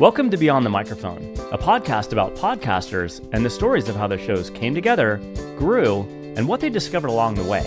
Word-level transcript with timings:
Welcome 0.00 0.28
to 0.30 0.36
Beyond 0.36 0.66
the 0.66 0.70
Microphone, 0.70 1.22
a 1.52 1.56
podcast 1.56 2.10
about 2.10 2.34
podcasters 2.34 3.24
and 3.32 3.46
the 3.46 3.48
stories 3.48 3.88
of 3.88 3.94
how 3.94 4.08
their 4.08 4.18
shows 4.18 4.50
came 4.50 4.74
together, 4.74 5.18
grew, 5.56 6.00
and 6.36 6.48
what 6.48 6.58
they 6.58 6.68
discovered 6.68 7.06
along 7.06 7.36
the 7.36 7.44
way. 7.44 7.64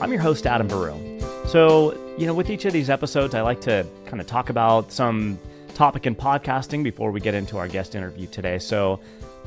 I'm 0.00 0.10
your 0.10 0.20
host, 0.20 0.44
Adam 0.44 0.68
Baruh. 0.68 1.46
So, 1.46 1.96
you 2.18 2.26
know, 2.26 2.34
with 2.34 2.50
each 2.50 2.64
of 2.64 2.72
these 2.72 2.90
episodes, 2.90 3.32
I 3.32 3.42
like 3.42 3.60
to 3.60 3.86
kind 4.06 4.20
of 4.20 4.26
talk 4.26 4.50
about 4.50 4.90
some 4.90 5.38
topic 5.74 6.04
in 6.04 6.16
podcasting 6.16 6.82
before 6.82 7.12
we 7.12 7.20
get 7.20 7.34
into 7.34 7.58
our 7.58 7.68
guest 7.68 7.94
interview 7.94 8.26
today. 8.26 8.58
So, 8.58 8.98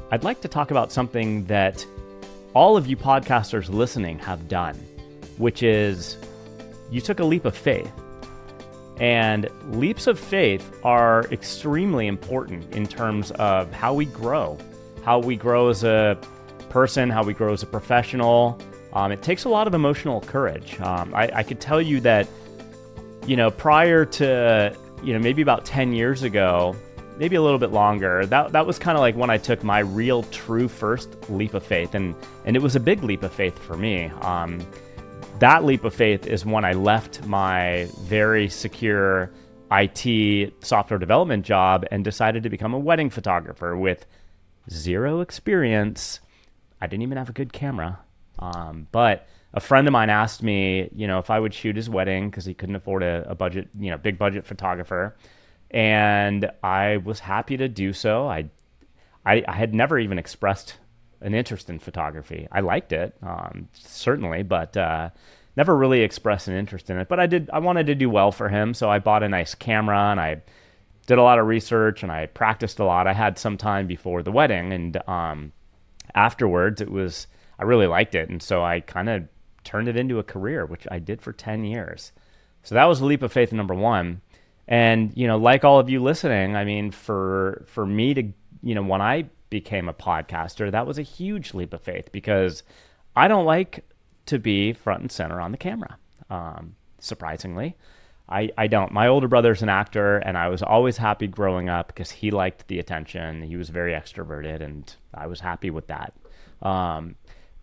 I'd 0.10 0.24
like 0.24 0.40
to 0.42 0.48
talk 0.48 0.72
about 0.72 0.90
something 0.90 1.44
that 1.48 1.86
all 2.54 2.78
of 2.78 2.88
you 2.88 2.96
podcasters 2.96 3.68
listening 3.70 4.20
have 4.20 4.48
done, 4.48 4.76
which 5.38 5.64
is 5.64 6.16
you 6.90 7.02
took 7.02 7.20
a 7.20 7.26
leap 7.26 7.44
of 7.44 7.58
faith. 7.58 7.92
And 9.02 9.50
leaps 9.72 10.06
of 10.06 10.20
faith 10.20 10.80
are 10.84 11.26
extremely 11.32 12.06
important 12.06 12.72
in 12.76 12.86
terms 12.86 13.32
of 13.32 13.74
how 13.74 13.96
we 13.96 14.06
grow, 14.06 14.60
how 15.04 15.18
we 15.18 15.36
grow 15.36 15.70
as 15.70 15.84
a 15.84 16.20
person, 16.70 17.10
how 17.10 17.24
we 17.24 17.34
grow 17.34 17.52
as 17.52 17.64
a 17.64 17.66
professional. 17.66 18.62
Um, 18.94 19.12
it 19.12 19.24
takes 19.24 19.46
a 19.46 19.50
lot 19.50 19.66
of 19.66 19.74
emotional 19.74 20.22
courage. 20.22 20.80
Um, 20.82 21.16
I, 21.16 21.32
I 21.34 21.42
could 21.42 21.60
tell 21.60 21.82
you 21.82 22.00
that, 22.02 22.28
you 23.26 23.36
know, 23.36 23.50
prior 23.50 24.06
to, 24.06 24.78
you 25.04 25.14
know, 25.14 25.20
maybe 25.20 25.42
about 25.42 25.66
10 25.66 25.94
years 25.94 26.22
ago, 26.22 26.76
maybe 27.18 27.36
a 27.36 27.42
little 27.42 27.58
bit 27.58 27.72
longer, 27.72 28.28
that, 28.28 28.52
that 28.52 28.68
was 28.68 28.78
kind 28.78 28.96
of 28.96 29.02
like 29.02 29.16
when 29.16 29.32
I 29.32 29.40
took 29.40 29.64
my 29.64 29.80
real, 29.80 30.22
true 30.26 30.68
first 30.68 31.10
leap 31.28 31.56
of 31.56 31.64
faith. 31.64 31.96
And, 31.96 32.14
and 32.46 32.56
it 32.56 32.62
was 32.62 32.76
a 32.76 32.80
big 32.80 33.04
leap 33.04 33.24
of 33.24 33.34
faith 33.34 33.58
for 33.58 33.76
me. 33.76 34.12
Um, 34.22 34.60
that 35.42 35.66
leap 35.66 35.84
of 35.84 35.94
faith 35.94 36.28
is 36.28 36.46
when 36.46 36.64
I 36.64 36.74
left 36.74 37.26
my 37.26 37.88
very 38.02 38.48
secure 38.48 39.32
IT 39.72 40.54
software 40.64 41.00
development 41.00 41.46
job 41.46 41.84
and 41.90 42.04
decided 42.04 42.44
to 42.44 42.50
become 42.50 42.76
a 42.76 42.80
wedding 42.80 43.10
photographer 43.10 43.76
with 43.76 44.06
zero 44.70 45.20
experience. 45.20 46.20
I 46.80 46.86
didn't 46.86 47.02
even 47.02 47.18
have 47.18 47.30
a 47.30 47.34
good 47.34 47.54
camera. 47.54 48.00
Um, 48.38 48.88
but 48.92 49.28
a 49.56 49.60
friend 49.60 49.88
of 49.88 49.92
mine 49.92 50.12
asked 50.12 50.44
me, 50.44 50.90
you 50.96 51.08
know, 51.08 51.18
if 51.18 51.32
I 51.32 51.40
would 51.40 51.56
shoot 51.56 51.76
his 51.76 51.90
wedding 51.90 52.30
because 52.30 52.46
he 52.46 52.54
couldn't 52.54 52.76
afford 52.76 53.02
a, 53.02 53.26
a, 53.28 53.34
budget, 53.34 53.68
you 53.80 53.90
know, 53.90 53.98
big 53.98 54.20
budget 54.20 54.46
photographer. 54.46 55.16
And 55.72 56.52
I 56.62 56.98
was 56.98 57.20
happy 57.20 57.58
to 57.58 57.68
do 57.68 57.94
so. 57.94 58.28
I, 58.28 58.46
I, 59.26 59.44
I 59.48 59.54
had 59.54 59.74
never 59.74 59.98
even 59.98 60.20
expressed 60.20 60.76
an 61.22 61.34
interest 61.34 61.70
in 61.70 61.80
photography. 61.80 62.48
I 62.52 62.62
liked 62.62 62.92
it, 62.92 63.16
um, 63.22 63.70
certainly, 63.74 64.44
but 64.44 64.76
uh, 64.76 65.10
never 65.56 65.76
really 65.76 66.02
expressed 66.02 66.48
an 66.48 66.56
interest 66.56 66.90
in 66.90 66.98
it. 66.98 67.08
But 67.08 67.20
I 67.20 67.28
did. 67.28 67.50
I 67.52 67.60
wanted 67.60 67.88
to 67.88 67.96
do 67.96 68.10
well 68.10 68.32
for 68.32 68.50
him, 68.50 68.74
so 68.74 68.90
I 68.90 69.00
bought 69.00 69.24
a 69.24 69.30
nice 69.30 69.56
camera 69.56 70.12
and 70.12 70.20
I 70.20 70.42
did 71.08 71.18
a 71.18 71.24
lot 71.24 71.40
of 71.40 71.48
research 71.48 72.04
and 72.04 72.12
I 72.12 72.28
practiced 72.28 72.80
a 72.80 72.86
lot. 72.86 73.08
I 73.08 73.14
had 73.14 73.38
some 73.38 73.58
time 73.58 73.88
before 73.88 74.24
the 74.24 74.32
wedding, 74.32 74.74
and 74.74 74.98
um, 75.08 75.52
afterwards, 76.16 76.82
it 76.82 76.92
was 76.92 77.28
I 77.60 77.64
really 77.64 77.88
liked 77.88 78.16
it, 78.16 78.30
and 78.30 78.42
so 78.42 78.64
I 78.64 78.80
kind 78.80 79.10
of 79.10 79.24
turned 79.64 79.88
it 79.88 79.98
into 79.98 80.20
a 80.20 80.24
career, 80.24 80.66
which 80.66 80.88
I 80.90 81.00
did 81.00 81.22
for 81.22 81.34
ten 81.34 81.64
years. 81.64 82.12
So 82.64 82.76
that 82.76 82.86
was 82.86 83.02
a 83.02 83.06
leap 83.06 83.24
of 83.24 83.34
faith 83.34 83.52
number 83.52 83.74
one. 83.74 84.22
And 84.68 85.12
you 85.16 85.28
know, 85.28 85.38
like 85.38 85.64
all 85.66 85.80
of 85.80 85.90
you 85.90 86.02
listening, 86.02 86.56
I 86.56 86.64
mean, 86.64 86.92
for 86.92 87.66
for 87.68 87.86
me 87.86 88.14
to 88.14 88.24
you 88.64 88.76
know 88.76 88.84
when 88.84 89.02
I 89.02 89.26
became 89.52 89.88
a 89.88 89.94
podcaster, 89.94 90.72
that 90.72 90.88
was 90.88 90.98
a 90.98 91.04
huge 91.04 91.54
leap 91.54 91.74
of 91.74 91.82
faith 91.82 92.12
because 92.12 92.64
I 93.16 93.28
don't 93.28 93.46
like 93.46 93.86
to 94.26 94.40
be 94.40 94.74
front 94.74 95.02
and 95.02 95.12
center 95.12 95.40
on 95.40 95.52
the 95.52 95.58
camera. 95.60 96.00
Um, 96.32 96.76
surprisingly, 96.98 97.76
I, 98.28 98.50
I 98.58 98.68
don't. 98.68 98.92
My 98.92 99.08
older 99.08 99.28
brother's 99.28 99.62
an 99.62 99.70
actor, 99.70 100.18
and 100.18 100.38
I 100.38 100.48
was 100.48 100.64
always 100.64 100.98
happy 100.98 101.28
growing 101.28 101.70
up 101.70 101.88
because 101.88 102.10
he 102.10 102.32
liked 102.32 102.68
the 102.68 102.80
attention. 102.80 103.44
He 103.44 103.58
was 103.58 103.70
very 103.70 103.92
extroverted, 103.92 104.62
and 104.62 104.92
I 105.14 105.28
was 105.28 105.42
happy 105.42 105.70
with 105.70 105.88
that. 105.88 106.14
Um, 106.62 107.16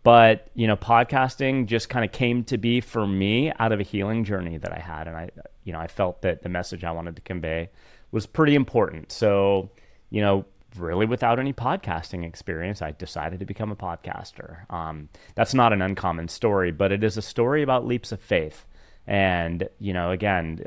but 0.02 0.50
you 0.54 0.66
know, 0.66 0.76
podcasting 0.76 1.66
just 1.66 1.88
kind 1.88 2.04
of 2.04 2.12
came 2.12 2.44
to 2.44 2.58
be 2.58 2.80
for 2.80 3.06
me 3.06 3.50
out 3.58 3.72
of 3.72 3.80
a 3.80 3.82
healing 3.82 4.24
journey 4.24 4.58
that 4.58 4.72
I 4.72 4.78
had, 4.78 5.08
and 5.08 5.16
I, 5.16 5.30
you 5.64 5.72
know, 5.72 5.80
I 5.80 5.86
felt 5.86 6.22
that 6.22 6.42
the 6.42 6.48
message 6.50 6.84
I 6.84 6.92
wanted 6.92 7.16
to 7.16 7.22
convey 7.22 7.70
was 8.12 8.26
pretty 8.26 8.54
important. 8.54 9.10
So, 9.10 9.70
you 10.10 10.20
know, 10.20 10.44
really 10.76 11.06
without 11.06 11.38
any 11.38 11.52
podcasting 11.52 12.24
experience, 12.24 12.82
I 12.82 12.92
decided 12.92 13.40
to 13.40 13.46
become 13.46 13.70
a 13.70 13.76
podcaster. 13.76 14.70
Um, 14.72 15.08
that's 15.34 15.54
not 15.54 15.72
an 15.72 15.82
uncommon 15.82 16.28
story, 16.28 16.72
but 16.72 16.92
it 16.92 17.02
is 17.02 17.16
a 17.16 17.22
story 17.22 17.62
about 17.62 17.86
leaps 17.86 18.12
of 18.12 18.20
faith. 18.20 18.66
And, 19.06 19.68
you 19.78 19.92
know, 19.92 20.10
again, 20.10 20.64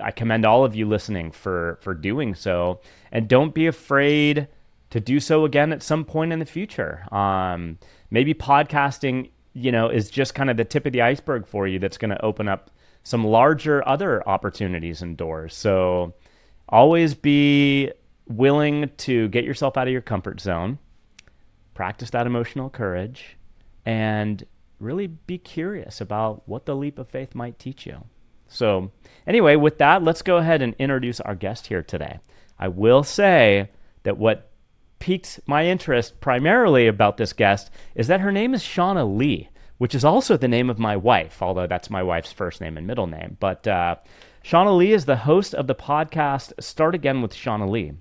I 0.00 0.10
commend 0.10 0.44
all 0.44 0.64
of 0.64 0.74
you 0.74 0.86
listening 0.86 1.30
for, 1.30 1.78
for 1.80 1.94
doing 1.94 2.34
so. 2.34 2.80
And 3.12 3.28
don't 3.28 3.54
be 3.54 3.66
afraid 3.66 4.48
to 4.90 5.00
do 5.00 5.20
so 5.20 5.44
again 5.44 5.72
at 5.72 5.82
some 5.82 6.04
point 6.04 6.32
in 6.32 6.40
the 6.40 6.46
future. 6.46 7.06
Um, 7.14 7.78
maybe 8.10 8.34
podcasting, 8.34 9.30
you 9.52 9.70
know, 9.70 9.88
is 9.88 10.10
just 10.10 10.34
kind 10.34 10.50
of 10.50 10.56
the 10.56 10.64
tip 10.64 10.86
of 10.86 10.92
the 10.92 11.02
iceberg 11.02 11.46
for 11.46 11.66
you 11.66 11.78
that's 11.78 11.98
going 11.98 12.10
to 12.10 12.24
open 12.24 12.48
up 12.48 12.70
some 13.04 13.24
larger 13.24 13.86
other 13.86 14.26
opportunities 14.28 15.02
and 15.02 15.16
doors. 15.16 15.54
So 15.54 16.14
always 16.68 17.14
be 17.14 17.92
willing 18.26 18.90
to 18.96 19.28
get 19.28 19.44
yourself 19.44 19.76
out 19.76 19.86
of 19.86 19.92
your 19.92 20.02
comfort 20.02 20.40
zone, 20.40 20.78
practice 21.74 22.10
that 22.10 22.26
emotional 22.26 22.70
courage, 22.70 23.36
and 23.84 24.44
really 24.80 25.06
be 25.06 25.38
curious 25.38 26.00
about 26.00 26.42
what 26.48 26.66
the 26.66 26.76
leap 26.76 26.98
of 26.98 27.08
faith 27.08 27.34
might 27.34 27.58
teach 27.58 27.86
you. 27.86 28.04
So, 28.48 28.90
anyway, 29.26 29.56
with 29.56 29.78
that, 29.78 30.02
let's 30.02 30.22
go 30.22 30.36
ahead 30.36 30.62
and 30.62 30.74
introduce 30.78 31.20
our 31.20 31.34
guest 31.34 31.66
here 31.66 31.82
today. 31.82 32.20
I 32.58 32.68
will 32.68 33.02
say 33.02 33.70
that 34.04 34.18
what 34.18 34.50
piqued 34.98 35.40
my 35.46 35.66
interest 35.66 36.20
primarily 36.20 36.86
about 36.86 37.16
this 37.16 37.32
guest 37.32 37.70
is 37.94 38.06
that 38.06 38.20
her 38.20 38.32
name 38.32 38.54
is 38.54 38.62
Shaunna 38.62 39.04
Lee, 39.04 39.48
which 39.78 39.94
is 39.94 40.04
also 40.04 40.36
the 40.36 40.48
name 40.48 40.70
of 40.70 40.78
my 40.78 40.96
wife, 40.96 41.42
although 41.42 41.66
that's 41.66 41.90
my 41.90 42.02
wife's 42.02 42.32
first 42.32 42.60
name 42.60 42.76
and 42.76 42.86
middle 42.86 43.06
name. 43.06 43.36
But 43.40 43.66
uh, 43.66 43.96
Shaunna 44.44 44.76
Lee 44.76 44.92
is 44.92 45.06
the 45.06 45.16
host 45.16 45.54
of 45.54 45.66
the 45.66 45.74
podcast 45.74 46.52
Start 46.62 46.94
Again 46.94 47.22
with 47.22 47.34
Shaunna 47.34 47.68
Lee 47.68 47.94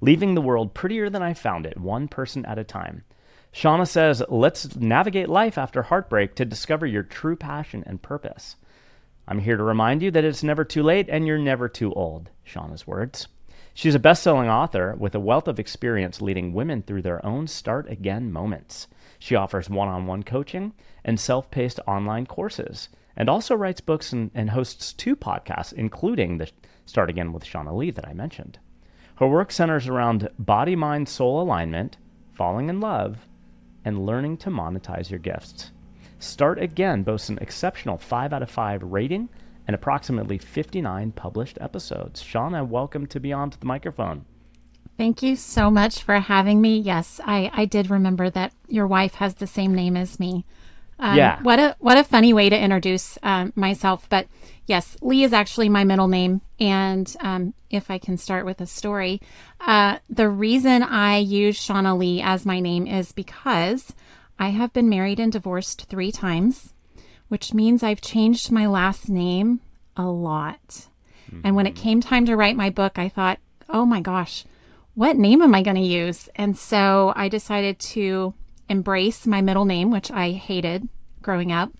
leaving 0.00 0.34
the 0.34 0.40
world 0.40 0.74
prettier 0.74 1.10
than 1.10 1.22
I 1.22 1.34
found 1.34 1.66
it, 1.66 1.78
one 1.78 2.08
person 2.08 2.44
at 2.46 2.58
a 2.58 2.64
time. 2.64 3.04
Shaunna 3.52 3.86
says, 3.86 4.22
Let's 4.28 4.76
navigate 4.76 5.28
life 5.28 5.58
after 5.58 5.82
heartbreak 5.82 6.34
to 6.36 6.44
discover 6.44 6.86
your 6.86 7.02
true 7.02 7.36
passion 7.36 7.82
and 7.86 8.02
purpose. 8.02 8.56
I'm 9.26 9.40
here 9.40 9.56
to 9.56 9.62
remind 9.62 10.02
you 10.02 10.10
that 10.12 10.24
it's 10.24 10.42
never 10.42 10.64
too 10.64 10.82
late 10.82 11.08
and 11.08 11.26
you're 11.26 11.38
never 11.38 11.68
too 11.68 11.92
old. 11.92 12.30
Shaunna's 12.44 12.86
words. 12.86 13.28
She's 13.74 13.94
a 13.94 14.00
best 14.00 14.22
selling 14.22 14.48
author 14.48 14.96
with 14.98 15.14
a 15.14 15.20
wealth 15.20 15.46
of 15.46 15.60
experience 15.60 16.20
leading 16.20 16.52
women 16.52 16.82
through 16.82 17.02
their 17.02 17.24
own 17.24 17.46
start 17.46 17.88
again 17.88 18.32
moments. 18.32 18.88
She 19.18 19.34
offers 19.36 19.70
one 19.70 19.88
on 19.88 20.06
one 20.06 20.22
coaching 20.22 20.72
and 21.04 21.20
self 21.20 21.50
paced 21.50 21.78
online 21.86 22.26
courses, 22.26 22.88
and 23.16 23.28
also 23.28 23.54
writes 23.54 23.80
books 23.80 24.12
and, 24.12 24.30
and 24.34 24.50
hosts 24.50 24.92
two 24.92 25.14
podcasts, 25.14 25.72
including 25.72 26.38
the 26.38 26.50
Start 26.86 27.10
Again 27.10 27.32
with 27.32 27.44
Shaunna 27.44 27.76
Lee 27.76 27.90
that 27.90 28.08
I 28.08 28.14
mentioned. 28.14 28.58
Her 29.18 29.26
work 29.26 29.50
centers 29.50 29.88
around 29.88 30.28
body 30.38 30.76
mind 30.76 31.08
soul 31.08 31.42
alignment, 31.42 31.96
falling 32.34 32.68
in 32.68 32.78
love, 32.78 33.26
and 33.84 34.06
learning 34.06 34.36
to 34.38 34.50
monetize 34.50 35.10
your 35.10 35.18
gifts. 35.18 35.72
Start 36.20 36.62
Again 36.62 37.02
boasts 37.02 37.28
an 37.28 37.38
exceptional 37.40 37.98
5 37.98 38.32
out 38.32 38.42
of 38.44 38.50
5 38.50 38.84
rating 38.84 39.28
and 39.66 39.74
approximately 39.74 40.38
59 40.38 41.10
published 41.10 41.58
episodes. 41.60 42.22
Shaunna, 42.22 42.64
welcome 42.64 43.06
to 43.08 43.18
Beyond 43.18 43.54
the 43.54 43.66
Microphone. 43.66 44.24
Thank 44.96 45.20
you 45.20 45.34
so 45.34 45.68
much 45.68 46.00
for 46.00 46.20
having 46.20 46.60
me. 46.60 46.78
Yes, 46.78 47.20
I, 47.24 47.50
I 47.52 47.64
did 47.64 47.90
remember 47.90 48.30
that 48.30 48.52
your 48.68 48.86
wife 48.86 49.14
has 49.14 49.34
the 49.34 49.48
same 49.48 49.74
name 49.74 49.96
as 49.96 50.20
me. 50.20 50.44
Um, 50.98 51.16
yeah. 51.16 51.40
What 51.42 51.58
a 51.58 51.76
what 51.78 51.96
a 51.96 52.04
funny 52.04 52.32
way 52.32 52.48
to 52.48 52.58
introduce 52.58 53.18
um, 53.22 53.52
myself. 53.54 54.08
But 54.08 54.26
yes, 54.66 54.96
Lee 55.00 55.24
is 55.24 55.32
actually 55.32 55.68
my 55.68 55.84
middle 55.84 56.08
name. 56.08 56.40
And 56.58 57.14
um, 57.20 57.54
if 57.70 57.90
I 57.90 57.98
can 57.98 58.16
start 58.16 58.44
with 58.44 58.60
a 58.60 58.66
story, 58.66 59.20
uh, 59.60 59.98
the 60.10 60.28
reason 60.28 60.82
I 60.82 61.18
use 61.18 61.58
Shaunna 61.58 61.96
Lee 61.96 62.20
as 62.20 62.44
my 62.44 62.60
name 62.60 62.86
is 62.86 63.12
because 63.12 63.92
I 64.38 64.48
have 64.48 64.72
been 64.72 64.88
married 64.88 65.20
and 65.20 65.32
divorced 65.32 65.86
three 65.88 66.12
times, 66.12 66.74
which 67.28 67.54
means 67.54 67.82
I've 67.82 68.00
changed 68.00 68.50
my 68.50 68.66
last 68.66 69.08
name 69.08 69.60
a 69.96 70.06
lot. 70.06 70.88
Mm-hmm. 71.30 71.40
And 71.44 71.56
when 71.56 71.66
it 71.66 71.74
mm-hmm. 71.74 71.82
came 71.82 72.00
time 72.00 72.26
to 72.26 72.36
write 72.36 72.56
my 72.56 72.70
book, 72.70 72.98
I 72.98 73.08
thought, 73.08 73.38
oh 73.68 73.84
my 73.84 74.00
gosh, 74.00 74.44
what 74.94 75.16
name 75.16 75.42
am 75.42 75.54
I 75.54 75.62
going 75.62 75.76
to 75.76 75.82
use? 75.82 76.28
And 76.34 76.56
so 76.56 77.12
I 77.14 77.28
decided 77.28 77.78
to 77.80 78.34
embrace 78.68 79.26
my 79.26 79.40
middle 79.40 79.64
name, 79.64 79.90
which 79.90 80.10
I 80.10 80.32
hated 80.32 80.88
growing 81.22 81.52
up, 81.52 81.72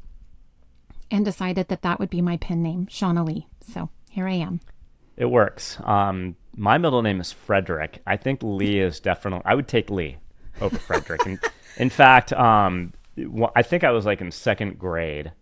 and 1.11 1.25
decided 1.25 1.69
that 1.69 1.83
that 1.83 1.99
would 1.99 2.11
be 2.11 2.21
my 2.21 2.37
pen 2.37 2.63
name, 2.63 2.87
Shaunna 2.87 3.27
Lee. 3.27 3.47
So 3.61 3.91
here 4.11 4.27
I 4.27 4.35
am. 4.35 4.61
It 5.17 5.27
works. 5.27 5.79
Um, 5.85 6.37
my 6.57 6.79
middle 6.79 7.03
name 7.03 7.21
is 7.21 7.33
Frederick. 7.33 8.01
I 8.07 8.17
think 8.17 8.41
Lee 8.43 8.81
is 8.81 9.01
definitely. 9.01 9.43
I 9.45 9.55
would 9.55 9.69
take 9.69 9.91
Lee 9.91 10.17
over 10.61 10.79
Frederick. 10.79 11.25
And 11.27 11.39
in 11.77 11.91
fact, 11.91 12.33
um, 12.33 12.93
I 13.55 13.63
think 13.63 13.85
I 13.85 13.91
was 13.91 14.07
like 14.07 14.21
in 14.21 14.31
second 14.31 14.79
grade. 14.79 15.33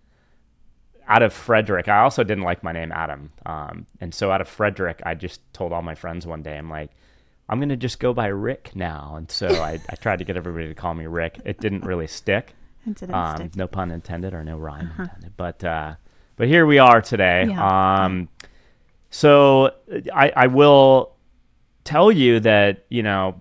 Out 1.08 1.22
of 1.22 1.32
Frederick, 1.32 1.86
I 1.86 2.00
also 2.00 2.24
didn't 2.24 2.42
like 2.42 2.64
my 2.64 2.72
name 2.72 2.90
Adam, 2.90 3.30
um, 3.46 3.86
and 4.00 4.12
so 4.12 4.32
out 4.32 4.40
of 4.40 4.48
Frederick, 4.48 5.00
I 5.06 5.14
just 5.14 5.40
told 5.52 5.72
all 5.72 5.80
my 5.80 5.94
friends 5.94 6.26
one 6.26 6.42
day, 6.42 6.58
I'm 6.58 6.68
like, 6.68 6.90
I'm 7.48 7.58
going 7.58 7.68
to 7.68 7.76
just 7.76 8.00
go 8.00 8.12
by 8.12 8.26
Rick 8.26 8.72
now. 8.74 9.14
And 9.16 9.30
so 9.30 9.46
I, 9.46 9.80
I 9.88 9.94
tried 9.96 10.18
to 10.18 10.24
get 10.24 10.36
everybody 10.36 10.68
to 10.68 10.74
call 10.74 10.94
me 10.94 11.06
Rick. 11.06 11.40
It 11.44 11.60
didn't 11.60 11.84
really 11.84 12.06
stick. 12.08 12.54
It 12.86 12.96
didn't 12.96 13.14
um, 13.14 13.36
stick. 13.36 13.56
No 13.56 13.66
pun 13.66 13.90
intended 13.90 14.34
or 14.34 14.42
no 14.42 14.56
rhyme 14.56 14.90
uh-huh. 14.92 15.02
intended. 15.04 15.32
But, 15.36 15.62
uh, 15.62 15.94
but 16.36 16.48
here 16.48 16.66
we 16.66 16.78
are 16.78 17.00
today. 17.00 17.46
Yeah. 17.48 18.04
Um, 18.04 18.28
so 19.10 19.70
I, 20.12 20.32
I 20.34 20.46
will 20.48 21.14
tell 21.84 22.10
you 22.10 22.40
that, 22.40 22.84
you 22.88 23.04
know, 23.04 23.40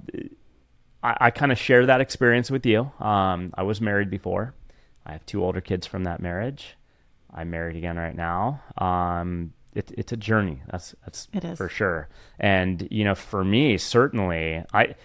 I, 1.02 1.18
I 1.22 1.32
kind 1.32 1.52
of 1.52 1.58
share 1.58 1.88
that 1.88 2.00
experience 2.00 2.52
with 2.52 2.66
you. 2.66 2.92
Um, 3.00 3.54
I 3.56 3.64
was 3.64 3.82
married 3.82 4.12
before. 4.12 4.54
I 5.06 5.14
have 5.14 5.26
two 5.26 5.44
older 5.44 5.62
kids 5.62 5.88
from 5.88 6.04
that 6.04 6.22
marriage. 6.22 6.78
I'm 7.34 7.50
married 7.50 7.76
again 7.76 7.98
right 7.98 8.16
now. 8.16 8.62
Um, 8.78 9.54
it, 9.76 9.92
it's 9.98 10.12
a 10.12 10.18
journey. 10.18 10.62
That's 10.72 10.96
that's 11.04 11.28
for 11.56 11.70
sure. 11.70 12.10
And 12.40 12.88
you 12.90 13.04
know, 13.04 13.16
for 13.16 13.44
me, 13.44 13.78
certainly, 13.78 14.64
I 14.74 14.96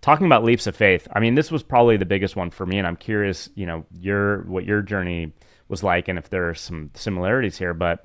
talking 0.00 0.26
about 0.26 0.44
leaps 0.44 0.66
of 0.66 0.76
faith. 0.76 1.06
I 1.12 1.20
mean, 1.20 1.34
this 1.34 1.50
was 1.50 1.62
probably 1.62 1.96
the 1.96 2.06
biggest 2.06 2.36
one 2.36 2.50
for 2.50 2.64
me, 2.64 2.78
and 2.78 2.86
I'm 2.86 2.96
curious, 2.96 3.50
you 3.54 3.66
know, 3.66 3.84
your 3.98 4.42
what 4.42 4.64
your 4.64 4.82
journey 4.82 5.32
was 5.68 5.82
like, 5.82 6.08
and 6.08 6.18
if 6.18 6.30
there 6.30 6.48
are 6.48 6.54
some 6.54 6.90
similarities 6.94 7.58
here. 7.58 7.74
But 7.74 8.04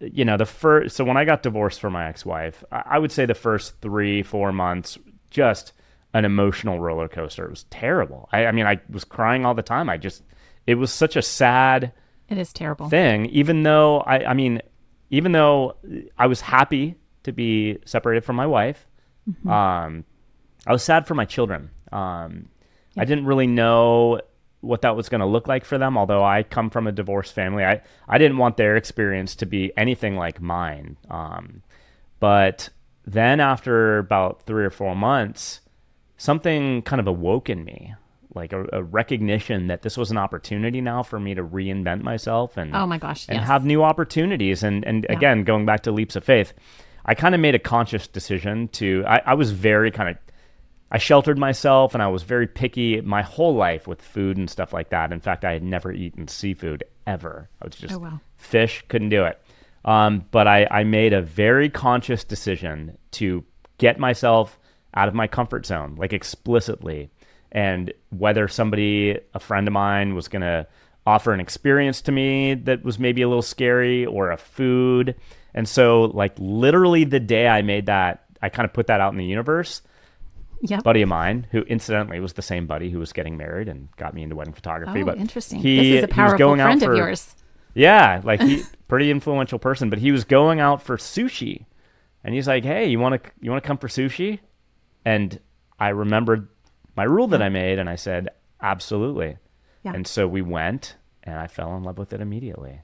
you 0.00 0.24
know, 0.24 0.36
the 0.36 0.46
first. 0.46 0.96
So 0.96 1.04
when 1.04 1.16
I 1.16 1.24
got 1.24 1.42
divorced 1.42 1.80
from 1.80 1.92
my 1.92 2.06
ex-wife, 2.08 2.64
I, 2.70 2.82
I 2.86 2.98
would 2.98 3.12
say 3.12 3.26
the 3.26 3.34
first 3.34 3.80
three, 3.80 4.22
four 4.22 4.52
months, 4.52 4.98
just 5.30 5.72
an 6.12 6.24
emotional 6.24 6.78
roller 6.78 7.08
coaster. 7.08 7.44
It 7.44 7.50
was 7.50 7.64
terrible. 7.64 8.28
I, 8.32 8.46
I 8.46 8.52
mean, 8.52 8.66
I 8.66 8.80
was 8.88 9.04
crying 9.04 9.44
all 9.44 9.54
the 9.54 9.62
time. 9.62 9.90
I 9.90 9.96
just, 9.96 10.22
it 10.66 10.76
was 10.76 10.92
such 10.92 11.16
a 11.16 11.22
sad. 11.22 11.92
It 12.28 12.38
is 12.38 12.52
terrible 12.52 12.88
thing. 12.88 13.26
Even 13.26 13.64
though 13.64 14.00
I, 14.00 14.30
I 14.30 14.34
mean, 14.34 14.62
even 15.14 15.32
though 15.32 15.76
I 16.18 16.26
was 16.26 16.40
happy 16.40 16.96
to 17.22 17.32
be 17.32 17.78
separated 17.84 18.24
from 18.24 18.36
my 18.36 18.46
wife, 18.46 18.86
mm-hmm. 19.28 19.48
um, 19.48 20.04
I 20.66 20.72
was 20.72 20.82
sad 20.82 21.06
for 21.06 21.14
my 21.14 21.24
children. 21.24 21.70
Um, 21.92 22.48
yeah. 22.94 23.02
I 23.02 23.04
didn't 23.04 23.26
really 23.26 23.46
know 23.46 24.20
what 24.60 24.82
that 24.82 24.96
was 24.96 25.08
going 25.08 25.20
to 25.20 25.26
look 25.26 25.46
like 25.46 25.64
for 25.64 25.78
them. 25.78 25.96
Although 25.96 26.24
I 26.24 26.42
come 26.42 26.68
from 26.68 26.88
a 26.88 26.92
divorced 26.92 27.32
family, 27.32 27.64
I, 27.64 27.80
I 28.08 28.18
didn't 28.18 28.38
want 28.38 28.56
their 28.56 28.76
experience 28.76 29.36
to 29.36 29.46
be 29.46 29.72
anything 29.76 30.16
like 30.16 30.40
mine. 30.40 30.96
Um, 31.08 31.62
but 32.18 32.70
then 33.06 33.38
after 33.38 33.98
about 33.98 34.42
three 34.42 34.64
or 34.64 34.70
four 34.70 34.96
months, 34.96 35.60
something 36.16 36.82
kind 36.82 36.98
of 36.98 37.06
awoke 37.06 37.48
in 37.48 37.64
me 37.64 37.94
like 38.34 38.52
a, 38.52 38.66
a, 38.72 38.82
recognition 38.82 39.68
that 39.68 39.82
this 39.82 39.96
was 39.96 40.10
an 40.10 40.16
opportunity 40.16 40.80
now 40.80 41.02
for 41.02 41.18
me 41.18 41.34
to 41.34 41.42
reinvent 41.42 42.02
myself 42.02 42.56
and 42.56 42.74
oh 42.74 42.86
my 42.86 42.98
gosh 42.98 43.26
and 43.28 43.38
yes. 43.38 43.46
have 43.46 43.64
new 43.64 43.82
opportunities 43.82 44.62
and 44.62 44.84
and 44.84 45.06
yeah. 45.08 45.16
again 45.16 45.44
going 45.44 45.66
back 45.66 45.82
to 45.82 45.92
leaps 45.92 46.16
of 46.16 46.24
faith 46.24 46.52
i 47.06 47.14
kind 47.14 47.34
of 47.34 47.40
made 47.40 47.54
a 47.54 47.58
conscious 47.58 48.06
decision 48.06 48.68
to 48.68 49.04
I, 49.06 49.22
I 49.26 49.34
was 49.34 49.50
very 49.50 49.90
kind 49.90 50.10
of 50.10 50.16
i 50.90 50.98
sheltered 50.98 51.38
myself 51.38 51.94
and 51.94 52.02
i 52.02 52.08
was 52.08 52.22
very 52.22 52.46
picky 52.46 53.00
my 53.00 53.22
whole 53.22 53.54
life 53.54 53.86
with 53.86 54.02
food 54.02 54.36
and 54.36 54.50
stuff 54.50 54.72
like 54.72 54.90
that 54.90 55.12
in 55.12 55.20
fact 55.20 55.44
i 55.44 55.52
had 55.52 55.62
never 55.62 55.92
eaten 55.92 56.28
seafood 56.28 56.84
ever 57.06 57.48
i 57.62 57.66
was 57.66 57.76
just 57.76 57.94
oh, 57.94 57.98
wow. 57.98 58.20
fish 58.36 58.84
couldn't 58.88 59.10
do 59.10 59.24
it 59.24 59.40
um, 59.86 60.24
but 60.30 60.48
I, 60.48 60.66
I 60.70 60.84
made 60.84 61.12
a 61.12 61.20
very 61.20 61.68
conscious 61.68 62.24
decision 62.24 62.96
to 63.12 63.44
get 63.76 63.98
myself 63.98 64.58
out 64.94 65.08
of 65.08 65.14
my 65.14 65.26
comfort 65.26 65.66
zone 65.66 65.96
like 65.96 66.12
explicitly 66.12 67.10
and 67.54 67.92
whether 68.10 68.48
somebody, 68.48 69.18
a 69.32 69.40
friend 69.40 69.66
of 69.68 69.72
mine, 69.72 70.14
was 70.14 70.28
going 70.28 70.42
to 70.42 70.66
offer 71.06 71.32
an 71.32 71.40
experience 71.40 72.02
to 72.02 72.12
me 72.12 72.54
that 72.54 72.84
was 72.84 72.98
maybe 72.98 73.22
a 73.22 73.28
little 73.28 73.42
scary 73.42 74.04
or 74.04 74.32
a 74.32 74.36
food. 74.36 75.14
And 75.54 75.68
so, 75.68 76.02
like, 76.06 76.34
literally 76.38 77.04
the 77.04 77.20
day 77.20 77.46
I 77.46 77.62
made 77.62 77.86
that, 77.86 78.24
I 78.42 78.48
kind 78.48 78.66
of 78.66 78.72
put 78.72 78.88
that 78.88 79.00
out 79.00 79.12
in 79.12 79.18
the 79.18 79.24
universe. 79.24 79.80
Yep. 80.66 80.82
buddy 80.82 81.02
of 81.02 81.10
mine 81.10 81.46
who 81.50 81.60
incidentally 81.62 82.20
was 82.20 82.34
the 82.34 82.42
same 82.42 82.66
buddy 82.66 82.88
who 82.88 82.98
was 82.98 83.12
getting 83.12 83.36
married 83.36 83.68
and 83.68 83.94
got 83.96 84.14
me 84.14 84.22
into 84.22 84.34
wedding 84.34 84.54
photography. 84.54 85.02
Oh, 85.02 85.04
but 85.04 85.18
interesting. 85.18 85.60
He, 85.60 85.76
this 85.76 85.98
is 85.98 86.04
a 86.04 86.08
powerful 86.08 86.38
going 86.38 86.60
friend 86.60 86.80
for, 86.80 86.92
of 86.92 86.96
yours. 86.96 87.36
Yeah, 87.74 88.22
like 88.24 88.40
he 88.40 88.62
pretty 88.88 89.10
influential 89.10 89.58
person, 89.58 89.90
but 89.90 89.98
he 89.98 90.10
was 90.10 90.24
going 90.24 90.60
out 90.60 90.80
for 90.80 90.96
sushi. 90.96 91.66
And 92.22 92.34
he's 92.34 92.48
like, 92.48 92.64
"Hey, 92.64 92.86
you 92.86 92.98
want 92.98 93.22
to 93.22 93.30
you 93.42 93.50
want 93.50 93.62
to 93.62 93.66
come 93.66 93.76
for 93.76 93.88
sushi?" 93.88 94.38
And 95.04 95.38
I 95.78 95.88
remembered 95.88 96.48
my 96.96 97.04
rule 97.04 97.26
that 97.28 97.42
I 97.42 97.48
made, 97.48 97.78
and 97.78 97.88
I 97.88 97.96
said 97.96 98.30
absolutely. 98.60 99.36
Yeah. 99.84 99.92
And 99.94 100.06
so 100.06 100.26
we 100.26 100.42
went, 100.42 100.96
and 101.22 101.38
I 101.38 101.46
fell 101.46 101.76
in 101.76 101.82
love 101.82 101.98
with 101.98 102.12
it 102.12 102.20
immediately. 102.20 102.80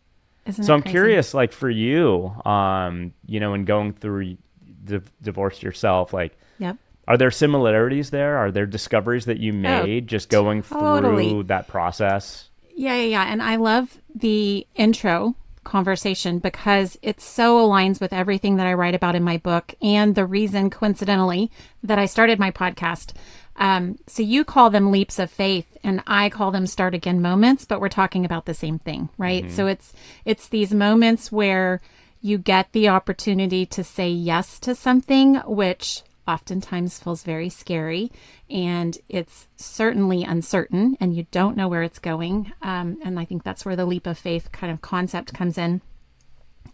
Isn't 0.46 0.64
so 0.64 0.74
I'm 0.74 0.82
crazy? 0.82 0.92
curious, 0.92 1.34
like 1.34 1.52
for 1.52 1.70
you, 1.70 2.34
um, 2.44 3.12
you 3.26 3.40
know, 3.40 3.54
in 3.54 3.64
going 3.64 3.92
through 3.92 4.36
the 4.84 5.02
divorce 5.22 5.62
yourself, 5.62 6.12
like, 6.12 6.38
yep. 6.58 6.76
Are 7.08 7.16
there 7.16 7.32
similarities 7.32 8.10
there? 8.10 8.36
Are 8.36 8.52
there 8.52 8.66
discoveries 8.66 9.24
that 9.24 9.38
you 9.38 9.52
oh, 9.52 9.56
made 9.56 10.04
oh, 10.04 10.06
just 10.06 10.28
going 10.28 10.62
totally. 10.62 11.28
through 11.28 11.42
that 11.44 11.66
process? 11.66 12.50
Yeah, 12.76 12.94
yeah, 12.94 13.02
yeah. 13.02 13.32
And 13.32 13.42
I 13.42 13.56
love 13.56 13.98
the 14.14 14.64
intro 14.76 15.34
conversation 15.64 16.38
because 16.38 16.96
it 17.02 17.20
so 17.20 17.66
aligns 17.66 18.00
with 18.00 18.12
everything 18.12 18.56
that 18.56 18.66
I 18.68 18.74
write 18.74 18.94
about 18.94 19.16
in 19.16 19.24
my 19.24 19.38
book 19.38 19.74
and 19.82 20.14
the 20.14 20.24
reason, 20.24 20.70
coincidentally, 20.70 21.50
that 21.82 21.98
I 21.98 22.06
started 22.06 22.38
my 22.38 22.52
podcast. 22.52 23.12
Um, 23.60 23.98
so 24.06 24.22
you 24.22 24.42
call 24.42 24.70
them 24.70 24.90
leaps 24.90 25.18
of 25.18 25.30
faith, 25.30 25.76
and 25.84 26.02
I 26.06 26.30
call 26.30 26.50
them 26.50 26.66
start 26.66 26.94
again 26.94 27.20
moments, 27.20 27.66
but 27.66 27.80
we're 27.80 27.90
talking 27.90 28.24
about 28.24 28.46
the 28.46 28.54
same 28.54 28.78
thing, 28.78 29.10
right? 29.18 29.44
Mm-hmm. 29.44 29.54
So 29.54 29.66
it's 29.66 29.92
it's 30.24 30.48
these 30.48 30.72
moments 30.72 31.30
where 31.30 31.82
you 32.22 32.38
get 32.38 32.72
the 32.72 32.88
opportunity 32.88 33.66
to 33.66 33.84
say 33.84 34.08
yes 34.08 34.58
to 34.60 34.74
something, 34.74 35.36
which 35.46 36.02
oftentimes 36.26 36.98
feels 36.98 37.22
very 37.22 37.50
scary, 37.50 38.10
and 38.48 38.96
it's 39.10 39.48
certainly 39.56 40.24
uncertain, 40.24 40.96
and 40.98 41.14
you 41.14 41.26
don't 41.30 41.56
know 41.56 41.68
where 41.68 41.82
it's 41.82 41.98
going. 41.98 42.52
Um, 42.62 42.98
and 43.04 43.20
I 43.20 43.26
think 43.26 43.44
that's 43.44 43.66
where 43.66 43.76
the 43.76 43.86
leap 43.86 44.06
of 44.06 44.16
faith 44.16 44.50
kind 44.52 44.72
of 44.72 44.80
concept 44.80 45.34
comes 45.34 45.58
in. 45.58 45.82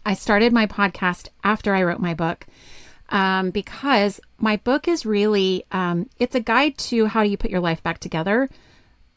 I 0.05 0.13
started 0.13 0.53
my 0.53 0.67
podcast 0.67 1.27
after 1.43 1.75
I 1.75 1.83
wrote 1.83 1.99
my 1.99 2.13
book 2.13 2.45
um, 3.09 3.51
because 3.51 4.19
my 4.37 4.57
book 4.57 4.87
is 4.87 5.05
really 5.05 5.65
um, 5.71 6.09
it's 6.19 6.35
a 6.35 6.39
guide 6.39 6.77
to 6.77 7.05
how 7.05 7.21
you 7.21 7.37
put 7.37 7.51
your 7.51 7.59
life 7.59 7.81
back 7.83 7.99
together, 7.99 8.49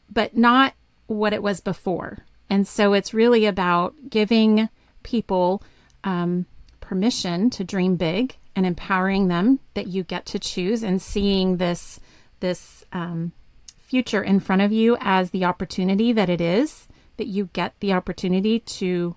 but 0.09 0.35
not 0.35 0.73
what 1.07 1.33
it 1.33 1.43
was 1.43 1.59
before. 1.59 2.25
And 2.49 2.67
so 2.67 2.93
it's 2.93 3.13
really 3.13 3.45
about 3.45 3.93
giving 4.09 4.69
people 5.03 5.63
um, 6.03 6.45
permission 6.79 7.49
to 7.51 7.63
dream 7.63 7.95
big 7.95 8.35
and 8.55 8.65
empowering 8.65 9.27
them 9.27 9.59
that 9.73 9.87
you 9.87 10.03
get 10.03 10.25
to 10.27 10.39
choose 10.39 10.83
and 10.83 11.01
seeing 11.01 11.57
this 11.57 11.99
this 12.39 12.83
um, 12.91 13.31
future 13.77 14.23
in 14.23 14.39
front 14.39 14.61
of 14.61 14.71
you 14.71 14.97
as 14.99 15.29
the 15.29 15.45
opportunity 15.45 16.11
that 16.11 16.29
it 16.29 16.41
is 16.41 16.87
that 17.17 17.27
you 17.27 17.49
get 17.53 17.75
the 17.81 17.93
opportunity 17.93 18.59
to 18.59 19.15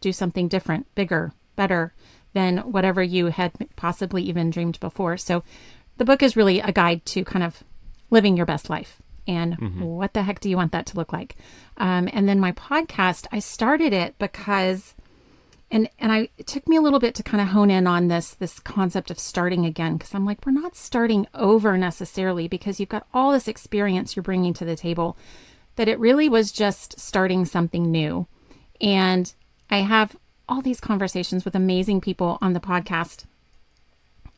do 0.00 0.12
something 0.12 0.46
different, 0.46 0.86
bigger, 0.94 1.32
better, 1.56 1.92
than 2.34 2.58
whatever 2.58 3.02
you 3.02 3.26
had 3.26 3.52
possibly 3.76 4.22
even 4.24 4.50
dreamed 4.50 4.78
before. 4.80 5.16
So 5.16 5.42
the 5.96 6.04
book 6.04 6.22
is 6.22 6.36
really 6.36 6.60
a 6.60 6.72
guide 6.72 7.04
to 7.06 7.24
kind 7.24 7.44
of 7.44 7.62
living 8.10 8.36
your 8.36 8.46
best 8.46 8.68
life 8.68 9.00
and 9.26 9.56
mm-hmm. 9.58 9.82
what 9.82 10.12
the 10.12 10.22
heck 10.22 10.40
do 10.40 10.50
you 10.50 10.56
want 10.56 10.72
that 10.72 10.86
to 10.86 10.96
look 10.96 11.12
like 11.12 11.36
um, 11.78 12.08
and 12.12 12.28
then 12.28 12.38
my 12.38 12.52
podcast 12.52 13.26
i 13.32 13.38
started 13.38 13.92
it 13.92 14.16
because 14.18 14.94
and 15.70 15.88
and 15.98 16.12
i 16.12 16.28
it 16.36 16.46
took 16.46 16.68
me 16.68 16.76
a 16.76 16.80
little 16.80 16.98
bit 16.98 17.14
to 17.14 17.22
kind 17.22 17.40
of 17.40 17.48
hone 17.48 17.70
in 17.70 17.86
on 17.86 18.08
this 18.08 18.34
this 18.34 18.58
concept 18.58 19.10
of 19.10 19.18
starting 19.18 19.64
again 19.64 19.96
because 19.96 20.14
i'm 20.14 20.26
like 20.26 20.44
we're 20.44 20.52
not 20.52 20.76
starting 20.76 21.26
over 21.34 21.76
necessarily 21.78 22.46
because 22.46 22.78
you've 22.78 22.88
got 22.88 23.06
all 23.14 23.32
this 23.32 23.48
experience 23.48 24.14
you're 24.14 24.22
bringing 24.22 24.52
to 24.52 24.64
the 24.64 24.76
table 24.76 25.16
that 25.76 25.88
it 25.88 25.98
really 25.98 26.28
was 26.28 26.52
just 26.52 26.98
starting 27.00 27.44
something 27.44 27.90
new 27.90 28.26
and 28.80 29.34
i 29.70 29.78
have 29.78 30.16
all 30.48 30.62
these 30.62 30.80
conversations 30.80 31.44
with 31.44 31.54
amazing 31.54 32.00
people 32.00 32.38
on 32.40 32.52
the 32.52 32.60
podcast. 32.60 33.24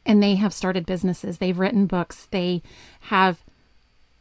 And 0.04 0.22
they 0.22 0.36
have 0.36 0.52
started 0.52 0.86
businesses, 0.86 1.38
they've 1.38 1.58
written 1.58 1.86
books, 1.86 2.26
they 2.30 2.62
have 3.00 3.42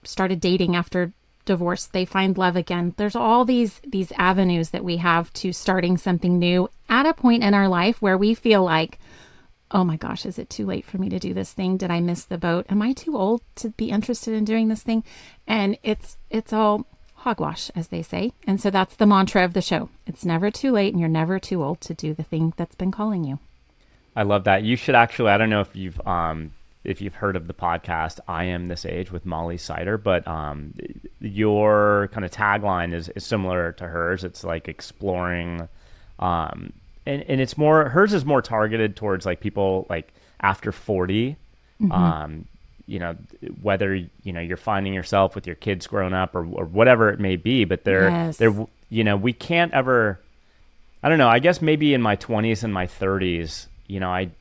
started 0.04 0.40
dating 0.40 0.76
after 0.76 1.14
divorce, 1.46 1.86
they 1.86 2.06
find 2.06 2.38
love 2.38 2.56
again. 2.56 2.94
There's 2.98 3.16
all 3.16 3.46
these 3.46 3.80
these 3.86 4.12
avenues 4.18 4.72
that 4.72 4.84
we 4.84 4.98
have 4.98 5.32
to 5.34 5.54
starting 5.54 5.98
something 5.98 6.40
new 6.40 6.70
at 6.90 7.06
a 7.06 7.14
point 7.14 7.44
in 7.44 7.54
our 7.54 7.68
life 7.68 8.02
where 8.02 8.18
we 8.18 8.34
feel 8.34 8.64
like, 8.64 9.00
oh 9.70 9.84
my 9.84 9.96
gosh, 9.96 10.26
is 10.26 10.40
it 10.40 10.50
too 10.50 10.66
late 10.66 10.86
for 10.86 10.98
me 10.98 11.08
to 11.10 11.20
do 11.20 11.34
this 11.34 11.54
thing? 11.54 11.78
Did 11.78 11.92
I 11.92 12.00
miss 12.00 12.26
the 12.26 12.40
boat? 12.40 12.66
Am 12.68 12.82
I 12.82 12.94
too 12.94 13.16
old 13.16 13.42
to 13.56 13.70
be 13.70 13.92
interested 13.92 14.34
in 14.34 14.44
doing 14.44 14.68
this 14.68 14.82
thing? 14.82 15.04
And 15.46 15.78
it's 15.84 16.18
it's 16.32 16.52
all 16.52 16.88
hogwash, 17.26 17.70
as 17.76 17.90
they 17.90 18.02
say. 18.02 18.32
And 18.48 18.62
so 18.62 18.70
that's 18.70 18.96
the 18.96 19.06
mantra 19.06 19.44
of 19.44 19.54
the 19.54 19.62
show. 19.62 19.90
It's 20.08 20.24
never 20.24 20.50
too 20.50 20.72
late 20.72 20.94
and 20.94 21.00
you're 21.00 21.10
never 21.10 21.40
too 21.40 21.64
old 21.64 21.82
to 21.82 21.94
do 21.94 22.14
the 22.14 22.24
thing 22.24 22.54
that's 22.56 22.76
been 22.76 22.92
calling 22.92 23.24
you. 23.24 23.40
I 24.16 24.24
love 24.24 24.46
that. 24.46 24.64
You 24.64 24.78
should 24.78 24.96
actually, 24.96 25.32
I 25.32 25.38
don't 25.38 25.50
know 25.50 25.62
if 25.62 25.76
you've, 25.76 26.00
um, 26.08 26.54
if 26.84 27.02
you've 27.02 27.16
heard 27.16 27.36
of 27.36 27.48
the 27.48 27.54
podcast, 27.54 28.20
I 28.28 28.46
am 28.46 28.68
this 28.68 28.86
age 28.86 29.12
with 29.12 29.26
Molly 29.26 29.58
Sider, 29.58 29.98
but 29.98 30.26
um, 30.28 30.74
your 31.20 32.10
kind 32.14 32.24
of 32.24 32.32
tagline 32.32 32.94
is, 32.94 33.10
is 33.10 33.26
similar 33.26 33.74
to 33.74 33.88
hers. 33.88 34.24
It's 34.24 34.44
like 34.44 34.70
exploring, 34.70 35.68
um, 36.20 36.72
and, 37.06 37.24
and 37.28 37.42
it's 37.42 37.58
more, 37.58 37.90
hers 37.90 38.14
is 38.14 38.24
more 38.24 38.42
targeted 38.42 38.96
towards 38.96 39.26
like 39.26 39.42
people 39.42 39.86
like 39.90 40.14
after 40.40 40.72
40 40.72 41.36
Mm-hmm. 41.82 41.92
Um, 41.92 42.46
you 42.88 43.00
know, 43.00 43.16
whether 43.62 43.96
you 43.96 44.34
know 44.34 44.42
you're 44.42 44.58
finding 44.58 44.94
yourself 44.94 45.36
with 45.36 45.48
your 45.48 45.56
kids 45.56 45.88
grown 45.88 46.14
up 46.14 46.36
or, 46.36 46.46
or 46.46 46.66
whatever 46.66 47.10
it 47.10 47.20
may 47.20 47.36
be, 47.36 47.66
but 47.66 47.84
they're 47.84 48.10
yes. 48.10 48.38
they're 48.38 48.68
you 48.90 49.04
know 49.04 49.16
we 49.16 49.34
can't 49.34 49.74
ever. 49.74 50.20
I 51.04 51.10
don't 51.10 51.20
know. 51.20 51.30
I 51.30 51.40
guess 51.40 51.62
maybe 51.62 51.94
in 51.94 52.02
my 52.02 52.16
20s 52.16 52.64
and 52.64 52.74
my 52.74 52.88
30s, 52.88 53.68
you 53.86 54.00
know, 54.00 54.10
I 54.10 54.32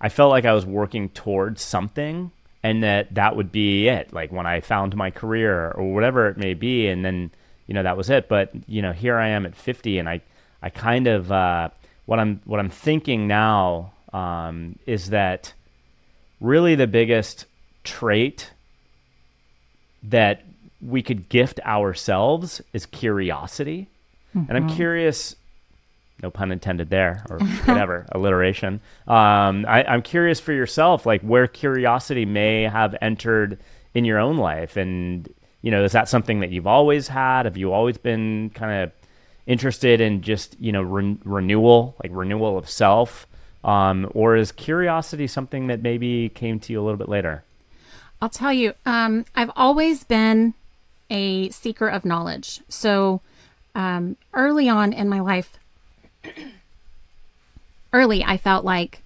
I 0.00 0.10
felt 0.10 0.30
like 0.30 0.44
I 0.44 0.52
was 0.52 0.66
working 0.66 1.08
towards 1.08 1.62
something 1.62 2.30
and 2.62 2.82
that 2.82 3.14
that 3.14 3.36
would 3.36 3.50
be 3.50 3.88
it 3.88 4.12
like 4.12 4.30
when 4.32 4.46
i 4.46 4.60
found 4.60 4.96
my 4.96 5.10
career 5.10 5.72
or 5.72 5.92
whatever 5.92 6.28
it 6.28 6.36
may 6.36 6.54
be 6.54 6.86
and 6.86 7.04
then 7.04 7.30
you 7.66 7.74
know 7.74 7.82
that 7.82 7.96
was 7.96 8.10
it 8.10 8.28
but 8.28 8.50
you 8.66 8.82
know 8.82 8.92
here 8.92 9.18
i 9.18 9.28
am 9.28 9.44
at 9.46 9.54
50 9.54 9.98
and 9.98 10.08
i 10.08 10.20
i 10.62 10.70
kind 10.70 11.06
of 11.06 11.30
uh, 11.32 11.68
what 12.06 12.18
i'm 12.18 12.40
what 12.44 12.60
i'm 12.60 12.70
thinking 12.70 13.26
now 13.26 13.92
um, 14.12 14.78
is 14.86 15.10
that 15.10 15.54
really 16.40 16.74
the 16.74 16.86
biggest 16.86 17.46
trait 17.84 18.52
that 20.02 20.44
we 20.80 21.02
could 21.02 21.28
gift 21.28 21.60
ourselves 21.64 22.60
is 22.72 22.86
curiosity. 22.86 23.88
Mm-hmm. 24.34 24.48
and 24.48 24.56
i'm 24.56 24.66
mm-hmm. 24.66 24.76
curious 24.76 25.36
no 26.22 26.30
pun 26.30 26.52
intended 26.52 26.88
there 26.88 27.24
or 27.28 27.38
whatever 27.64 28.06
alliteration. 28.12 28.80
Um, 29.06 29.66
I, 29.68 29.84
i'm 29.86 30.02
curious 30.02 30.40
for 30.40 30.52
yourself 30.52 31.04
like 31.04 31.20
where 31.22 31.46
curiosity 31.46 32.24
may 32.24 32.62
have 32.62 32.96
entered 33.02 33.58
in 33.94 34.04
your 34.04 34.18
own 34.18 34.36
life. 34.38 34.76
And 34.76 35.28
you 35.62 35.70
know 35.70 35.84
is 35.84 35.92
that 35.92 36.08
something 36.08 36.40
that 36.40 36.50
you've 36.50 36.66
always 36.66 37.08
had? 37.08 37.46
Have 37.46 37.56
you 37.56 37.72
always 37.72 37.98
been 37.98 38.50
kind 38.54 38.84
of 38.84 38.92
interested 39.46 40.00
in 40.00 40.22
just 40.22 40.58
you 40.60 40.72
know 40.72 40.82
re- 40.82 41.18
renewal 41.24 41.96
like 42.02 42.12
renewal 42.14 42.56
of 42.56 42.68
self? 42.68 43.26
Um, 43.64 44.10
or 44.12 44.34
is 44.34 44.50
curiosity 44.50 45.28
something 45.28 45.68
that 45.68 45.82
maybe 45.82 46.30
came 46.30 46.58
to 46.60 46.72
you 46.72 46.80
a 46.80 46.82
little 46.82 46.98
bit 46.98 47.08
later 47.08 47.44
i'll 48.22 48.30
tell 48.30 48.52
you 48.52 48.72
um, 48.86 49.26
i've 49.34 49.50
always 49.54 50.04
been 50.04 50.54
a 51.10 51.50
seeker 51.50 51.88
of 51.88 52.06
knowledge 52.06 52.62
so 52.68 53.20
um, 53.74 54.16
early 54.32 54.68
on 54.68 54.94
in 54.94 55.08
my 55.08 55.20
life 55.20 55.58
early, 57.92 58.24
I 58.24 58.36
felt 58.36 58.64
like, 58.64 59.02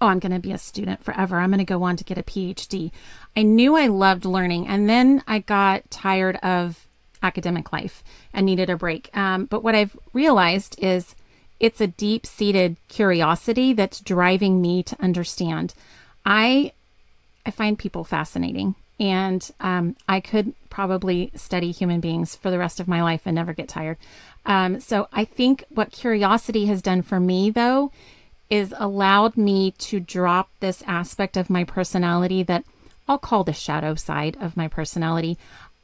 oh, 0.00 0.06
I'm 0.06 0.18
going 0.18 0.32
to 0.32 0.38
be 0.38 0.52
a 0.52 0.58
student 0.58 1.02
forever. 1.02 1.38
I'm 1.38 1.50
going 1.50 1.58
to 1.58 1.64
go 1.64 1.82
on 1.82 1.96
to 1.96 2.04
get 2.04 2.18
a 2.18 2.22
PhD. 2.22 2.90
I 3.36 3.42
knew 3.42 3.76
I 3.76 3.86
loved 3.86 4.24
learning. 4.24 4.68
And 4.68 4.88
then 4.88 5.22
I 5.26 5.40
got 5.40 5.90
tired 5.90 6.36
of 6.36 6.86
academic 7.22 7.72
life 7.72 8.04
and 8.32 8.46
needed 8.46 8.70
a 8.70 8.76
break. 8.76 9.14
Um, 9.16 9.46
but 9.46 9.64
what 9.64 9.74
I've 9.74 9.96
realized 10.12 10.78
is 10.78 11.16
it's 11.58 11.80
a 11.80 11.88
deep 11.88 12.26
seated 12.26 12.76
curiosity 12.88 13.72
that's 13.72 13.98
driving 14.00 14.62
me 14.62 14.82
to 14.84 14.96
understand. 15.02 15.74
I 16.24 16.72
I 17.46 17.50
find 17.50 17.78
people 17.78 18.04
fascinating, 18.04 18.74
and 19.00 19.48
um, 19.60 19.96
I 20.08 20.20
could 20.20 20.54
probably 20.70 21.30
study 21.34 21.70
human 21.70 22.00
beings 22.00 22.36
for 22.36 22.50
the 22.50 22.58
rest 22.58 22.80
of 22.80 22.88
my 22.88 23.02
life 23.02 23.22
and 23.24 23.34
never 23.34 23.52
get 23.52 23.68
tired. 23.68 23.96
Um, 24.46 24.80
so 24.80 25.08
I 25.12 25.24
think 25.24 25.64
what 25.68 25.92
curiosity 25.92 26.66
has 26.66 26.82
done 26.82 27.02
for 27.02 27.20
me, 27.20 27.50
though, 27.50 27.90
is 28.50 28.74
allowed 28.78 29.36
me 29.36 29.72
to 29.72 30.00
drop 30.00 30.48
this 30.60 30.82
aspect 30.86 31.36
of 31.36 31.50
my 31.50 31.64
personality 31.64 32.42
that 32.44 32.64
I'll 33.06 33.18
call 33.18 33.44
the 33.44 33.52
shadow 33.52 33.94
side 33.94 34.36
of 34.40 34.56
my 34.56 34.68
personality. 34.68 35.38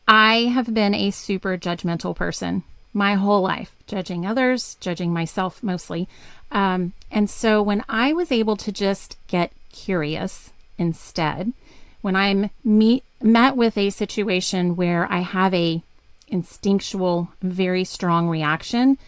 I 0.07 0.45
have 0.53 0.73
been 0.73 0.95
a 0.95 1.11
super 1.11 1.57
judgmental 1.57 2.15
person 2.15 2.63
my 2.95 3.15
whole 3.15 3.43
life, 3.43 3.75
judging 3.87 4.25
others, 4.25 4.77
judging 4.81 5.13
myself 5.13 5.63
mostly. 5.63 6.09
Um, 6.53 6.93
and 7.11 7.29
so 7.29 7.61
when 7.61 7.85
I 7.89 8.13
was 8.13 8.31
able 8.31 8.57
to 8.59 8.71
just 8.71 9.19
get 9.27 9.51
curious 9.73 10.53
instead, 10.79 11.53
when 12.01 12.17
I'm 12.17 12.51
meet, 12.63 13.05
met 13.23 13.57
with 13.57 13.79
a 13.79 13.91
situation 13.91 14.77
where 14.77 15.11
I 15.11 15.21
have 15.21 15.55
a 15.55 15.83
instinctual, 16.29 17.29
very 17.43 17.85
strong 17.85 18.29
reaction, 18.29 18.99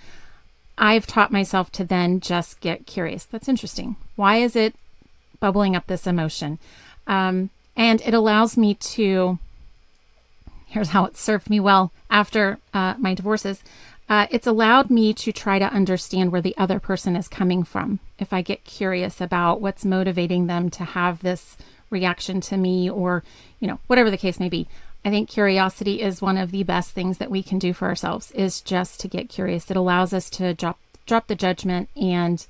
I've 0.78 1.06
taught 1.06 1.32
myself 1.32 1.70
to 1.72 1.84
then 1.84 2.20
just 2.20 2.60
get 2.60 2.86
curious. 2.86 3.24
That's 3.24 3.48
interesting. 3.48 3.96
Why 4.14 4.36
is 4.36 4.56
it 4.56 4.74
bubbling 5.40 5.74
up 5.74 5.86
this 5.86 6.06
emotion? 6.06 6.58
Um, 7.06 7.50
and 7.76 8.00
it 8.02 8.14
allows 8.14 8.56
me 8.56 8.74
to, 8.74 9.38
here's 10.66 10.90
how 10.90 11.04
it 11.04 11.16
served 11.16 11.48
me 11.50 11.60
well 11.60 11.92
after 12.10 12.58
uh, 12.74 12.94
my 12.98 13.14
divorces. 13.14 13.62
Uh, 14.08 14.26
it's 14.30 14.46
allowed 14.46 14.90
me 14.90 15.12
to 15.14 15.32
try 15.32 15.58
to 15.58 15.72
understand 15.72 16.30
where 16.30 16.40
the 16.42 16.56
other 16.56 16.78
person 16.78 17.16
is 17.16 17.28
coming 17.28 17.64
from. 17.64 17.98
If 18.18 18.32
I 18.32 18.42
get 18.42 18.64
curious 18.64 19.20
about 19.20 19.60
what's 19.60 19.84
motivating 19.84 20.46
them 20.46 20.70
to 20.70 20.84
have 20.84 21.22
this 21.22 21.56
reaction 21.90 22.40
to 22.42 22.56
me, 22.56 22.90
or, 22.90 23.22
you 23.60 23.68
know, 23.68 23.78
whatever 23.86 24.10
the 24.10 24.16
case 24.16 24.40
may 24.40 24.48
be, 24.48 24.66
I 25.04 25.10
think 25.10 25.28
curiosity 25.28 26.02
is 26.02 26.20
one 26.20 26.36
of 26.36 26.50
the 26.50 26.64
best 26.64 26.90
things 26.90 27.18
that 27.18 27.30
we 27.30 27.42
can 27.42 27.58
do 27.58 27.72
for 27.72 27.86
ourselves 27.86 28.32
is 28.32 28.60
just 28.60 28.98
to 29.00 29.08
get 29.08 29.28
curious. 29.28 29.70
It 29.70 29.76
allows 29.76 30.12
us 30.12 30.28
to 30.30 30.54
drop 30.54 30.78
drop 31.06 31.28
the 31.28 31.36
judgment 31.36 31.88
and 31.94 32.44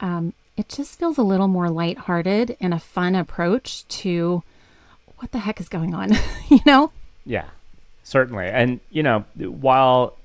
um, 0.00 0.34
it 0.56 0.68
just 0.68 0.98
feels 0.98 1.16
a 1.16 1.22
little 1.22 1.48
more 1.48 1.70
lighthearted 1.70 2.56
and 2.60 2.74
a 2.74 2.78
fun 2.78 3.14
approach 3.14 3.86
to 3.86 4.42
what 5.18 5.30
the 5.30 5.38
heck 5.38 5.60
is 5.60 5.68
going 5.68 5.94
on, 5.94 6.10
you 6.48 6.58
know? 6.66 6.90
Yeah, 7.24 7.46
certainly. 8.02 8.46
And, 8.46 8.80
you 8.90 9.02
know, 9.02 9.24
while 9.36 10.16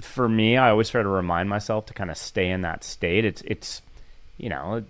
for 0.00 0.28
me, 0.28 0.56
I 0.56 0.70
always 0.70 0.90
try 0.90 1.02
to 1.02 1.08
remind 1.08 1.48
myself 1.48 1.86
to 1.86 1.94
kind 1.94 2.10
of 2.10 2.18
stay 2.18 2.50
in 2.50 2.60
that 2.60 2.84
state. 2.84 3.24
It's, 3.24 3.42
it's, 3.42 3.80
you 4.38 4.48
know, 4.48 4.84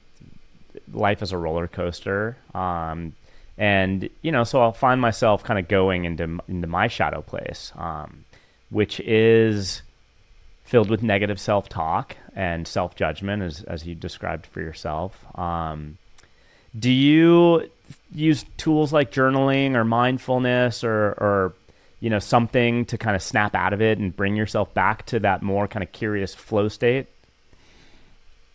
life 0.92 1.22
is 1.22 1.32
a 1.32 1.38
roller 1.38 1.68
coaster. 1.68 2.36
Um, 2.54 3.14
and 3.56 4.08
you 4.22 4.32
know, 4.32 4.44
so 4.44 4.60
I'll 4.60 4.72
find 4.72 5.00
myself 5.00 5.44
kind 5.44 5.58
of 5.58 5.68
going 5.68 6.04
into 6.04 6.40
into 6.48 6.66
my 6.66 6.88
shadow 6.88 7.22
place, 7.22 7.72
um, 7.76 8.24
which 8.70 9.00
is 9.00 9.82
filled 10.64 10.90
with 10.90 11.02
negative 11.02 11.38
self 11.38 11.68
talk 11.68 12.16
and 12.34 12.66
self 12.66 12.96
judgment, 12.96 13.42
as 13.42 13.62
as 13.64 13.86
you 13.86 13.94
described 13.94 14.46
for 14.46 14.60
yourself. 14.60 15.24
Um, 15.38 15.98
do 16.76 16.90
you 16.90 17.70
use 18.12 18.44
tools 18.56 18.92
like 18.92 19.12
journaling 19.12 19.76
or 19.76 19.84
mindfulness 19.84 20.82
or 20.82 21.12
or 21.18 21.52
you 22.00 22.10
know 22.10 22.18
something 22.18 22.84
to 22.86 22.98
kind 22.98 23.14
of 23.14 23.22
snap 23.22 23.54
out 23.54 23.72
of 23.72 23.80
it 23.80 23.98
and 23.98 24.16
bring 24.16 24.34
yourself 24.34 24.74
back 24.74 25.06
to 25.06 25.20
that 25.20 25.42
more 25.42 25.68
kind 25.68 25.84
of 25.84 25.92
curious 25.92 26.34
flow 26.34 26.66
state? 26.66 27.06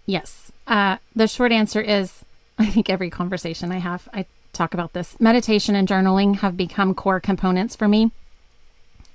Yes. 0.06 0.52
Uh, 0.70 0.98
the 1.16 1.28
short 1.28 1.52
answer 1.52 1.82
is 1.82 2.24
I 2.60 2.68
think 2.68 2.90
every 2.90 3.10
conversation 3.10 3.72
I 3.72 3.80
have, 3.80 4.08
I 4.14 4.26
talk 4.54 4.74
about 4.74 4.94
this. 4.94 5.20
Meditation 5.20 5.76
and 5.76 5.88
journaling 5.88 6.38
have 6.38 6.56
become 6.56 6.94
core 6.94 7.20
components 7.20 7.76
for 7.76 7.88
me. 7.88 8.12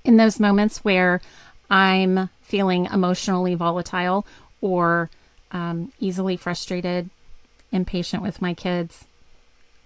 In 0.04 0.16
those 0.16 0.40
moments 0.40 0.84
where 0.84 1.20
I'm 1.70 2.28
feeling 2.42 2.86
emotionally 2.86 3.54
volatile 3.54 4.26
or 4.60 5.10
um, 5.52 5.92
easily 6.00 6.36
frustrated, 6.36 7.08
impatient 7.70 8.22
with 8.22 8.42
my 8.42 8.54
kids, 8.54 9.04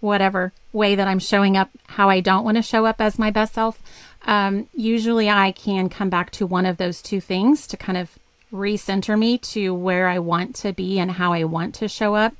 whatever 0.00 0.52
way 0.72 0.94
that 0.94 1.08
I'm 1.08 1.18
showing 1.18 1.56
up, 1.56 1.70
how 1.86 2.08
I 2.08 2.20
don't 2.20 2.44
want 2.44 2.56
to 2.56 2.62
show 2.62 2.86
up 2.86 3.00
as 3.00 3.18
my 3.18 3.30
best 3.30 3.54
self, 3.54 3.82
um, 4.22 4.68
usually 4.74 5.28
I 5.28 5.52
can 5.52 5.88
come 5.88 6.10
back 6.10 6.30
to 6.32 6.46
one 6.46 6.66
of 6.66 6.76
those 6.76 7.02
two 7.02 7.20
things 7.20 7.66
to 7.68 7.76
kind 7.76 7.98
of 7.98 8.18
recenter 8.52 9.18
me 9.18 9.38
to 9.38 9.74
where 9.74 10.08
I 10.08 10.18
want 10.18 10.54
to 10.56 10.72
be 10.72 10.98
and 10.98 11.12
how 11.12 11.32
I 11.32 11.44
want 11.44 11.74
to 11.76 11.88
show 11.88 12.14
up. 12.14 12.34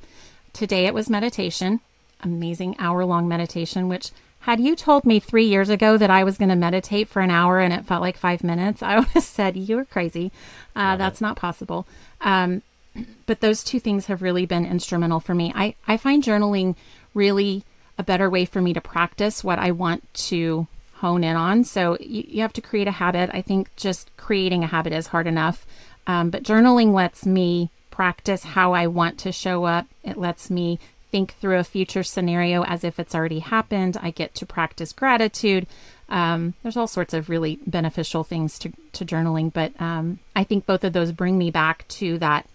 Today 0.53 0.87
it 0.87 0.95
was 0.95 1.11
meditation 1.11 1.81
amazing 2.23 2.77
hour 2.79 3.05
long 3.05 3.29
meditation, 3.29 3.89
which 3.89 4.11
had 4.41 4.61
you 4.61 4.75
told 4.77 5.05
me 5.05 5.21
three 5.21 5.45
years 5.45 5.69
ago 5.69 5.97
that 5.99 6.11
I 6.11 6.25
was 6.25 6.39
going 6.39 6.49
to 6.49 6.57
meditate 6.57 7.09
for 7.09 7.21
an 7.21 7.31
hour 7.31 7.59
and 7.59 7.73
it 7.73 7.85
felt 7.85 8.03
like 8.03 8.17
five 8.17 8.45
minutes, 8.45 8.83
I 8.83 8.99
would 8.99 9.09
have 9.09 9.25
said, 9.25 9.57
You're 9.57 9.85
crazy. 9.85 10.33
Uh, 10.75 10.97
that's 10.97 11.21
not 11.21 11.37
possible. 11.37 11.87
Um, 12.21 12.63
but 13.27 13.41
those 13.41 13.63
two 13.63 13.81
things 13.81 14.07
have 14.07 14.23
really 14.23 14.47
been 14.47 14.67
instrumental 14.67 15.21
for 15.21 15.35
me. 15.35 15.53
I, 15.55 15.75
I 15.87 15.97
find 15.97 16.23
journaling 16.23 16.77
really 17.15 17.65
a 17.97 18.03
better 18.05 18.31
way 18.31 18.45
for 18.45 18.63
me 18.63 18.73
to 18.73 18.81
practice 18.81 19.43
what 19.43 19.59
I 19.59 19.73
want 19.73 20.13
to 20.15 20.69
hone 20.95 21.25
in 21.25 21.37
on. 21.37 21.65
So 21.65 21.97
you, 22.01 22.25
you 22.29 22.43
have 22.43 22.53
to 22.55 22.61
create 22.61 22.89
a 22.89 22.93
habit. 22.93 23.31
I 23.33 23.43
think 23.43 23.75
just 23.77 24.17
creating 24.17 24.63
a 24.63 24.69
habit 24.69 24.93
is 24.93 25.09
hard 25.09 25.27
enough. 25.27 25.67
Um, 26.09 26.31
but 26.31 26.43
journaling 26.43 26.93
lets 26.93 27.27
me 27.27 27.71
practice 27.91 28.43
how 28.43 28.73
I 28.73 28.87
want 28.87 29.19
to 29.19 29.31
show 29.31 29.65
up. 29.65 29.87
It 30.03 30.17
lets 30.17 30.51
me 30.51 30.81
think 31.11 31.35
through 31.35 31.59
a 31.59 31.65
future 31.65 32.03
scenario 32.03 32.65
as 32.65 32.83
if 32.83 32.99
it's 32.99 33.15
already 33.15 33.41
happened. 33.41 33.97
I 34.01 34.11
get 34.11 34.35
to 34.37 34.47
practice 34.47 34.93
gratitude. 34.93 35.67
Um, 36.09 36.55
there's 36.63 36.77
all 36.77 36.87
sorts 36.87 37.13
of 37.13 37.29
really 37.29 37.59
beneficial 37.67 38.25
things 38.25 38.59
to, 38.61 38.73
to 38.93 39.05
journaling, 39.05 39.53
but 39.53 39.79
um, 39.81 40.19
I 40.35 40.45
think 40.45 40.65
both 40.65 40.83
of 40.85 40.95
those 40.95 41.13
bring 41.13 41.37
me 41.37 41.51
back 41.51 41.87
to 41.89 42.19
that 42.19 42.49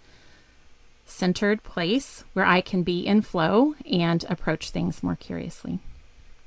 centered 1.06 1.62
place 1.62 2.24
where 2.32 2.44
I 2.44 2.60
can 2.60 2.82
be 2.82 3.06
in 3.06 3.22
flow 3.22 3.74
and 3.90 4.24
approach 4.28 4.70
things 4.70 5.02
more 5.02 5.16
curiously. 5.16 5.78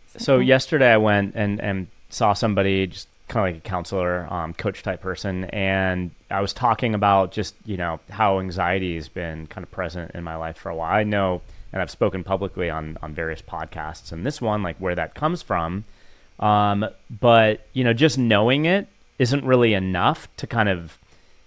So, 0.08 0.20
so 0.20 0.40
yesterday 0.40 0.92
I 0.92 0.98
went 0.98 1.36
and, 1.36 1.62
and 1.62 1.88
saw 2.10 2.34
somebody 2.34 2.88
just 2.88 3.08
kind 3.28 3.48
of 3.48 3.56
like 3.56 3.66
a 3.66 3.68
counselor, 3.68 4.32
um, 4.32 4.54
coach 4.54 4.84
type 4.84 5.02
person, 5.02 5.46
and 5.46 6.12
I 6.32 6.42
was 6.42 6.54
talking 6.54 6.94
about 6.94 7.32
just 7.32 7.56
you 7.66 7.78
know 7.78 8.00
how 8.10 8.40
anxiety 8.40 8.96
has 8.96 9.10
been 9.10 9.48
kind 9.48 9.64
of 9.64 9.72
present 9.72 10.12
in 10.14 10.24
my 10.24 10.36
life 10.36 10.58
for 10.58 10.70
a 10.70 10.76
while. 10.76 10.94
I 10.94 11.04
know 11.04 11.42
and 11.72 11.82
I've 11.82 11.92
spoken 11.92 12.24
publicly 12.24 12.70
on 12.70 12.98
on 13.02 13.14
various 13.14 13.42
podcasts 13.42 14.12
and 14.12 14.26
this 14.26 14.42
one 14.42 14.64
like 14.64 14.78
where 14.78 14.96
that 14.96 15.14
comes 15.14 15.42
from. 15.42 15.84
Um, 16.40 16.86
but 17.10 17.68
you 17.74 17.84
know, 17.84 17.94
just 17.94 18.18
knowing 18.18 18.66
it 18.66 18.88
isn't 19.20 19.44
really 19.44 19.74
enough 19.74 20.28
to 20.38 20.48
kind 20.48 20.70
of 20.70 20.98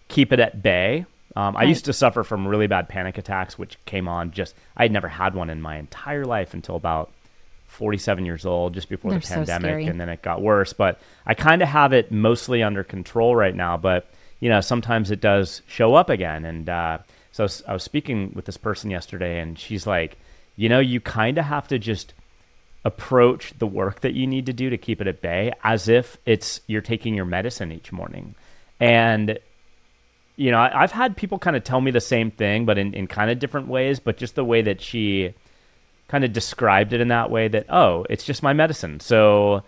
keep 0.09 0.33
it 0.33 0.41
at 0.41 0.63
bay. 0.63 1.07
Um, 1.37 1.55
right. 1.55 1.65
I 1.65 1.69
used 1.69 1.85
to 1.85 1.93
suffer 1.93 2.25
from 2.25 2.47
really 2.47 2.67
bad 2.67 2.89
panic 2.89 3.17
attacks, 3.17 3.59
which 3.59 3.79
came 3.85 4.09
on 4.09 4.33
just 4.33 4.55
I 4.77 4.85
had 4.85 4.93
never 4.93 5.09
had 5.09 5.35
one 5.35 5.51
in 5.51 5.63
my 5.63 5.79
entire 5.79 6.25
life 6.25 6.55
until 6.55 6.77
about 6.77 7.11
47 7.71 8.27
years 8.27 8.45
old, 8.45 8.75
just 8.75 8.89
before 8.89 9.13
They're 9.13 9.21
the 9.21 9.27
pandemic, 9.27 9.87
so 9.87 9.91
and 9.91 10.01
then 10.01 10.09
it 10.09 10.23
got 10.23 10.43
worse. 10.43 10.73
But 10.73 11.01
I 11.25 11.35
kind 11.35 11.63
of 11.63 11.69
have 11.69 11.93
it 11.93 12.11
mostly 12.11 12.63
under 12.63 12.85
control 12.85 13.37
right 13.37 13.55
now. 13.55 13.77
But 13.77 14.09
you 14.41 14.49
know, 14.49 14.61
sometimes 14.61 15.11
it 15.11 15.21
does 15.21 15.63
show 15.67 15.95
up 15.95 16.11
again, 16.11 16.45
and 16.45 16.69
uh, 16.69 16.99
so 17.33 17.47
I 17.67 17.73
was, 17.73 17.83
speaking 17.83 18.33
with 18.35 18.45
this 18.45 18.57
person 18.57 18.91
yesterday, 18.91 19.41
and 19.41 19.59
she's 19.59 19.87
like, 19.87 20.19
you 20.57 20.69
know, 20.69 20.81
you 20.81 21.01
kind 21.01 21.39
of 21.39 21.45
have 21.45 21.69
to 21.69 21.79
just 21.79 22.13
approach 22.85 23.55
the 23.59 23.67
work 23.67 24.01
that 24.01 24.15
you 24.15 24.27
need 24.27 24.47
to 24.47 24.53
do 24.53 24.71
to 24.71 24.79
keep 24.79 25.01
it 25.01 25.07
at 25.07 25.21
bay 25.21 25.53
as 25.63 25.89
if 25.89 26.17
it's 26.25 26.63
you're 26.67 26.81
taking 26.81 27.15
your 27.15 27.27
medicine 27.27 27.71
each 27.71 27.93
morning. 27.93 28.35
And 28.81 29.39
you 30.37 30.51
know, 30.51 30.59
I, 30.59 30.81
have 30.81 30.93
had 30.93 31.17
people 31.17 31.39
kind 31.39 31.55
of 31.55 31.65
tell 31.65 31.83
me 31.83 31.91
the 31.91 32.01
same 32.01 32.31
thing, 32.31 32.65
but 32.65 32.79
in, 32.79 32.95
in 32.95 33.07
kind 33.07 33.31
of 33.31 33.39
different 33.39 33.69
ways. 33.69 34.01
But 34.01 34.17
just 34.17 34.35
the 34.35 34.45
way 34.45 34.63
that 34.63 34.81
she 34.81 35.35
kind 36.11 36.25
of 36.25 36.33
described 36.33 36.93
it 36.93 37.01
in 37.01 37.07
that 37.07 37.31
way 37.31 37.47
that, 37.47 37.67
oh, 37.69 38.05
it's 38.11 38.25
just 38.25 38.43
my 38.43 38.53
medicine. 38.53 38.99
So, 38.99 39.63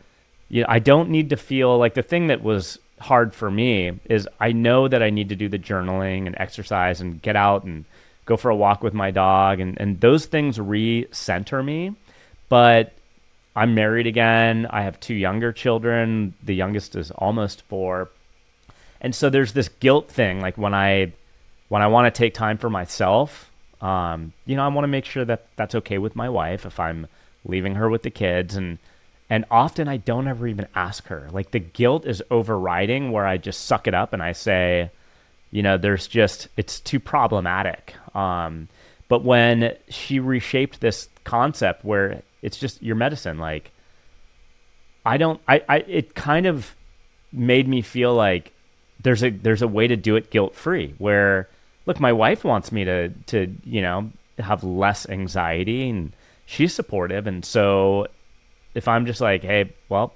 you 0.48 0.62
know, 0.62 0.66
I 0.68 0.80
don't 0.80 1.08
need 1.08 1.30
to 1.30 1.36
feel 1.36 1.78
like 1.78 1.94
the 1.94 2.02
thing 2.02 2.26
that 2.26 2.42
was 2.42 2.80
hard 2.98 3.32
for 3.32 3.48
me 3.48 4.00
is 4.06 4.28
I 4.40 4.50
know 4.50 4.88
that 4.88 5.04
I 5.04 5.10
need 5.10 5.28
to 5.28 5.36
do 5.36 5.48
the 5.48 5.58
journaling 5.58 6.26
and 6.26 6.34
exercise 6.38 7.00
and 7.00 7.22
get 7.22 7.36
out 7.36 7.62
and 7.62 7.84
go 8.26 8.36
for 8.36 8.50
a 8.50 8.56
walk 8.56 8.82
with 8.82 8.92
my 8.92 9.12
dog 9.12 9.60
and, 9.60 9.80
and 9.80 10.00
those 10.00 10.26
things 10.26 10.58
re-center 10.58 11.62
me. 11.62 11.94
But 12.48 12.92
I'm 13.54 13.76
married 13.76 14.08
again. 14.08 14.66
I 14.68 14.82
have 14.82 14.98
two 14.98 15.14
younger 15.14 15.52
children. 15.52 16.34
The 16.42 16.56
youngest 16.56 16.96
is 16.96 17.12
almost 17.12 17.62
four. 17.62 18.10
And 19.00 19.14
so 19.14 19.30
there's 19.30 19.52
this 19.52 19.68
guilt 19.68 20.10
thing. 20.10 20.40
Like 20.40 20.58
when 20.58 20.74
I 20.74 21.12
when 21.68 21.82
I 21.82 21.86
want 21.86 22.12
to 22.12 22.18
take 22.18 22.34
time 22.34 22.58
for 22.58 22.68
myself, 22.68 23.48
um, 23.82 24.32
you 24.46 24.56
know, 24.56 24.64
I 24.64 24.68
want 24.68 24.84
to 24.84 24.88
make 24.88 25.04
sure 25.04 25.24
that 25.24 25.46
that's 25.56 25.74
okay 25.74 25.98
with 25.98 26.16
my 26.16 26.28
wife 26.28 26.64
if 26.64 26.80
I'm 26.80 27.08
leaving 27.44 27.74
her 27.74 27.90
with 27.90 28.02
the 28.02 28.10
kids 28.10 28.54
and 28.56 28.78
and 29.28 29.46
often 29.50 29.88
I 29.88 29.96
don't 29.96 30.28
ever 30.28 30.46
even 30.46 30.66
ask 30.74 31.06
her. 31.06 31.26
Like 31.32 31.52
the 31.52 31.58
guilt 31.58 32.04
is 32.04 32.22
overriding 32.30 33.12
where 33.12 33.26
I 33.26 33.38
just 33.38 33.64
suck 33.64 33.86
it 33.88 33.94
up 33.94 34.12
and 34.12 34.22
I 34.22 34.32
say, 34.32 34.90
you 35.50 35.62
know, 35.62 35.78
there's 35.78 36.06
just, 36.06 36.48
it's 36.58 36.80
too 36.80 37.00
problematic. 37.00 37.94
Um, 38.14 38.68
but 39.08 39.24
when 39.24 39.74
she 39.88 40.20
reshaped 40.20 40.82
this 40.82 41.08
concept 41.24 41.82
where 41.82 42.22
it's 42.42 42.58
just 42.58 42.82
your 42.82 42.94
medicine, 42.94 43.38
like, 43.38 43.70
I 45.06 45.16
don't, 45.16 45.40
I, 45.48 45.62
I, 45.66 45.76
it 45.78 46.14
kind 46.14 46.44
of 46.44 46.74
made 47.32 47.66
me 47.66 47.80
feel 47.80 48.14
like 48.14 48.52
there's 49.00 49.24
a, 49.24 49.30
there's 49.30 49.62
a 49.62 49.68
way 49.68 49.86
to 49.86 49.96
do 49.96 50.16
it 50.16 50.30
guilt 50.30 50.54
free 50.54 50.94
where, 50.98 51.48
look, 51.86 52.00
my 52.00 52.12
wife 52.12 52.44
wants 52.44 52.72
me 52.72 52.84
to, 52.84 53.08
to, 53.26 53.54
you 53.64 53.82
know, 53.82 54.10
have 54.38 54.64
less 54.64 55.08
anxiety 55.08 55.88
and 55.88 56.12
she's 56.46 56.74
supportive. 56.74 57.26
And 57.26 57.44
so 57.44 58.06
if 58.74 58.88
I'm 58.88 59.06
just 59.06 59.20
like, 59.20 59.42
hey, 59.42 59.72
well, 59.88 60.14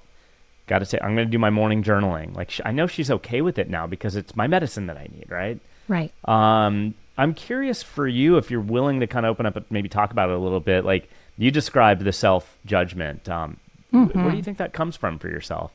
got 0.67 0.79
to 0.79 0.85
say, 0.85 0.99
I'm 1.01 1.15
going 1.15 1.27
to 1.27 1.31
do 1.31 1.39
my 1.39 1.49
morning 1.49 1.83
journaling. 1.83 2.35
Like, 2.35 2.51
I 2.65 2.71
know 2.71 2.87
she's 2.87 3.11
okay 3.11 3.41
with 3.41 3.57
it 3.57 3.69
now 3.69 3.87
because 3.87 4.15
it's 4.15 4.35
my 4.35 4.47
medicine 4.47 4.87
that 4.87 4.97
I 4.97 5.07
need, 5.13 5.25
right? 5.29 5.59
Right. 5.87 6.11
Um, 6.25 6.93
I'm 7.17 7.33
curious 7.33 7.81
for 7.81 8.07
you 8.07 8.37
if 8.37 8.51
you're 8.51 8.61
willing 8.61 8.99
to 8.99 9.07
kind 9.07 9.25
of 9.25 9.31
open 9.31 9.45
up 9.45 9.55
and 9.55 9.65
maybe 9.69 9.89
talk 9.89 10.11
about 10.11 10.29
it 10.29 10.35
a 10.35 10.39
little 10.39 10.59
bit. 10.59 10.85
Like, 10.85 11.09
you 11.37 11.51
described 11.51 12.03
the 12.03 12.13
self 12.13 12.57
judgment. 12.65 13.29
Um, 13.29 13.57
mm-hmm. 13.93 14.21
Where 14.21 14.31
do 14.31 14.37
you 14.37 14.43
think 14.43 14.57
that 14.57 14.73
comes 14.73 14.95
from 14.95 15.19
for 15.19 15.29
yourself? 15.29 15.71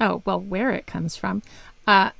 Oh, 0.00 0.22
well, 0.24 0.40
where 0.40 0.70
it 0.70 0.86
comes 0.86 1.16
from. 1.16 1.42
Uh, 1.86 2.10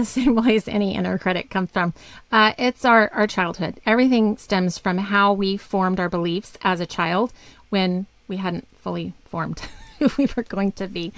the 0.00 0.06
same 0.06 0.36
place 0.42 0.66
any 0.66 0.94
inner 0.94 1.18
critic 1.18 1.50
comes 1.50 1.70
from. 1.70 1.94
Uh, 2.32 2.52
it's 2.58 2.84
our, 2.84 3.10
our 3.12 3.26
childhood. 3.26 3.80
Everything 3.86 4.36
stems 4.36 4.78
from 4.78 4.98
how 4.98 5.32
we 5.32 5.56
formed 5.56 6.00
our 6.00 6.08
beliefs 6.08 6.56
as 6.62 6.80
a 6.80 6.86
child 6.86 7.32
when 7.68 8.06
we 8.26 8.38
hadn't 8.38 8.66
fully 8.78 9.12
formed 9.24 9.60
who 9.98 10.10
we 10.18 10.28
were 10.36 10.42
going 10.42 10.72
to 10.72 10.88
be. 10.88 11.12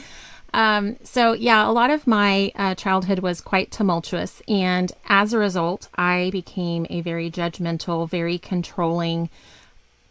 Um, 0.55 0.97
so, 1.03 1.33
yeah, 1.33 1.66
a 1.66 1.73
lot 1.73 1.90
of 1.90 2.07
my 2.07 2.53
uh, 2.57 2.75
childhood 2.75 3.21
was 3.21 3.40
quite 3.40 3.71
tumultuous. 3.71 4.42
And 4.47 4.92
as 5.09 5.33
a 5.33 5.38
result, 5.38 5.88
I 5.95 6.29
became 6.31 6.87
a 6.90 7.01
very 7.01 7.31
judgmental, 7.31 8.09
very 8.09 8.38
controlling 8.38 9.31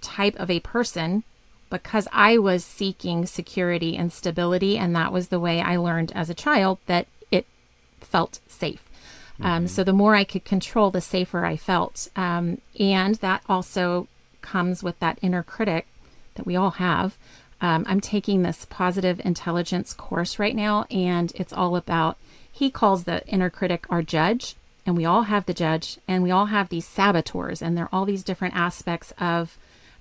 type 0.01 0.35
of 0.37 0.49
a 0.49 0.59
person 0.61 1.23
because 1.69 2.07
I 2.11 2.39
was 2.39 2.65
seeking 2.65 3.25
security 3.27 3.95
and 3.95 4.11
stability. 4.11 4.77
And 4.77 4.95
that 4.95 5.13
was 5.13 5.27
the 5.27 5.39
way 5.39 5.61
I 5.61 5.77
learned 5.77 6.11
as 6.15 6.29
a 6.29 6.35
child 6.35 6.79
that 6.87 7.05
felt 8.03 8.39
safe. 8.47 8.87
Um, 9.39 9.45
mm-hmm. 9.45 9.45
Um, 9.45 9.67
so, 9.67 9.83
the 9.83 9.93
more 9.93 10.15
I 10.15 10.23
could 10.23 10.45
control, 10.45 10.91
the 10.91 11.01
safer 11.01 11.45
I 11.45 11.57
felt. 11.57 12.07
Um, 12.15 12.61
and 12.79 13.15
that 13.15 13.43
also 13.47 14.07
comes 14.41 14.83
with 14.83 14.99
that 14.99 15.19
inner 15.21 15.43
critic 15.43 15.87
that 16.35 16.45
we 16.45 16.55
all 16.55 16.71
have. 16.71 17.17
Um, 17.61 17.85
I'm 17.87 18.01
taking 18.01 18.41
this 18.41 18.65
positive 18.69 19.21
intelligence 19.23 19.93
course 19.93 20.39
right 20.39 20.55
now, 20.55 20.85
and 20.89 21.31
it's 21.35 21.53
all 21.53 21.75
about, 21.75 22.17
he 22.51 22.71
calls 22.71 23.03
the 23.03 23.25
inner 23.27 23.51
critic 23.51 23.85
our 23.89 24.01
judge, 24.01 24.55
and 24.85 24.97
we 24.97 25.05
all 25.05 25.23
have 25.23 25.45
the 25.45 25.53
judge, 25.53 25.99
and 26.07 26.23
we 26.23 26.31
all 26.31 26.47
have 26.47 26.69
these 26.69 26.87
saboteurs, 26.87 27.61
and 27.61 27.77
they're 27.77 27.93
all 27.93 28.05
these 28.05 28.23
different 28.23 28.55
aspects 28.55 29.13
of 29.19 29.59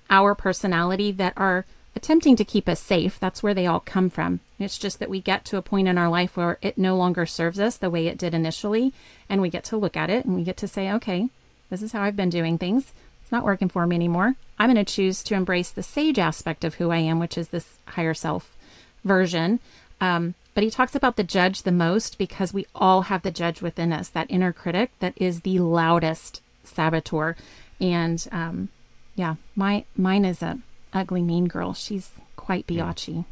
our 0.09 0.33
personality 0.33 1.11
that 1.11 1.33
are 1.37 1.65
attempting 1.95 2.35
to 2.35 2.45
keep 2.45 2.69
us 2.69 2.79
safe. 2.79 3.19
That's 3.19 3.43
where 3.43 3.53
they 3.53 3.67
all 3.67 3.79
come 3.79 4.09
from. 4.09 4.39
It's 4.59 4.77
just 4.77 4.99
that 4.99 5.09
we 5.09 5.21
get 5.21 5.45
to 5.45 5.57
a 5.57 5.61
point 5.61 5.87
in 5.87 5.97
our 5.97 6.09
life 6.09 6.37
where 6.37 6.57
it 6.61 6.77
no 6.77 6.95
longer 6.95 7.25
serves 7.25 7.59
us 7.59 7.77
the 7.77 7.89
way 7.89 8.07
it 8.07 8.17
did 8.17 8.33
initially, 8.33 8.93
and 9.29 9.41
we 9.41 9.49
get 9.49 9.63
to 9.65 9.77
look 9.77 9.97
at 9.97 10.09
it 10.09 10.25
and 10.25 10.35
we 10.35 10.43
get 10.43 10.57
to 10.57 10.67
say, 10.67 10.91
okay, 10.91 11.29
this 11.69 11.81
is 11.81 11.91
how 11.91 12.01
I've 12.01 12.15
been 12.15 12.29
doing 12.29 12.57
things 12.57 12.93
It's 13.21 13.31
not 13.31 13.45
working 13.45 13.69
for 13.69 13.87
me 13.87 13.95
anymore. 13.95 14.35
I'm 14.59 14.71
going 14.71 14.83
to 14.83 14.93
choose 14.93 15.23
to 15.23 15.35
embrace 15.35 15.71
the 15.71 15.83
sage 15.83 16.19
aspect 16.19 16.63
of 16.63 16.75
who 16.75 16.91
I 16.91 16.97
am, 16.97 17.19
which 17.19 17.37
is 17.37 17.49
this 17.49 17.77
higher 17.87 18.13
self 18.13 18.55
version. 19.03 19.59
Um, 19.99 20.35
but 20.53 20.63
he 20.63 20.69
talks 20.69 20.95
about 20.95 21.15
the 21.15 21.23
judge 21.23 21.63
the 21.63 21.71
most 21.71 22.17
because 22.17 22.53
we 22.53 22.65
all 22.75 23.03
have 23.03 23.21
the 23.21 23.31
judge 23.31 23.61
within 23.61 23.93
us, 23.93 24.09
that 24.09 24.29
inner 24.29 24.51
critic 24.51 24.91
that 24.99 25.13
is 25.15 25.41
the 25.41 25.59
loudest 25.59 26.41
saboteur. 26.63 27.35
And 27.79 28.27
um, 28.31 28.69
yeah, 29.15 29.35
my 29.55 29.85
mine 29.95 30.25
is 30.25 30.41
a 30.41 30.59
ugly 30.93 31.21
mean 31.21 31.47
girl. 31.47 31.73
She's 31.73 32.11
quite 32.35 32.67
biatchy. 32.67 33.25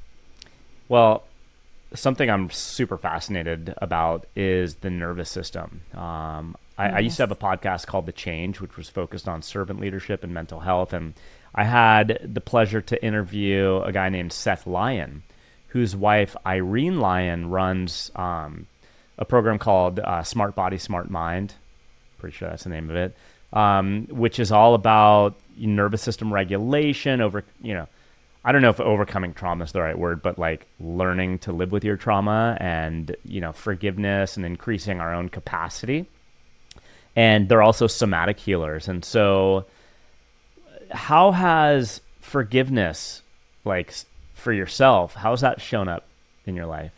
Well, 0.87 1.23
something 1.93 2.29
I'm 2.29 2.49
super 2.49 2.97
fascinated 2.97 3.73
about 3.77 4.25
is 4.35 4.75
the 4.75 4.89
nervous 4.89 5.29
system. 5.29 5.81
Um, 5.93 6.55
I, 6.77 6.85
yes. 6.85 6.93
I, 6.95 6.99
used 6.99 7.17
to 7.17 7.23
have 7.23 7.31
a 7.31 7.35
podcast 7.35 7.87
called 7.87 8.05
The 8.05 8.11
Change, 8.11 8.61
which 8.61 8.77
was 8.77 8.89
focused 8.89 9.27
on 9.27 9.41
servant 9.41 9.79
leadership 9.79 10.23
and 10.23 10.33
mental 10.33 10.59
health. 10.59 10.93
And 10.93 11.13
I 11.53 11.63
had 11.63 12.19
the 12.23 12.41
pleasure 12.41 12.81
to 12.81 13.03
interview 13.03 13.81
a 13.83 13.91
guy 13.91 14.09
named 14.09 14.31
Seth 14.33 14.67
Lyon, 14.67 15.23
whose 15.67 15.95
wife, 15.95 16.35
Irene 16.45 16.99
Lyon, 16.99 17.49
runs 17.49 18.11
um, 18.15 18.67
a 19.17 19.25
program 19.25 19.59
called 19.59 19.99
uh, 19.99 20.23
Smart 20.23 20.55
Body, 20.55 20.77
Smart 20.77 21.09
Mind. 21.09 21.53
Pretty 22.19 22.35
sure 22.35 22.49
that's 22.49 22.63
the 22.63 22.69
name 22.69 22.89
of 22.89 22.95
it, 22.95 23.15
um, 23.51 24.07
which 24.09 24.39
is 24.39 24.51
all 24.51 24.73
about 24.73 25.35
nervous 25.67 26.01
system 26.01 26.33
regulation 26.33 27.21
over, 27.21 27.43
you 27.61 27.73
know, 27.73 27.87
I 28.43 28.51
don't 28.51 28.61
know 28.61 28.69
if 28.69 28.79
overcoming 28.79 29.33
trauma 29.33 29.65
is 29.65 29.73
the 29.73 29.81
right 29.81 29.97
word, 29.97 30.21
but 30.21 30.39
like 30.39 30.65
learning 30.79 31.39
to 31.39 31.51
live 31.51 31.71
with 31.71 31.83
your 31.83 31.97
trauma 31.97 32.57
and, 32.59 33.15
you 33.23 33.41
know, 33.41 33.51
forgiveness 33.51 34.37
and 34.37 34.45
increasing 34.45 34.99
our 34.99 35.13
own 35.13 35.29
capacity 35.29 36.07
and 37.15 37.49
they're 37.49 37.61
also 37.61 37.87
somatic 37.87 38.39
healers. 38.39 38.87
And 38.87 39.03
so, 39.03 39.65
how 40.91 41.31
has 41.31 41.99
forgiveness, 42.21 43.23
like 43.65 43.93
for 44.35 44.53
yourself, 44.53 45.15
how's 45.15 45.41
that 45.41 45.61
shown 45.61 45.89
up 45.89 46.05
in 46.45 46.55
your 46.55 46.65
life? 46.65 46.93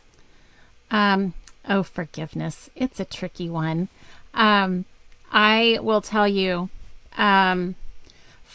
Um, 0.92 1.34
oh, 1.68 1.84
forgiveness. 1.84 2.70
It's 2.76 3.00
a 3.00 3.06
tricky 3.06 3.50
one. 3.50 3.90
Um, 4.34 4.86
I 5.32 5.80
will 5.82 6.02
tell 6.02 6.28
you, 6.28 6.70
um, 7.18 7.76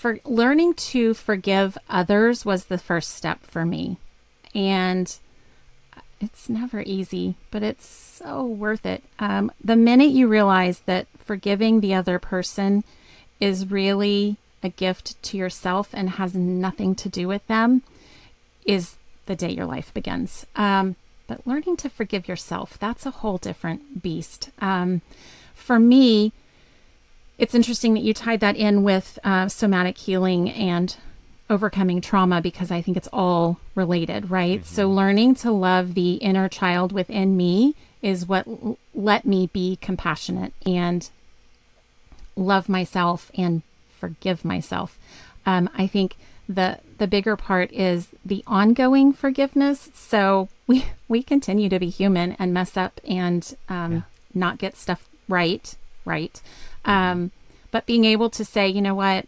for 0.07 0.21
learning 0.25 0.73
to 0.75 1.15
forgive 1.15 1.77
others 1.91 2.45
was 2.45 2.67
the 2.67 2.79
first 2.79 3.11
step 3.11 3.45
for 3.45 3.65
me. 3.65 3.99
And 4.55 5.17
it's 6.21 6.49
never 6.49 6.81
easy, 6.83 7.35
but 7.51 7.65
it's 7.65 7.87
so 7.87 8.45
worth 8.45 8.87
it. 8.87 9.03
Um, 9.19 9.51
the 9.63 9.75
minute 9.75 10.11
you 10.11 10.29
realize 10.29 10.81
that 10.81 11.09
forgiving 11.19 11.81
the 11.81 11.95
other 11.95 12.21
person 12.21 12.85
is 13.41 13.69
really 13.69 14.37
a 14.63 14.69
gift 14.69 15.21
to 15.25 15.37
yourself 15.37 15.89
and 15.93 16.11
has 16.11 16.37
nothing 16.37 16.95
to 16.95 17.09
do 17.09 17.27
with 17.27 17.45
them, 17.49 17.83
is 18.65 18.97
the 19.27 19.35
day 19.35 19.51
your 19.51 19.67
life 19.67 19.93
begins. 19.93 20.47
Um, 20.55 20.95
but 21.27 21.45
learning 21.47 21.79
to 21.79 21.91
forgive 21.91 22.29
yourself, 22.29 22.79
that's 22.79 23.07
a 23.07 23.11
whole 23.11 23.39
different 23.39 24.03
beast. 24.03 24.51
Um, 24.61 25.03
for 25.53 25.81
me, 25.81 26.33
it's 27.39 27.55
interesting 27.55 27.95
that 27.95 28.03
you 28.03 28.15
tied 28.15 28.41
that 28.41 28.57
in 28.57 28.83
with 28.83 29.19
uh, 29.25 29.49
somatic 29.49 29.99
healing 29.99 30.51
and 30.51 30.97
overcoming 31.49 32.01
trauma 32.01 32.41
because 32.41 32.71
I 32.71 32.83
think 32.83 32.97
it's 32.97 33.09
all 33.13 33.59
related, 33.75 34.31
right? 34.31 34.61
Mm-hmm. 34.61 34.75
So, 34.75 34.91
learning 34.91 35.35
to 35.37 35.51
love 35.53 35.95
the 35.95 36.15
inner 36.15 36.49
child 36.49 36.93
within 36.93 37.37
me 37.37 37.75
is 38.03 38.27
what 38.27 38.47
l- 38.47 38.79
let 38.95 39.25
me 39.25 39.49
be 39.53 39.77
compassionate 39.81 40.53
and 40.65 41.09
love 42.37 42.69
myself 42.69 43.31
and 43.37 43.63
forgive 43.89 44.45
myself. 44.45 44.99
Um, 45.45 45.71
I 45.77 45.87
think 45.87 46.17
the 46.49 46.79
the 46.99 47.07
bigger 47.07 47.37
part 47.37 47.73
is 47.73 48.09
the 48.25 48.43
ongoing 48.47 49.13
forgiveness. 49.13 49.91
So 49.95 50.49
we 50.67 50.87
we 51.09 51.23
continue 51.23 51.69
to 51.69 51.79
be 51.79 51.89
human 51.89 52.33
and 52.33 52.53
mess 52.53 52.77
up 52.77 53.01
and 53.07 53.57
um, 53.69 53.93
yeah. 53.93 54.01
not 54.35 54.59
get 54.59 54.77
stuff 54.77 55.09
right, 55.29 55.75
right. 56.07 56.41
Um, 56.85 57.33
but 57.71 57.85
being 57.85 58.05
able 58.05 58.31
to 58.31 58.45
say, 58.45 58.69
you 58.69 58.81
know 58.81 58.95
what, 58.95 59.27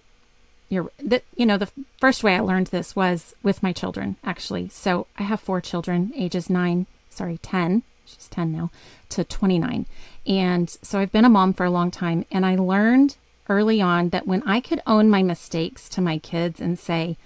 you're 0.69 0.91
that 1.03 1.25
you 1.35 1.47
know 1.47 1.59
the 1.59 1.71
first 1.99 2.23
way 2.23 2.37
I 2.37 2.41
learned 2.41 2.69
this 2.69 2.95
was 2.95 3.35
with 3.43 3.63
my 3.63 3.73
children 3.73 4.17
actually. 4.23 4.69
So 4.69 5.07
I 5.19 5.23
have 5.25 5.41
four 5.41 5.61
children, 5.61 6.13
ages 6.17 6.49
nine, 6.49 6.87
sorry, 7.11 7.39
ten. 7.39 7.83
She's 8.05 8.29
ten 8.29 8.53
now 8.53 8.71
to 9.11 9.25
twenty 9.25 9.59
nine, 9.59 9.87
and 10.27 10.71
so 10.83 10.99
I've 10.99 11.13
been 11.13 11.25
a 11.25 11.31
mom 11.31 11.53
for 11.53 11.65
a 11.65 11.71
long 11.71 11.91
time, 11.91 12.25
and 12.31 12.47
I 12.47 12.57
learned 12.57 13.17
early 13.49 13.81
on 13.81 14.11
that 14.11 14.27
when 14.27 14.43
I 14.45 14.61
could 14.61 14.83
own 14.87 15.09
my 15.11 15.23
mistakes 15.23 15.89
to 15.91 16.01
my 16.01 16.19
kids 16.19 16.61
and 16.61 16.79
say, 16.79 17.17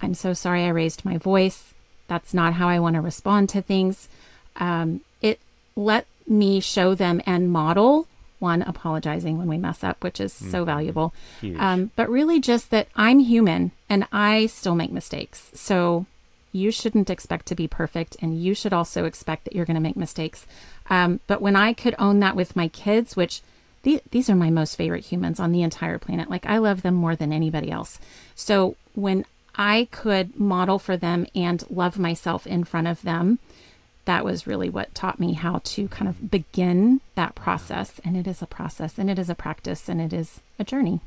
I'm 0.00 0.14
so 0.14 0.32
sorry 0.32 0.64
I 0.64 0.68
raised 0.68 1.04
my 1.04 1.18
voice. 1.18 1.72
That's 2.08 2.34
not 2.34 2.54
how 2.54 2.68
I 2.68 2.78
want 2.78 2.94
to 2.94 3.00
respond 3.00 3.48
to 3.50 3.62
things. 3.62 4.08
Um, 4.56 5.02
it 5.20 5.40
let 5.74 6.06
me 6.26 6.60
show 6.60 6.94
them 6.94 7.20
and 7.26 7.50
model 7.50 8.08
one 8.50 8.62
apologizing 8.62 9.38
when 9.38 9.48
we 9.48 9.58
mess 9.58 9.82
up, 9.82 10.02
which 10.02 10.20
is 10.20 10.32
mm-hmm. 10.32 10.50
so 10.50 10.64
valuable. 10.64 11.12
Um, 11.58 11.90
but 11.96 12.08
really, 12.08 12.38
just 12.40 12.70
that 12.70 12.88
I'm 12.94 13.18
human 13.18 13.72
and 13.88 14.06
I 14.12 14.46
still 14.46 14.74
make 14.74 14.92
mistakes. 14.92 15.50
So 15.54 16.06
you 16.52 16.70
shouldn't 16.70 17.10
expect 17.10 17.46
to 17.46 17.54
be 17.54 17.68
perfect, 17.68 18.16
and 18.22 18.40
you 18.40 18.54
should 18.54 18.72
also 18.72 19.04
expect 19.04 19.44
that 19.44 19.54
you're 19.54 19.70
going 19.70 19.82
to 19.82 19.88
make 19.88 19.96
mistakes. 19.96 20.46
Um, 20.88 21.20
but 21.26 21.42
when 21.42 21.56
I 21.56 21.72
could 21.72 21.94
own 21.98 22.20
that 22.20 22.36
with 22.36 22.56
my 22.56 22.68
kids, 22.68 23.16
which 23.16 23.42
the, 23.86 24.02
these 24.10 24.28
are 24.28 24.34
my 24.34 24.50
most 24.50 24.74
favorite 24.74 25.04
humans 25.04 25.38
on 25.38 25.52
the 25.52 25.62
entire 25.62 25.98
planet. 25.98 26.28
Like, 26.28 26.44
I 26.44 26.58
love 26.58 26.82
them 26.82 26.94
more 26.94 27.14
than 27.14 27.32
anybody 27.32 27.70
else. 27.70 28.00
So, 28.34 28.74
when 28.94 29.24
I 29.54 29.86
could 29.92 30.38
model 30.38 30.80
for 30.80 30.96
them 30.96 31.26
and 31.36 31.64
love 31.70 31.96
myself 31.96 32.46
in 32.48 32.64
front 32.64 32.88
of 32.88 33.02
them, 33.02 33.38
that 34.06 34.24
was 34.24 34.46
really 34.46 34.70
what 34.70 34.94
taught 34.94 35.20
me 35.20 35.34
how 35.34 35.60
to 35.64 35.86
kind 35.88 36.08
of 36.08 36.30
begin 36.30 37.00
that 37.14 37.34
process. 37.34 38.00
And 38.04 38.16
it 38.16 38.26
is 38.26 38.40
a 38.40 38.46
process 38.46 38.98
and 38.98 39.10
it 39.10 39.18
is 39.18 39.28
a 39.28 39.34
practice 39.34 39.88
and 39.88 40.00
it 40.00 40.12
is 40.12 40.40
a 40.58 40.64
journey. 40.64 41.00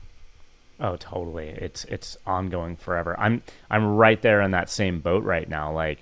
Oh, 0.80 0.96
totally. 0.96 1.48
It's 1.50 1.84
it's 1.86 2.18
ongoing 2.26 2.78
forever. 2.78 3.20
I'm 3.20 3.42
I'm 3.70 3.98
right 3.98 4.22
there 4.22 4.42
in 4.42 4.52
that 4.52 4.70
same 4.70 5.00
boat 5.00 5.24
right 5.24 5.50
now. 5.50 5.74
Like 5.74 6.00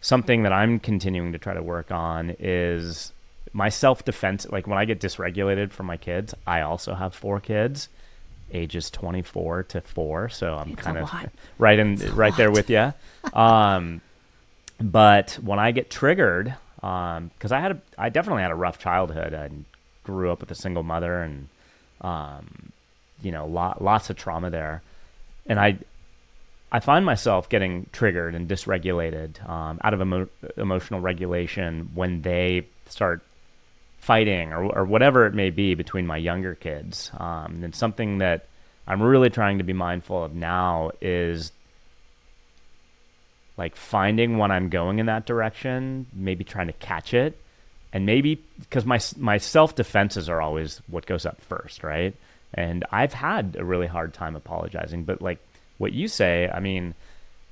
something 0.00 0.44
that 0.44 0.52
I'm 0.52 0.78
continuing 0.78 1.32
to 1.32 1.38
try 1.38 1.52
to 1.52 1.62
work 1.62 1.90
on 1.90 2.36
is 2.38 3.12
my 3.52 3.68
self 3.68 4.04
defense, 4.04 4.46
like 4.50 4.66
when 4.66 4.78
I 4.78 4.84
get 4.84 5.00
dysregulated 5.00 5.72
from 5.72 5.86
my 5.86 5.96
kids, 5.96 6.34
I 6.46 6.60
also 6.60 6.94
have 6.94 7.14
four 7.14 7.40
kids, 7.40 7.88
ages 8.52 8.90
24 8.90 9.64
to 9.64 9.80
four. 9.80 10.28
So 10.28 10.54
I'm 10.54 10.76
kind 10.76 10.98
of 10.98 11.10
right 11.58 11.78
in, 11.78 11.96
right 12.14 12.36
there 12.36 12.50
with 12.50 12.70
you. 12.70 12.92
Um, 13.32 14.00
but 14.80 15.38
when 15.42 15.58
I 15.58 15.70
get 15.72 15.90
triggered, 15.90 16.54
um, 16.82 17.30
cause 17.38 17.52
I 17.52 17.60
had, 17.60 17.72
a, 17.72 17.80
I 17.98 18.08
definitely 18.08 18.42
had 18.42 18.50
a 18.50 18.56
rough 18.56 18.78
childhood. 18.78 19.34
I 19.34 19.50
grew 20.04 20.30
up 20.30 20.40
with 20.40 20.50
a 20.50 20.54
single 20.54 20.82
mother 20.82 21.22
and, 21.22 21.48
um, 22.00 22.72
you 23.22 23.32
know, 23.32 23.46
lot, 23.46 23.82
lots 23.82 24.10
of 24.10 24.16
trauma 24.16 24.50
there. 24.50 24.82
And 25.46 25.58
I, 25.58 25.78
I 26.70 26.80
find 26.80 27.04
myself 27.06 27.48
getting 27.48 27.86
triggered 27.92 28.34
and 28.34 28.48
dysregulated 28.48 29.48
um, 29.48 29.80
out 29.82 29.94
of 29.94 30.00
emo- 30.00 30.28
emotional 30.56 31.00
regulation 31.00 31.90
when 31.94 32.22
they 32.22 32.66
start 32.88 33.22
fighting 33.98 34.52
or, 34.52 34.64
or 34.66 34.84
whatever 34.84 35.26
it 35.26 35.34
may 35.34 35.50
be 35.50 35.74
between 35.74 36.06
my 36.06 36.16
younger 36.16 36.54
kids. 36.54 37.10
Um, 37.16 37.62
and 37.64 37.74
something 37.74 38.18
that 38.18 38.46
I'm 38.86 39.02
really 39.02 39.30
trying 39.30 39.58
to 39.58 39.64
be 39.64 39.72
mindful 39.72 40.22
of 40.22 40.34
now 40.34 40.92
is 41.00 41.50
like 43.56 43.76
finding 43.76 44.38
when 44.38 44.50
I'm 44.50 44.68
going 44.68 44.98
in 44.98 45.06
that 45.06 45.26
direction, 45.26 46.06
maybe 46.12 46.44
trying 46.44 46.66
to 46.66 46.72
catch 46.74 47.14
it. 47.14 47.38
And 47.92 48.04
maybe 48.04 48.42
because 48.60 48.84
my 48.84 49.00
my 49.16 49.38
self 49.38 49.74
defenses 49.74 50.28
are 50.28 50.42
always 50.42 50.82
what 50.88 51.06
goes 51.06 51.24
up 51.24 51.40
first, 51.40 51.82
right? 51.82 52.14
And 52.52 52.84
I've 52.90 53.14
had 53.14 53.56
a 53.58 53.64
really 53.64 53.86
hard 53.86 54.12
time 54.12 54.36
apologizing, 54.36 55.04
but 55.04 55.22
like 55.22 55.38
what 55.78 55.92
you 55.92 56.08
say, 56.08 56.48
I 56.52 56.60
mean, 56.60 56.94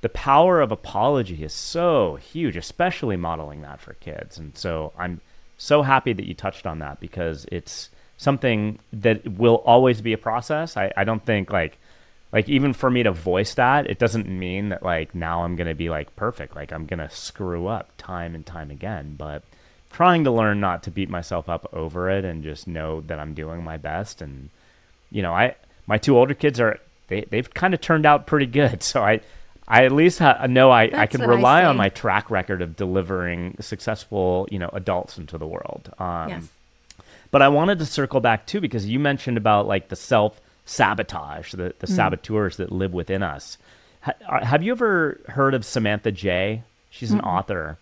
the 0.01 0.09
power 0.09 0.61
of 0.61 0.71
apology 0.71 1.43
is 1.43 1.53
so 1.53 2.15
huge, 2.15 2.55
especially 2.57 3.15
modeling 3.15 3.61
that 3.61 3.79
for 3.79 3.93
kids. 3.95 4.37
And 4.37 4.55
so 4.57 4.93
I'm 4.97 5.21
so 5.57 5.81
happy 5.81 6.13
that 6.13 6.25
you 6.25 6.33
touched 6.33 6.65
on 6.65 6.79
that 6.79 6.99
because 6.99 7.45
it's 7.51 7.89
something 8.17 8.79
that 8.93 9.27
will 9.27 9.63
always 9.65 10.01
be 10.01 10.13
a 10.13 10.17
process. 10.17 10.77
I, 10.77 10.91
I 10.95 11.03
don't 11.03 11.25
think 11.25 11.51
like 11.51 11.77
like 12.35 12.49
even 12.49 12.73
for 12.73 12.91
me 12.91 13.01
to 13.01 13.13
voice 13.13 13.53
that, 13.53 13.89
it 13.89 13.97
doesn't 13.97 14.27
mean 14.27 14.67
that 14.67 14.83
like 14.83 15.15
now 15.15 15.45
I'm 15.45 15.55
gonna 15.55 15.73
be 15.73 15.89
like 15.89 16.13
perfect. 16.17 16.53
Like 16.53 16.73
I'm 16.73 16.85
gonna 16.85 17.09
screw 17.09 17.67
up 17.67 17.91
time 17.97 18.35
and 18.35 18.45
time 18.45 18.71
again. 18.71 19.15
But 19.17 19.43
trying 19.93 20.25
to 20.25 20.31
learn 20.31 20.59
not 20.59 20.83
to 20.83 20.91
beat 20.91 21.09
myself 21.09 21.47
up 21.47 21.69
over 21.71 22.09
it 22.09 22.25
and 22.25 22.43
just 22.43 22.67
know 22.67 22.99
that 22.99 23.19
I'm 23.19 23.35
doing 23.35 23.63
my 23.63 23.77
best 23.77 24.21
and 24.21 24.49
you 25.11 25.21
know, 25.21 25.31
I 25.31 25.55
my 25.87 25.97
two 25.97 26.17
older 26.17 26.33
kids 26.33 26.59
are 26.59 26.77
they 27.07 27.21
they've 27.21 27.51
kind 27.53 27.73
of 27.73 27.79
turned 27.79 28.05
out 28.05 28.27
pretty 28.27 28.47
good. 28.47 28.83
So 28.83 29.01
I 29.01 29.21
I 29.65 29.85
at 29.85 29.93
least 29.93 30.19
ha- 30.19 30.45
know 30.47 30.71
I, 30.71 30.91
I 30.93 31.05
can 31.07 31.21
rely 31.21 31.61
I 31.61 31.65
on 31.67 31.77
my 31.77 31.87
track 31.87 32.29
record 32.29 32.61
of 32.61 32.75
delivering 32.75 33.55
successful, 33.61 34.45
you 34.51 34.59
know, 34.59 34.69
adults 34.73 35.17
into 35.17 35.37
the 35.37 35.47
world. 35.47 35.89
Um, 35.99 36.27
yes. 36.27 36.49
But 37.31 37.41
I 37.41 37.47
wanted 37.47 37.79
to 37.79 37.85
circle 37.85 38.19
back 38.19 38.45
too 38.45 38.59
because 38.59 38.85
you 38.85 38.99
mentioned 38.99 39.37
about 39.37 39.67
like 39.67 39.87
the 39.87 39.95
self 39.95 40.41
sabotage, 40.65 41.51
the, 41.51 41.73
the 41.79 41.87
mm. 41.87 41.95
saboteurs 41.95 42.57
that 42.57 42.71
live 42.71 42.93
within 42.93 43.23
us. 43.23 43.57
Ha- 44.01 44.13
uh, 44.27 44.45
have 44.45 44.63
you 44.63 44.71
ever 44.71 45.19
heard 45.27 45.53
of 45.53 45.63
Samantha 45.65 46.11
Jay? 46.11 46.63
She's 46.89 47.11
an 47.11 47.21
mm. 47.21 47.27
author. 47.27 47.77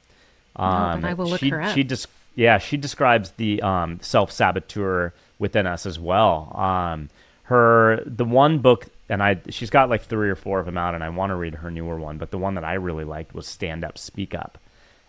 Um, 0.56 1.02
no, 1.02 1.08
I 1.08 1.14
will 1.14 1.28
look 1.28 1.40
she, 1.40 1.50
her 1.50 1.62
up. 1.62 1.74
She 1.74 1.84
des- 1.84 2.08
yeah, 2.36 2.58
she 2.58 2.78
describes 2.78 3.32
the 3.32 3.62
um, 3.62 4.00
self 4.02 4.32
saboteur 4.32 5.14
within 5.40 5.68
us 5.68 5.86
as 5.86 6.00
well. 6.00 6.52
Um, 6.56 7.10
her 7.44 8.02
the 8.06 8.26
one 8.26 8.60
book 8.60 8.88
and 9.10 9.22
I 9.22 9.38
she's 9.50 9.70
got 9.70 9.90
like 9.90 10.04
three 10.04 10.30
or 10.30 10.36
four 10.36 10.60
of 10.60 10.66
them 10.66 10.78
out, 10.78 10.96
and 10.96 11.04
I 11.04 11.10
want 11.10 11.32
to 11.32 11.36
read 11.36 11.56
her 11.56 11.70
newer 11.70 11.98
one. 11.98 12.18
But 12.18 12.32
the 12.32 12.38
one 12.38 12.56
that 12.56 12.64
I 12.64 12.74
really 12.74 13.04
liked 13.04 13.34
was 13.34 13.48
Stand 13.48 13.84
Up, 13.84 13.98
Speak 13.98 14.34
Up, 14.34 14.58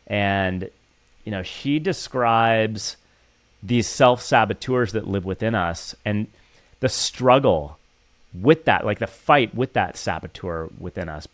and 0.07 0.69
you 1.25 1.31
know 1.31 1.43
she 1.43 1.79
describes 1.79 2.97
these 3.63 3.87
self 3.87 4.21
saboteurs 4.21 4.93
that 4.93 5.09
live 5.09 5.25
within 5.25 5.55
us 5.55 5.95
and 6.05 6.27
the 6.81 6.89
struggle 6.89 7.79
with 8.39 8.65
that, 8.65 8.85
like 8.85 8.99
the 8.99 9.07
fight 9.07 9.55
with 9.55 9.73
that 9.75 9.97
saboteur 9.97 10.69
within 10.79 11.09
us, 11.09 11.29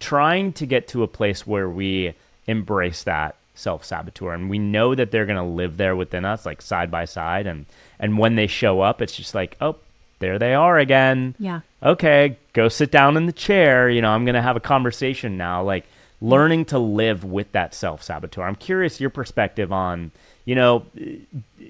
trying 0.00 0.52
to 0.54 0.66
get 0.66 0.88
to 0.88 1.02
a 1.02 1.08
place 1.08 1.46
where 1.46 1.68
we 1.68 2.14
embrace 2.46 3.02
that 3.04 3.36
self 3.54 3.84
saboteur 3.84 4.34
and 4.34 4.50
we 4.50 4.58
know 4.58 4.94
that 4.94 5.10
they're 5.10 5.24
going 5.26 5.36
to 5.36 5.42
live 5.42 5.78
there 5.78 5.96
within 5.96 6.26
us 6.26 6.44
like 6.44 6.60
side 6.60 6.90
by 6.90 7.06
side 7.06 7.46
and 7.46 7.64
and 7.98 8.18
when 8.18 8.34
they 8.34 8.46
show 8.46 8.82
up 8.82 9.00
it's 9.00 9.16
just 9.16 9.34
like 9.34 9.56
oh 9.62 9.74
there 10.18 10.38
they 10.38 10.54
are 10.54 10.78
again. 10.78 11.34
Yeah. 11.38 11.60
Okay, 11.82 12.36
go 12.52 12.68
sit 12.68 12.90
down 12.90 13.16
in 13.16 13.26
the 13.26 13.32
chair. 13.32 13.88
You 13.88 14.00
know, 14.00 14.10
I'm 14.10 14.24
going 14.24 14.34
to 14.34 14.42
have 14.42 14.56
a 14.56 14.60
conversation 14.60 15.36
now. 15.36 15.62
Like 15.62 15.84
learning 16.20 16.66
to 16.66 16.78
live 16.78 17.24
with 17.24 17.52
that 17.52 17.74
self 17.74 18.02
saboteur. 18.02 18.44
I'm 18.44 18.56
curious 18.56 19.00
your 19.00 19.10
perspective 19.10 19.72
on, 19.72 20.10
you 20.46 20.54
know, 20.54 20.86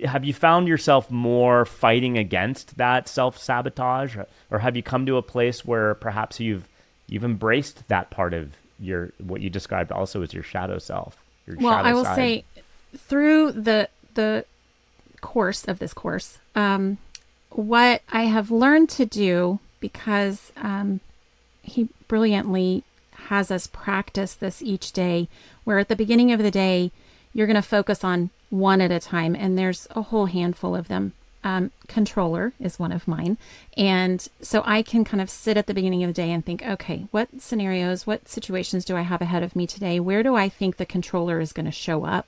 have 0.05 0.25
you 0.25 0.35
found 0.35 0.69
yourself 0.69 1.11
more 1.11 1.65
fighting 1.65 2.19
against 2.19 2.77
that 2.77 3.09
self 3.09 3.39
sabotage, 3.39 4.17
or 4.51 4.59
have 4.59 4.77
you 4.77 4.83
come 4.83 5.07
to 5.07 5.17
a 5.17 5.23
place 5.23 5.65
where 5.65 5.95
perhaps 5.95 6.39
you've 6.39 6.69
you've 7.09 7.25
embraced 7.25 7.89
that 7.89 8.11
part 8.11 8.35
of 8.35 8.53
your 8.79 9.11
what 9.19 9.41
you 9.41 9.49
described 9.49 9.91
also 9.91 10.23
as 10.23 10.35
your 10.35 10.43
shadow 10.43 10.79
self? 10.79 11.17
Your 11.47 11.57
well, 11.57 11.73
shadow 11.73 11.89
I 11.89 11.95
will 11.95 12.05
side? 12.05 12.17
say 12.17 12.45
through 12.97 13.53
the 13.53 13.89
the 14.15 14.45
course 15.23 15.65
of 15.65 15.79
this 15.79 15.95
course, 15.95 16.39
um, 16.55 16.99
what 17.51 18.03
I 18.13 18.25
have 18.25 18.51
learned 18.51 18.91
to 18.91 19.07
do, 19.07 19.59
because 19.81 20.53
um, 20.57 21.01
he 21.63 21.89
brilliantly 22.09 22.85
has 23.29 23.51
us 23.51 23.67
practice 23.67 24.35
this 24.35 24.61
each 24.61 24.93
day, 24.93 25.29
where 25.65 25.79
at 25.79 25.89
the 25.89 25.97
beginning 25.97 26.31
of 26.31 26.43
the 26.43 26.51
day, 26.51 26.93
you're 27.33 27.47
going 27.47 27.57
to 27.57 27.63
focus 27.63 28.05
on 28.05 28.29
one 28.51 28.81
at 28.81 28.91
a 28.91 29.01
time, 29.01 29.35
and 29.35 29.59
there's 29.59 29.87
a 29.91 30.03
whole 30.03 30.27
handful 30.27 30.75
of 30.75 30.89
them. 30.89 31.13
Um, 31.45 31.71
controller 31.87 32.55
is 32.59 32.79
one 32.79 32.91
of 32.91 33.07
mine. 33.07 33.39
And 33.77 34.27
so 34.41 34.63
I 34.67 34.83
can 34.83 35.05
kind 35.05 35.21
of 35.21 35.31
sit 35.31 35.57
at 35.57 35.69
the 35.69 35.75
beginning 35.75 36.03
of 36.03 36.09
the 36.09 36.23
day 36.23 36.33
and 36.33 36.45
think, 36.45 36.61
okay, 36.67 37.07
what 37.13 37.29
scenarios, 37.39 38.05
what 38.05 38.29
situations 38.29 38.85
do 38.85 38.97
I 38.97 39.03
have 39.03 39.23
ahead 39.23 39.45
of 39.45 39.55
me 39.55 39.65
today? 39.65 40.01
Where 40.01 40.25
do 40.25 40.35
I 40.35 40.49
think 40.49 40.77
the 40.77 40.85
controller 40.85 41.39
is 41.39 41.53
going 41.53 41.67
to 41.67 41.73
show 41.73 42.05
up? 42.05 42.27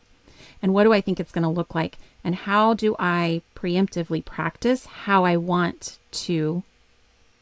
and 0.62 0.74
what 0.74 0.84
do 0.84 0.92
I 0.92 1.00
think 1.00 1.20
it's 1.20 1.32
going 1.32 1.42
to 1.42 1.48
look 1.48 1.74
like? 1.74 1.98
And 2.24 2.34
how 2.34 2.74
do 2.74 2.96
I 2.98 3.42
preemptively 3.54 4.24
practice 4.24 4.86
how 4.86 5.24
I 5.24 5.36
want 5.36 5.98
to 6.12 6.62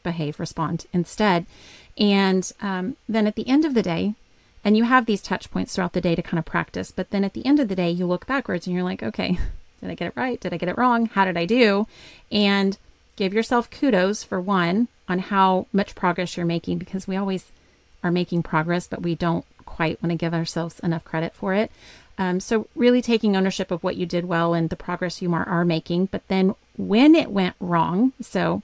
behave, 0.03 0.39
respond 0.39 0.85
instead? 0.93 1.45
And 1.97 2.51
um, 2.61 2.95
then 3.09 3.27
at 3.27 3.35
the 3.35 3.47
end 3.47 3.65
of 3.65 3.73
the 3.73 3.81
day, 3.81 4.13
and 4.67 4.75
you 4.75 4.83
have 4.83 5.05
these 5.05 5.21
touch 5.21 5.49
points 5.49 5.73
throughout 5.73 5.93
the 5.93 6.01
day 6.01 6.13
to 6.13 6.21
kind 6.21 6.37
of 6.37 6.43
practice, 6.43 6.91
but 6.91 7.09
then 7.11 7.23
at 7.23 7.31
the 7.31 7.45
end 7.45 7.61
of 7.61 7.69
the 7.69 7.75
day, 7.75 7.89
you 7.89 8.05
look 8.05 8.27
backwards 8.27 8.67
and 8.67 8.75
you're 8.75 8.83
like, 8.83 9.01
okay, 9.01 9.39
did 9.79 9.89
I 9.89 9.95
get 9.95 10.07
it 10.07 10.17
right? 10.17 10.37
Did 10.41 10.53
I 10.53 10.57
get 10.57 10.67
it 10.67 10.77
wrong? 10.77 11.05
How 11.05 11.23
did 11.23 11.37
I 11.37 11.45
do? 11.45 11.87
And 12.33 12.77
give 13.15 13.33
yourself 13.33 13.69
kudos 13.69 14.25
for 14.25 14.41
one 14.41 14.89
on 15.07 15.19
how 15.19 15.67
much 15.71 15.95
progress 15.95 16.35
you're 16.35 16.45
making 16.45 16.79
because 16.79 17.07
we 17.07 17.15
always 17.15 17.49
are 18.03 18.11
making 18.11 18.43
progress, 18.43 18.87
but 18.87 19.01
we 19.01 19.15
don't 19.15 19.45
quite 19.63 20.03
want 20.03 20.11
to 20.11 20.17
give 20.17 20.33
ourselves 20.33 20.81
enough 20.81 21.05
credit 21.05 21.33
for 21.33 21.53
it. 21.53 21.71
Um, 22.17 22.41
so, 22.41 22.67
really 22.75 23.01
taking 23.01 23.37
ownership 23.37 23.71
of 23.71 23.85
what 23.85 23.95
you 23.95 24.05
did 24.05 24.25
well 24.25 24.53
and 24.53 24.69
the 24.69 24.75
progress 24.75 25.21
you 25.21 25.33
are, 25.33 25.47
are 25.47 25.63
making. 25.63 26.07
But 26.07 26.27
then 26.27 26.55
when 26.75 27.15
it 27.15 27.31
went 27.31 27.55
wrong, 27.61 28.11
so 28.19 28.63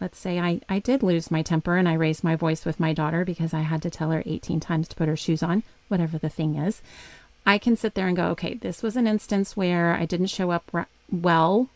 let's 0.00 0.18
say 0.18 0.38
I, 0.38 0.60
I 0.68 0.78
did 0.78 1.02
lose 1.02 1.30
my 1.30 1.42
temper 1.42 1.76
and 1.76 1.88
I 1.88 1.94
raised 1.94 2.24
my 2.24 2.36
voice 2.36 2.64
with 2.64 2.80
my 2.80 2.92
daughter 2.92 3.24
because 3.24 3.54
I 3.54 3.60
had 3.60 3.82
to 3.82 3.90
tell 3.90 4.10
her 4.10 4.22
18 4.26 4.60
times 4.60 4.88
to 4.88 4.96
put 4.96 5.08
her 5.08 5.16
shoes 5.16 5.42
on, 5.42 5.62
whatever 5.88 6.18
the 6.18 6.28
thing 6.28 6.56
is. 6.56 6.82
I 7.46 7.58
can 7.58 7.76
sit 7.76 7.94
there 7.94 8.08
and 8.08 8.16
go, 8.16 8.26
okay, 8.28 8.54
this 8.54 8.82
was 8.82 8.96
an 8.96 9.06
instance 9.06 9.56
where 9.56 9.94
I 9.94 10.04
didn't 10.04 10.26
show 10.26 10.50
up 10.50 10.70
well 11.10 11.68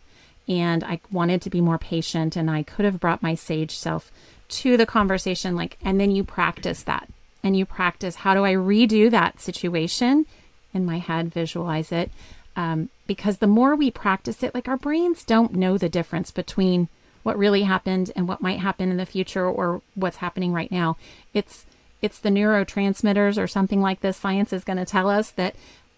and 0.48 0.83
I 0.83 1.00
wanted 1.12 1.40
to 1.42 1.50
be 1.50 1.61
more 1.61 1.78
patient 1.78 2.37
and 2.37 2.50
I 2.50 2.64
could 2.64 2.85
have 2.85 3.00
brought 3.00 3.22
my 3.22 3.35
sage 3.35 3.76
self 3.76 4.11
to 4.48 4.76
the 4.76 4.87
conversation 4.87 5.54
like 5.54 5.78
and 5.80 6.00
then 6.00 6.11
you 6.11 6.24
practice 6.24 6.83
that 6.83 7.09
and 7.42 7.56
you 7.56 7.64
practice 7.64 8.16
how 8.16 8.35
do 8.35 8.44
I 8.44 8.54
redo 8.54 9.11
that 9.11 9.40
situation 9.40 10.26
in 10.74 10.85
my 10.85 10.98
head, 10.98 11.33
visualize 11.33 11.92
it. 11.92 12.11
Um, 12.56 12.90
because 13.06 13.38
the 13.38 13.46
more 13.46 13.74
we 13.74 13.90
practice 13.90 14.42
it, 14.42 14.54
like 14.54 14.68
our 14.68 14.76
brains 14.76 15.24
don't 15.24 15.54
know 15.54 15.78
the 15.78 15.88
difference 15.88 16.30
between 16.30 16.88
what 17.22 17.38
really 17.38 17.62
happened 17.62 18.11
and 18.16 18.26
what 18.28 18.40
might 18.40 18.61
happen 18.61 18.90
in 18.90 18.96
the 18.96 19.06
future 19.06 19.46
or 19.46 19.83
what's 19.94 20.16
happening 20.16 20.52
right 20.52 20.70
now. 20.70 20.96
It's 21.35 21.66
it's 22.02 22.18
the 22.18 22.30
neurotransmitters 22.30 23.42
or 23.42 23.46
something 23.46 23.80
like 23.80 24.00
this. 24.00 24.16
Science 24.16 24.52
is 24.52 24.64
going 24.64 24.78
to 24.78 24.85
tell 24.85 25.09
us 25.09 25.30
that 25.33 25.54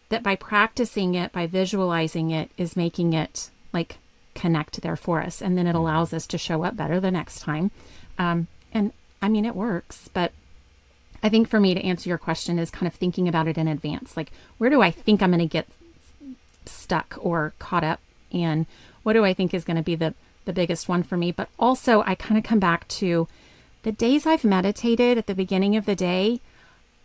that 0.08 0.22
by 0.22 0.36
practicing 0.36 1.14
it, 1.14 1.32
by 1.32 1.46
visualizing 1.46 2.30
it, 2.30 2.50
is 2.56 2.76
making 2.76 3.12
it 3.12 3.50
like 3.72 3.98
connect 4.34 4.82
there 4.82 4.96
for 4.96 5.22
us, 5.22 5.40
and 5.40 5.56
then 5.56 5.66
it 5.66 5.74
allows 5.74 6.12
us 6.12 6.26
to 6.26 6.38
show 6.38 6.64
up 6.64 6.76
better 6.76 7.00
the 7.00 7.10
next 7.10 7.40
time. 7.40 7.70
Um, 8.18 8.48
and 8.72 8.92
I 9.20 9.28
mean, 9.28 9.44
it 9.44 9.54
works, 9.54 10.10
but 10.12 10.32
I 11.22 11.28
think 11.28 11.48
for 11.48 11.60
me 11.60 11.74
to 11.74 11.84
answer 11.84 12.08
your 12.08 12.18
question 12.18 12.58
is 12.58 12.70
kind 12.70 12.86
of 12.86 12.94
thinking 12.94 13.28
about 13.28 13.46
it 13.46 13.56
in 13.56 13.68
advance. 13.68 14.16
Like, 14.16 14.32
where 14.58 14.70
do 14.70 14.82
I 14.82 14.90
think 14.90 15.22
I'm 15.22 15.30
going 15.30 15.38
to 15.38 15.46
get 15.46 15.68
stuck 16.66 17.16
or 17.20 17.52
caught 17.58 17.84
up? 17.84 18.00
And 18.32 18.66
what 19.02 19.12
do 19.12 19.24
I 19.24 19.32
think 19.32 19.54
is 19.54 19.64
going 19.64 19.76
to 19.76 19.82
be 19.82 19.94
the, 19.94 20.14
the 20.44 20.52
biggest 20.52 20.88
one 20.88 21.02
for 21.02 21.16
me? 21.16 21.32
But 21.32 21.48
also, 21.58 22.02
I 22.06 22.14
kind 22.14 22.38
of 22.38 22.44
come 22.44 22.58
back 22.58 22.88
to 22.88 23.28
the 23.82 23.92
days 23.92 24.26
I've 24.26 24.44
meditated 24.44 25.18
at 25.18 25.26
the 25.26 25.34
beginning 25.34 25.76
of 25.76 25.86
the 25.86 25.96
day, 25.96 26.40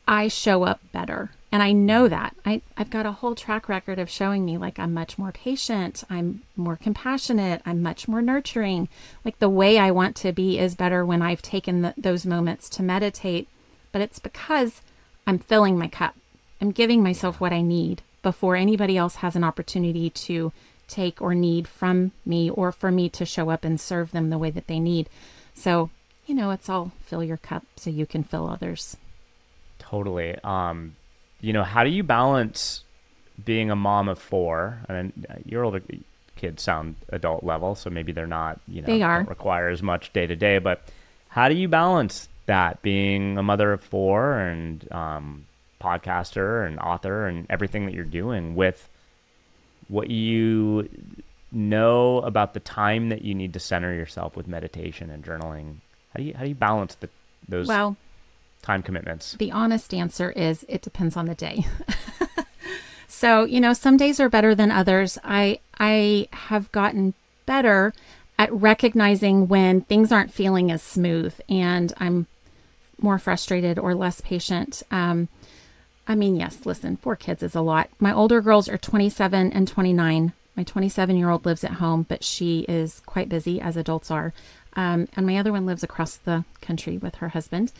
I 0.08 0.28
show 0.28 0.64
up 0.64 0.80
better. 0.92 1.32
And 1.52 1.64
I 1.64 1.72
know 1.72 2.08
that. 2.08 2.36
I, 2.46 2.62
I've 2.76 2.90
got 2.90 3.06
a 3.06 3.14
whole 3.14 3.34
track 3.34 3.70
record 3.70 4.00
of 4.00 4.10
showing 4.10 4.46
me 4.46 4.58
like 4.58 4.78
I'm 4.78 4.94
much 4.94 5.18
more 5.18 5.32
patient, 5.32 6.04
I'm 6.10 6.44
more 6.56 6.76
compassionate, 6.76 7.62
I'm 7.66 7.82
much 7.82 8.08
more 8.08 8.22
nurturing. 8.22 8.90
Like 9.24 9.40
the 9.40 9.50
way 9.50 9.78
I 9.78 9.92
want 9.92 10.16
to 10.18 10.34
be 10.34 10.60
is 10.60 10.76
better 10.76 11.06
when 11.06 11.22
I've 11.22 11.42
taken 11.42 11.82
the, 11.82 11.94
those 11.98 12.26
moments 12.26 12.70
to 12.70 12.84
meditate 12.84 13.48
but 13.98 14.04
it's 14.04 14.20
because 14.20 14.82
I'm 15.26 15.40
filling 15.40 15.76
my 15.76 15.88
cup. 15.88 16.16
I'm 16.62 16.70
giving 16.72 17.02
myself 17.02 17.40
what 17.40 17.52
I 17.52 17.62
need 17.62 18.04
before 18.22 18.56
anybody 18.56 18.96
else 18.96 19.16
has 19.16 19.36
an 19.36 19.44
opportunity 19.44 20.12
to 20.12 20.52
take 20.88 21.22
or 21.22 21.36
need 21.36 21.68
from 21.68 22.12
me 22.26 22.50
or 22.50 22.72
for 22.72 22.92
me 22.92 23.10
to 23.10 23.26
show 23.26 23.50
up 23.50 23.64
and 23.64 23.80
serve 23.80 24.12
them 24.12 24.30
the 24.30 24.38
way 24.38 24.50
that 24.52 24.68
they 24.68 24.80
need. 24.80 25.10
So, 25.54 25.90
you 26.26 26.36
know, 26.36 26.52
it's 26.52 26.70
all 26.70 26.92
fill 27.02 27.24
your 27.24 27.38
cup 27.38 27.64
so 27.76 27.90
you 27.90 28.06
can 28.06 28.24
fill 28.24 28.50
others. 28.50 28.98
Totally. 29.80 30.36
Um, 30.44 30.96
you 31.42 31.54
know, 31.54 31.64
how 31.64 31.84
do 31.84 31.90
you 31.90 32.04
balance 32.04 32.84
being 33.44 33.70
a 33.70 33.76
mom 33.76 34.08
of 34.10 34.20
four? 34.20 34.80
I 34.90 34.94
mean, 34.94 35.26
your 35.46 35.64
older 35.64 35.82
kids 36.36 36.64
sound 36.64 36.96
adult 37.10 37.44
level, 37.44 37.76
so 37.76 37.90
maybe 37.90 38.12
they're 38.12 38.28
not, 38.28 38.60
you 38.68 38.82
know, 38.82 38.88
they 38.88 39.02
are. 39.02 39.24
require 39.24 39.70
as 39.70 39.84
much 39.84 40.14
day 40.14 40.28
to 40.28 40.36
day, 40.36 40.60
but 40.60 40.82
how 41.30 41.50
do 41.50 41.56
you 41.56 41.68
balance 41.68 42.30
that 42.46 42.82
being 42.82 43.38
a 43.38 43.44
mother 43.44 43.74
of 43.74 43.84
four 43.84 44.40
and 44.40 44.92
um, 44.92 45.46
podcaster 45.82 46.66
and 46.66 46.80
author 46.80 47.28
and 47.28 47.46
everything 47.50 47.86
that 47.86 47.94
you're 47.94 48.06
doing 48.06 48.56
with 48.56 48.90
what 49.88 50.10
you 50.10 50.90
know 51.52 52.20
about 52.20 52.54
the 52.54 52.60
time 52.60 53.10
that 53.10 53.22
you 53.22 53.34
need 53.34 53.54
to 53.54 53.60
center 53.60 53.94
yourself 53.94 54.36
with 54.36 54.48
meditation 54.48 55.10
and 55.10 55.24
journaling 55.24 55.76
how 56.14 56.18
do 56.18 56.24
you 56.24 56.34
how 56.34 56.44
do 56.44 56.50
you 56.50 56.56
balance 56.56 56.96
the 56.96 57.10
those 57.48 57.68
well 57.68 57.96
time 58.62 58.84
commitments? 58.84 59.34
the 59.40 59.52
honest 59.52 59.94
answer 59.94 60.32
is 60.32 60.66
it 60.68 60.82
depends 60.82 61.16
on 61.16 61.26
the 61.26 61.36
day. 61.36 61.66
So 63.18 63.46
you 63.46 63.60
know 63.60 63.74
some 63.74 63.98
days 63.98 64.20
are 64.20 64.30
better 64.30 64.54
than 64.54 64.70
others. 64.70 65.18
I 65.24 65.60
i 65.80 66.28
have 66.32 66.72
gotten 66.72 67.16
better 67.48 67.92
at 68.38 68.54
recognizing 68.54 69.48
when 69.48 69.82
things 69.82 70.12
aren't 70.12 70.32
feeling 70.32 70.70
as 70.70 70.84
smooth 70.84 71.34
and 71.50 71.92
i'm 71.98 72.28
more 73.02 73.18
frustrated 73.18 73.80
or 73.80 73.96
less 73.96 74.22
patient. 74.22 74.84
Um, 74.92 75.30
I 76.08 76.16
mean, 76.16 76.36
yes, 76.36 76.66
listen, 76.66 76.98
four 76.98 77.16
kids 77.16 77.44
is 77.44 77.56
a 77.56 77.62
lot. 77.62 77.90
My 78.00 78.14
older 78.14 78.42
girls 78.42 78.70
are 78.70 78.78
27 78.78 79.52
and 79.52 79.68
29. 79.68 80.34
My 80.56 80.64
27 80.64 81.18
year 81.18 81.30
old 81.30 81.46
lives 81.46 81.64
at 81.64 81.74
home, 81.74 82.06
but 82.08 82.24
she 82.24 82.62
is 82.62 83.02
quite 83.06 83.30
busy, 83.30 83.62
as 83.62 83.78
adults 83.78 84.10
are. 84.10 84.34
Um, 84.74 85.08
and 85.16 85.26
my 85.26 85.38
other 85.38 85.52
one 85.52 85.66
lives 85.66 85.84
across 85.84 86.16
the 86.16 86.46
country 86.62 86.98
with 86.98 87.16
her 87.16 87.30
husband. 87.30 87.72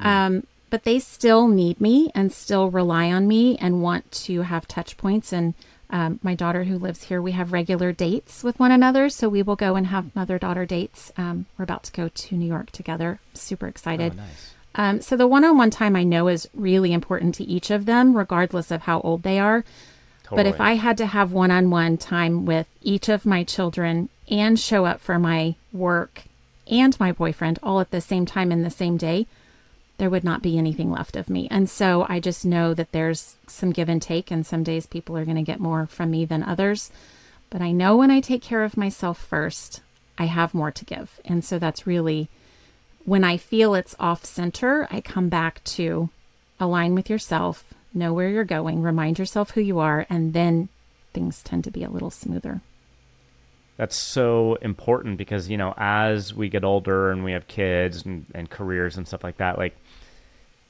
Mm. 0.00 0.06
Um, 0.06 0.46
but 0.70 0.84
they 0.84 0.98
still 1.00 1.48
need 1.48 1.80
me 1.80 2.10
and 2.14 2.32
still 2.32 2.70
rely 2.70 3.12
on 3.12 3.28
me 3.28 3.58
and 3.58 3.82
want 3.82 4.10
to 4.12 4.42
have 4.42 4.66
touch 4.66 4.96
points. 4.96 5.32
And 5.32 5.52
um, 5.90 6.18
my 6.22 6.34
daughter, 6.34 6.64
who 6.64 6.78
lives 6.78 7.02
here, 7.04 7.20
we 7.20 7.32
have 7.32 7.52
regular 7.52 7.92
dates 7.92 8.42
with 8.42 8.58
one 8.58 8.72
another. 8.72 9.10
So 9.10 9.28
we 9.28 9.42
will 9.42 9.56
go 9.56 9.76
and 9.76 9.88
have 9.88 10.16
mother 10.16 10.38
daughter 10.38 10.64
dates. 10.64 11.12
Um, 11.18 11.44
we're 11.58 11.64
about 11.64 11.82
to 11.84 11.92
go 11.92 12.08
to 12.08 12.34
New 12.36 12.46
York 12.46 12.70
together. 12.70 13.20
Super 13.34 13.66
excited. 13.66 14.14
Oh, 14.14 14.16
nice. 14.16 14.51
Um, 14.74 15.00
so 15.00 15.16
the 15.16 15.26
one 15.26 15.44
on 15.44 15.58
one 15.58 15.70
time 15.70 15.96
I 15.96 16.04
know 16.04 16.28
is 16.28 16.48
really 16.54 16.92
important 16.92 17.34
to 17.36 17.44
each 17.44 17.70
of 17.70 17.84
them, 17.84 18.16
regardless 18.16 18.70
of 18.70 18.82
how 18.82 19.00
old 19.00 19.22
they 19.22 19.38
are. 19.38 19.64
Totally. 20.24 20.44
But 20.44 20.54
if 20.54 20.60
I 20.60 20.74
had 20.74 20.96
to 20.98 21.06
have 21.06 21.32
one 21.32 21.50
on 21.50 21.70
one 21.70 21.98
time 21.98 22.46
with 22.46 22.66
each 22.80 23.08
of 23.08 23.26
my 23.26 23.44
children 23.44 24.08
and 24.30 24.58
show 24.58 24.86
up 24.86 25.00
for 25.00 25.18
my 25.18 25.56
work 25.72 26.24
and 26.70 26.98
my 26.98 27.12
boyfriend 27.12 27.58
all 27.62 27.80
at 27.80 27.90
the 27.90 28.00
same 28.00 28.24
time 28.24 28.50
in 28.50 28.62
the 28.62 28.70
same 28.70 28.96
day, 28.96 29.26
there 29.98 30.08
would 30.08 30.24
not 30.24 30.42
be 30.42 30.56
anything 30.56 30.90
left 30.90 31.16
of 31.16 31.28
me. 31.28 31.48
And 31.50 31.68
so 31.68 32.06
I 32.08 32.18
just 32.18 32.44
know 32.46 32.72
that 32.74 32.92
there's 32.92 33.36
some 33.46 33.72
give 33.72 33.88
and 33.88 34.00
take, 34.00 34.30
and 34.30 34.46
some 34.46 34.62
days 34.62 34.86
people 34.86 35.16
are 35.16 35.24
going 35.24 35.36
to 35.36 35.42
get 35.42 35.60
more 35.60 35.86
from 35.86 36.10
me 36.10 36.24
than 36.24 36.42
others. 36.42 36.90
But 37.50 37.60
I 37.60 37.72
know 37.72 37.96
when 37.96 38.10
I 38.10 38.20
take 38.20 38.42
care 38.42 38.64
of 38.64 38.76
myself 38.76 39.18
first, 39.18 39.82
I 40.16 40.24
have 40.24 40.54
more 40.54 40.70
to 40.70 40.84
give. 40.84 41.20
And 41.24 41.44
so 41.44 41.58
that's 41.58 41.86
really 41.86 42.28
when 43.04 43.24
I 43.24 43.36
feel 43.36 43.74
it's 43.74 43.94
off 43.98 44.24
center, 44.24 44.86
I 44.90 45.00
come 45.00 45.28
back 45.28 45.62
to 45.64 46.10
align 46.60 46.94
with 46.94 47.10
yourself, 47.10 47.74
know 47.92 48.12
where 48.12 48.28
you're 48.28 48.44
going, 48.44 48.82
remind 48.82 49.18
yourself 49.18 49.50
who 49.50 49.60
you 49.60 49.78
are, 49.78 50.06
and 50.08 50.32
then 50.32 50.68
things 51.12 51.42
tend 51.42 51.64
to 51.64 51.70
be 51.70 51.84
a 51.84 51.90
little 51.90 52.10
smoother. 52.10 52.60
That's 53.76 53.96
so 53.96 54.56
important 54.56 55.18
because, 55.18 55.48
you 55.48 55.56
know, 55.56 55.74
as 55.76 56.32
we 56.32 56.48
get 56.48 56.62
older 56.62 57.10
and 57.10 57.24
we 57.24 57.32
have 57.32 57.48
kids 57.48 58.04
and, 58.04 58.26
and 58.34 58.48
careers 58.48 58.96
and 58.96 59.08
stuff 59.08 59.24
like 59.24 59.38
that, 59.38 59.58
like, 59.58 59.76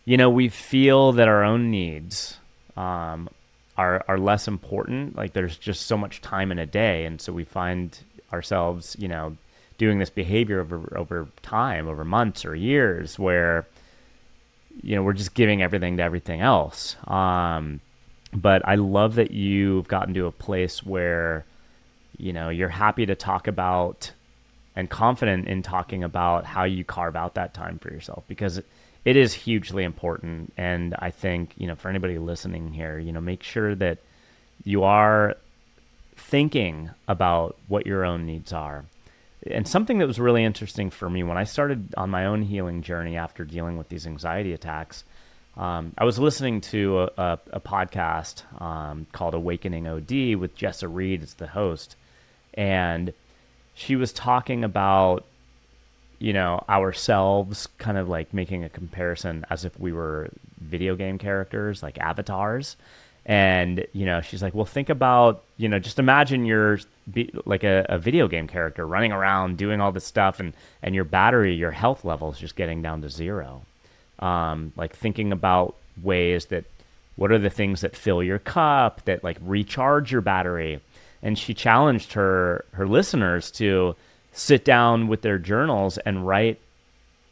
you 0.04 0.16
know, 0.16 0.30
we 0.30 0.48
feel 0.48 1.12
that 1.12 1.28
our 1.28 1.44
own 1.44 1.70
needs 1.70 2.38
um, 2.76 3.28
are, 3.76 4.04
are 4.08 4.18
less 4.18 4.48
important. 4.48 5.16
Like, 5.16 5.32
there's 5.32 5.56
just 5.56 5.86
so 5.86 5.96
much 5.96 6.20
time 6.20 6.50
in 6.50 6.58
a 6.58 6.66
day. 6.66 7.04
And 7.04 7.20
so 7.20 7.32
we 7.32 7.44
find 7.44 7.96
ourselves, 8.32 8.96
you 8.98 9.08
know, 9.08 9.36
doing 9.82 9.98
this 9.98 10.10
behavior 10.10 10.60
over 10.60 10.96
over 10.96 11.26
time, 11.42 11.88
over 11.88 12.04
months 12.04 12.44
or 12.44 12.54
years, 12.54 13.18
where 13.18 13.66
you 14.80 14.94
know 14.94 15.02
we're 15.02 15.12
just 15.12 15.34
giving 15.34 15.60
everything 15.60 15.96
to 15.96 16.04
everything 16.04 16.40
else. 16.40 16.94
Um, 17.08 17.80
but 18.32 18.62
I 18.64 18.76
love 18.76 19.16
that 19.16 19.32
you've 19.32 19.88
gotten 19.88 20.14
to 20.14 20.26
a 20.26 20.32
place 20.32 20.84
where 20.84 21.44
you 22.16 22.32
know 22.32 22.48
you're 22.48 22.68
happy 22.68 23.06
to 23.06 23.16
talk 23.16 23.48
about 23.48 24.12
and 24.76 24.88
confident 24.88 25.48
in 25.48 25.62
talking 25.62 26.04
about 26.04 26.44
how 26.44 26.62
you 26.62 26.84
carve 26.84 27.16
out 27.16 27.34
that 27.34 27.52
time 27.52 27.78
for 27.80 27.90
yourself 27.90 28.22
because 28.28 28.58
it, 29.04 29.16
is 29.16 29.34
hugely 29.34 29.82
important 29.82 30.52
and 30.56 30.94
i 31.00 31.10
think 31.10 31.52
you 31.56 31.66
know 31.66 31.74
for 31.74 31.88
anybody 31.88 32.18
listening 32.18 32.72
here 32.72 32.98
you 32.98 33.12
know 33.12 33.20
make 33.20 33.42
sure 33.42 33.74
that 33.74 33.98
you 34.64 34.84
are 34.84 35.36
thinking 36.16 36.88
about 37.08 37.56
what 37.66 37.84
your 37.84 38.04
own 38.04 38.24
needs 38.24 38.52
are 38.52 38.84
and 39.50 39.66
something 39.66 39.98
that 39.98 40.06
was 40.06 40.20
really 40.20 40.44
interesting 40.44 40.90
for 40.90 41.10
me 41.10 41.22
when 41.22 41.36
I 41.36 41.44
started 41.44 41.94
on 41.96 42.10
my 42.10 42.26
own 42.26 42.42
healing 42.42 42.82
journey 42.82 43.16
after 43.16 43.44
dealing 43.44 43.76
with 43.76 43.88
these 43.88 44.06
anxiety 44.06 44.52
attacks 44.52 45.04
Um, 45.56 45.92
I 45.98 46.04
was 46.04 46.18
listening 46.18 46.60
to 46.72 47.00
a, 47.00 47.10
a, 47.18 47.38
a 47.54 47.60
podcast 47.60 48.42
um, 48.60 49.06
called 49.12 49.34
Awakening 49.34 49.86
OD 49.86 50.36
with 50.40 50.56
Jessa 50.56 50.88
Reed 50.90 51.22
as 51.22 51.34
the 51.34 51.48
host, 51.48 51.94
and 52.54 53.12
she 53.74 53.96
was 53.96 54.12
talking 54.12 54.64
about 54.64 55.24
you 56.18 56.32
know 56.32 56.64
ourselves 56.68 57.68
kind 57.78 57.98
of 57.98 58.08
like 58.08 58.32
making 58.32 58.64
a 58.64 58.68
comparison 58.68 59.44
as 59.50 59.64
if 59.64 59.78
we 59.78 59.92
were 59.92 60.30
video 60.60 60.94
game 60.96 61.18
characters 61.18 61.82
like 61.82 61.98
avatars 61.98 62.76
and 63.24 63.86
you 63.92 64.04
know 64.04 64.20
she's 64.20 64.42
like 64.42 64.54
well 64.54 64.64
think 64.64 64.88
about 64.88 65.42
you 65.56 65.68
know 65.68 65.78
just 65.78 65.98
imagine 65.98 66.44
you're 66.44 66.80
like 67.44 67.62
a, 67.62 67.86
a, 67.88 67.98
video 67.98 68.26
game 68.26 68.48
character 68.48 68.86
running 68.86 69.12
around 69.12 69.56
doing 69.56 69.80
all 69.80 69.92
this 69.92 70.04
stuff 70.04 70.40
and 70.40 70.52
and 70.82 70.94
your 70.94 71.04
battery 71.04 71.54
your 71.54 71.70
health 71.70 72.04
level 72.04 72.32
is 72.32 72.38
just 72.38 72.56
getting 72.56 72.82
down 72.82 73.00
to 73.00 73.08
zero 73.08 73.62
um, 74.18 74.72
like 74.76 74.96
thinking 74.96 75.32
about 75.32 75.76
ways 76.02 76.46
that 76.46 76.64
what 77.16 77.30
are 77.30 77.38
the 77.38 77.50
things 77.50 77.82
that 77.82 77.94
fill 77.94 78.22
your 78.22 78.38
cup 78.38 79.04
that 79.04 79.22
like 79.22 79.36
recharge 79.40 80.10
your 80.10 80.20
battery 80.20 80.80
and 81.22 81.38
she 81.38 81.54
challenged 81.54 82.12
her 82.14 82.64
her 82.72 82.86
listeners 82.86 83.50
to 83.50 83.94
sit 84.32 84.64
down 84.64 85.08
with 85.08 85.22
their 85.22 85.38
journals 85.38 85.98
and 85.98 86.26
write 86.26 86.58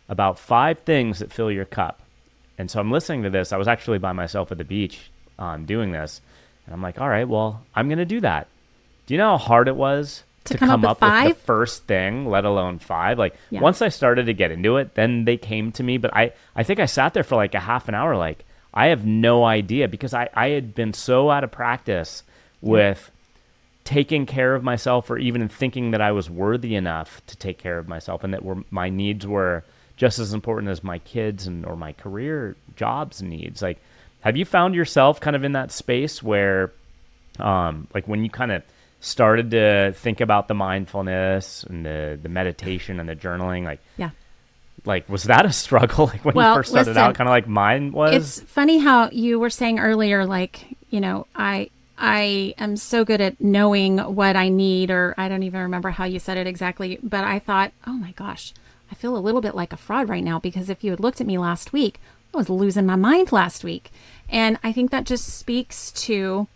about 0.09 0.39
five 0.39 0.81
things 0.81 1.21
that 1.21 1.33
fill 1.33 1.51
your 1.51 1.65
cup. 1.65 2.03
And 2.59 2.71
so 2.71 2.79
I'm 2.79 2.91
listening 2.91 3.23
to 3.23 3.31
this. 3.31 3.53
I 3.53 3.57
was 3.57 3.69
actually 3.69 3.99
by 3.99 4.13
myself 4.13 4.53
at 4.53 4.59
the 4.59 4.65
beach 4.65 5.11
um, 5.41 5.67
doing 5.67 5.91
this, 5.91 6.21
and 6.67 6.75
I'm 6.75 6.83
like, 6.83 7.01
all 7.01 7.09
right, 7.09 7.29
well, 7.29 7.65
I'm 7.75 7.89
gonna 7.89 8.05
do 8.05 8.21
that. 8.21 8.47
Do 9.07 9.15
you 9.15 9.19
know 9.19 9.31
how 9.31 9.39
hard 9.39 9.67
it 9.67 9.75
was 9.75 10.23
to, 10.45 10.53
to 10.53 10.59
come, 10.59 10.69
come, 10.69 10.85
up, 10.85 11.01
with, 11.01 11.11
with, 11.11 11.39
the 11.39 11.45
first 11.45 11.85
thing, 11.87 12.27
let 12.27 12.45
alone 12.45 12.79
five? 12.79 13.19
Like 13.19 13.35
yeah. 13.51 13.61
once 13.61 13.83
I 13.83 13.89
started 13.89 14.27
to 14.27 14.35
get 14.35 14.53
into 14.53 14.77
it, 14.77 14.95
then 14.95 15.25
they 15.25 15.37
came 15.37 15.73
to 15.73 15.83
me. 15.83 15.99
But 15.99 16.15
I 16.15 16.33
I 16.55 16.63
think 16.63 16.79
I 16.79 16.87
sat 16.87 17.15
there 17.15 17.25
for 17.25 17.35
like 17.35 17.57
a 17.57 17.61
half 17.61 17.89
an 17.89 17.97
hour, 17.97 18.17
like 18.17 18.45
I 18.73 18.87
have 18.87 19.05
no 19.05 19.45
idea 19.45 19.89
because 19.89 20.15
I 20.15 20.29
I 20.35 20.51
had 20.51 20.75
been 20.77 20.93
so 20.93 21.31
out 21.31 21.43
of 21.43 21.51
practice 21.51 22.23
with 22.61 23.11
taking 23.85 24.27
care 24.27 24.55
of 24.55 24.63
myself 24.63 25.11
or 25.11 25.19
even 25.19 25.49
thinking 25.49 25.91
that 25.91 26.01
I 26.01 26.13
was 26.13 26.31
worthy 26.31 26.75
enough 26.75 27.23
to 27.27 27.37
take 27.37 27.59
care 27.59 27.79
of 27.79 27.89
myself 27.89 28.23
and 28.23 28.33
that 28.35 28.45
were, 28.45 28.63
my 28.71 28.89
needs 28.89 29.27
were 29.27 29.65
just 29.97 30.19
as 30.19 30.33
important 30.33 30.71
as 30.71 30.85
my 30.85 30.99
kids 30.99 31.47
and 31.47 31.67
or 31.67 31.77
my 31.77 31.93
career 31.93 32.57
jobs 32.77 33.21
needs. 33.21 33.63
Like, 33.63 33.79
have 34.21 34.37
you 34.37 34.45
found 34.45 34.75
yourself 34.75 35.21
kind 35.21 35.37
of 35.37 35.45
in 35.45 35.53
that 35.53 35.73
space 35.73 36.23
where, 36.23 36.73
um, 37.39 37.87
like 37.95 38.07
when 38.07 38.23
you 38.23 38.31
kind 38.31 38.53
of 38.53 38.63
started 39.01 39.51
to 39.53 39.93
think 39.97 40.21
about 40.21 40.49
the 40.49 40.55
mindfulness 40.55 41.65
and 41.65 41.85
the, 41.85 42.19
the 42.23 42.29
meditation 42.29 43.01
and 43.01 43.09
the 43.09 43.17
journaling, 43.17 43.65
like, 43.65 43.81
yeah. 43.97 44.11
Like, 44.87 45.09
was 45.11 45.25
that 45.25 45.45
a 45.45 45.53
struggle? 45.65 46.07
Like 46.07 46.25
when 46.25 46.35
well, 46.35 46.51
you 46.51 46.59
first 46.59 46.71
started 46.71 46.91
listen, 46.91 47.03
out, 47.03 47.15
kind 47.15 47.29
of 47.29 47.33
like 47.33 47.47
mine 47.47 47.93
was? 47.93 48.15
It's 48.15 48.41
funny 48.41 48.79
how 48.79 49.11
you 49.11 49.39
were 49.39 49.51
saying 49.51 49.79
earlier, 49.79 50.25
like, 50.25 50.77
you 50.89 51.01
know, 51.01 51.27
I, 51.35 51.71
I 51.99 52.55
am 52.57 52.77
so 52.77 53.05
good 53.05 53.21
at 53.21 53.41
knowing 53.41 53.99
what 53.99 54.37
I 54.37 54.49
need, 54.49 54.91
or 54.91 55.15
I 55.19 55.29
don't 55.29 55.43
even 55.43 55.61
remember 55.61 55.91
how 55.91 56.05
you 56.05 56.19
said 56.19 56.39
it 56.39 56.47
exactly, 56.47 56.99
but 57.03 57.25
I 57.25 57.39
thought, 57.39 57.73
oh 57.87 57.93
my 57.93 58.13
gosh, 58.13 58.55
I 58.91 58.95
feel 58.95 59.17
a 59.17 59.19
little 59.19 59.43
bit 59.43 59.55
like 59.55 59.73
a 59.73 59.77
fraud 59.77 60.09
right 60.09 60.25
now 60.25 60.39
because 60.39 60.71
if 60.71 60.83
you 60.83 60.91
had 60.91 61.01
looked 61.01 61.21
at 61.21 61.27
me 61.27 61.37
last 61.37 61.75
week, 61.75 62.01
I 62.35 62.39
was 62.39 62.49
losing 62.49 62.87
my 62.87 62.97
mind 62.97 63.33
last 63.33 63.65
week. 63.65 63.91
And 64.31 64.59
I 64.63 64.73
think 64.73 64.91
that 64.91 65.05
just 65.05 65.27
speaks 65.27 65.91
to 65.93 66.47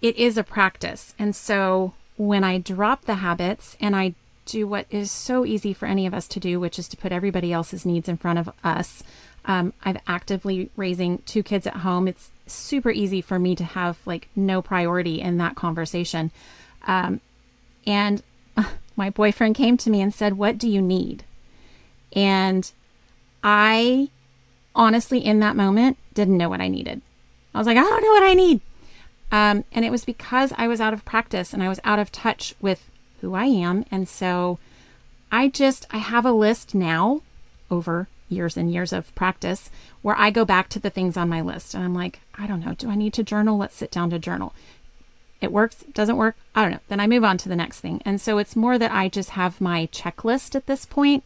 it 0.00 0.16
is 0.16 0.36
a 0.36 0.44
practice. 0.44 1.14
And 1.18 1.34
so 1.34 1.94
when 2.16 2.44
I 2.44 2.58
drop 2.58 3.04
the 3.04 3.16
habits 3.16 3.76
and 3.80 3.94
I 3.94 4.14
do 4.44 4.66
what 4.66 4.86
is 4.90 5.10
so 5.10 5.44
easy 5.46 5.72
for 5.72 5.86
any 5.86 6.06
of 6.06 6.14
us 6.14 6.26
to 6.28 6.40
do, 6.40 6.58
which 6.58 6.78
is 6.78 6.88
to 6.88 6.96
put 6.96 7.12
everybody 7.12 7.52
else's 7.52 7.86
needs 7.86 8.08
in 8.08 8.16
front 8.16 8.38
of 8.38 8.50
us, 8.64 9.02
um, 9.44 9.72
I've 9.84 10.00
actively 10.06 10.70
raising 10.76 11.18
two 11.18 11.42
kids 11.42 11.66
at 11.66 11.78
home. 11.78 12.06
It's 12.06 12.30
super 12.46 12.90
easy 12.90 13.20
for 13.20 13.38
me 13.38 13.56
to 13.56 13.64
have 13.64 13.98
like 14.06 14.28
no 14.36 14.62
priority 14.62 15.20
in 15.20 15.38
that 15.38 15.56
conversation. 15.56 16.30
Um, 16.86 17.20
and 17.86 18.22
my 18.96 19.10
boyfriend 19.10 19.56
came 19.56 19.76
to 19.78 19.90
me 19.90 20.00
and 20.00 20.14
said, 20.14 20.34
What 20.34 20.58
do 20.58 20.68
you 20.68 20.82
need? 20.82 21.24
And 22.14 22.70
I 23.42 24.10
honestly, 24.74 25.24
in 25.24 25.40
that 25.40 25.56
moment, 25.56 25.96
didn't 26.14 26.38
know 26.38 26.48
what 26.48 26.60
I 26.60 26.68
needed. 26.68 27.02
I 27.54 27.58
was 27.58 27.66
like, 27.66 27.76
I 27.76 27.82
don't 27.82 28.02
know 28.02 28.12
what 28.12 28.22
I 28.22 28.34
need. 28.34 28.60
Um, 29.30 29.64
and 29.72 29.84
it 29.84 29.90
was 29.90 30.04
because 30.04 30.52
I 30.56 30.68
was 30.68 30.80
out 30.80 30.92
of 30.92 31.04
practice 31.04 31.52
and 31.52 31.62
I 31.62 31.68
was 31.68 31.80
out 31.84 31.98
of 31.98 32.12
touch 32.12 32.54
with 32.60 32.88
who 33.20 33.34
I 33.34 33.46
am. 33.46 33.84
And 33.90 34.08
so 34.08 34.58
I 35.30 35.48
just, 35.48 35.86
I 35.90 35.98
have 35.98 36.26
a 36.26 36.32
list 36.32 36.74
now 36.74 37.22
over 37.70 38.08
years 38.28 38.56
and 38.56 38.72
years 38.72 38.92
of 38.92 39.14
practice 39.14 39.70
where 40.02 40.16
I 40.18 40.30
go 40.30 40.44
back 40.44 40.68
to 40.70 40.78
the 40.78 40.90
things 40.90 41.16
on 41.16 41.28
my 41.28 41.40
list 41.40 41.74
and 41.74 41.82
I'm 41.82 41.94
like, 41.94 42.20
I 42.34 42.46
don't 42.46 42.64
know, 42.64 42.74
do 42.74 42.90
I 42.90 42.94
need 42.94 43.14
to 43.14 43.22
journal? 43.22 43.56
Let's 43.56 43.76
sit 43.76 43.90
down 43.90 44.10
to 44.10 44.18
journal. 44.18 44.54
It 45.40 45.52
works, 45.52 45.84
doesn't 45.92 46.16
work, 46.16 46.36
I 46.54 46.62
don't 46.62 46.72
know. 46.72 46.80
Then 46.88 47.00
I 47.00 47.06
move 47.06 47.24
on 47.24 47.38
to 47.38 47.48
the 47.48 47.56
next 47.56 47.80
thing. 47.80 48.00
And 48.04 48.20
so 48.20 48.38
it's 48.38 48.54
more 48.54 48.78
that 48.78 48.92
I 48.92 49.08
just 49.08 49.30
have 49.30 49.60
my 49.60 49.88
checklist 49.88 50.54
at 50.54 50.66
this 50.66 50.84
point. 50.86 51.24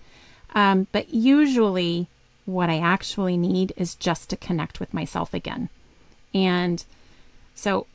Um, 0.54 0.86
but 0.92 1.12
usually, 1.12 2.08
what 2.46 2.70
I 2.70 2.78
actually 2.78 3.36
need 3.36 3.72
is 3.76 3.94
just 3.94 4.30
to 4.30 4.36
connect 4.36 4.80
with 4.80 4.94
myself 4.94 5.34
again. 5.34 5.68
And 6.32 6.84
so, 7.54 7.86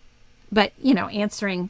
but 0.52 0.74
you 0.82 0.94
know, 0.94 1.08
answering 1.08 1.70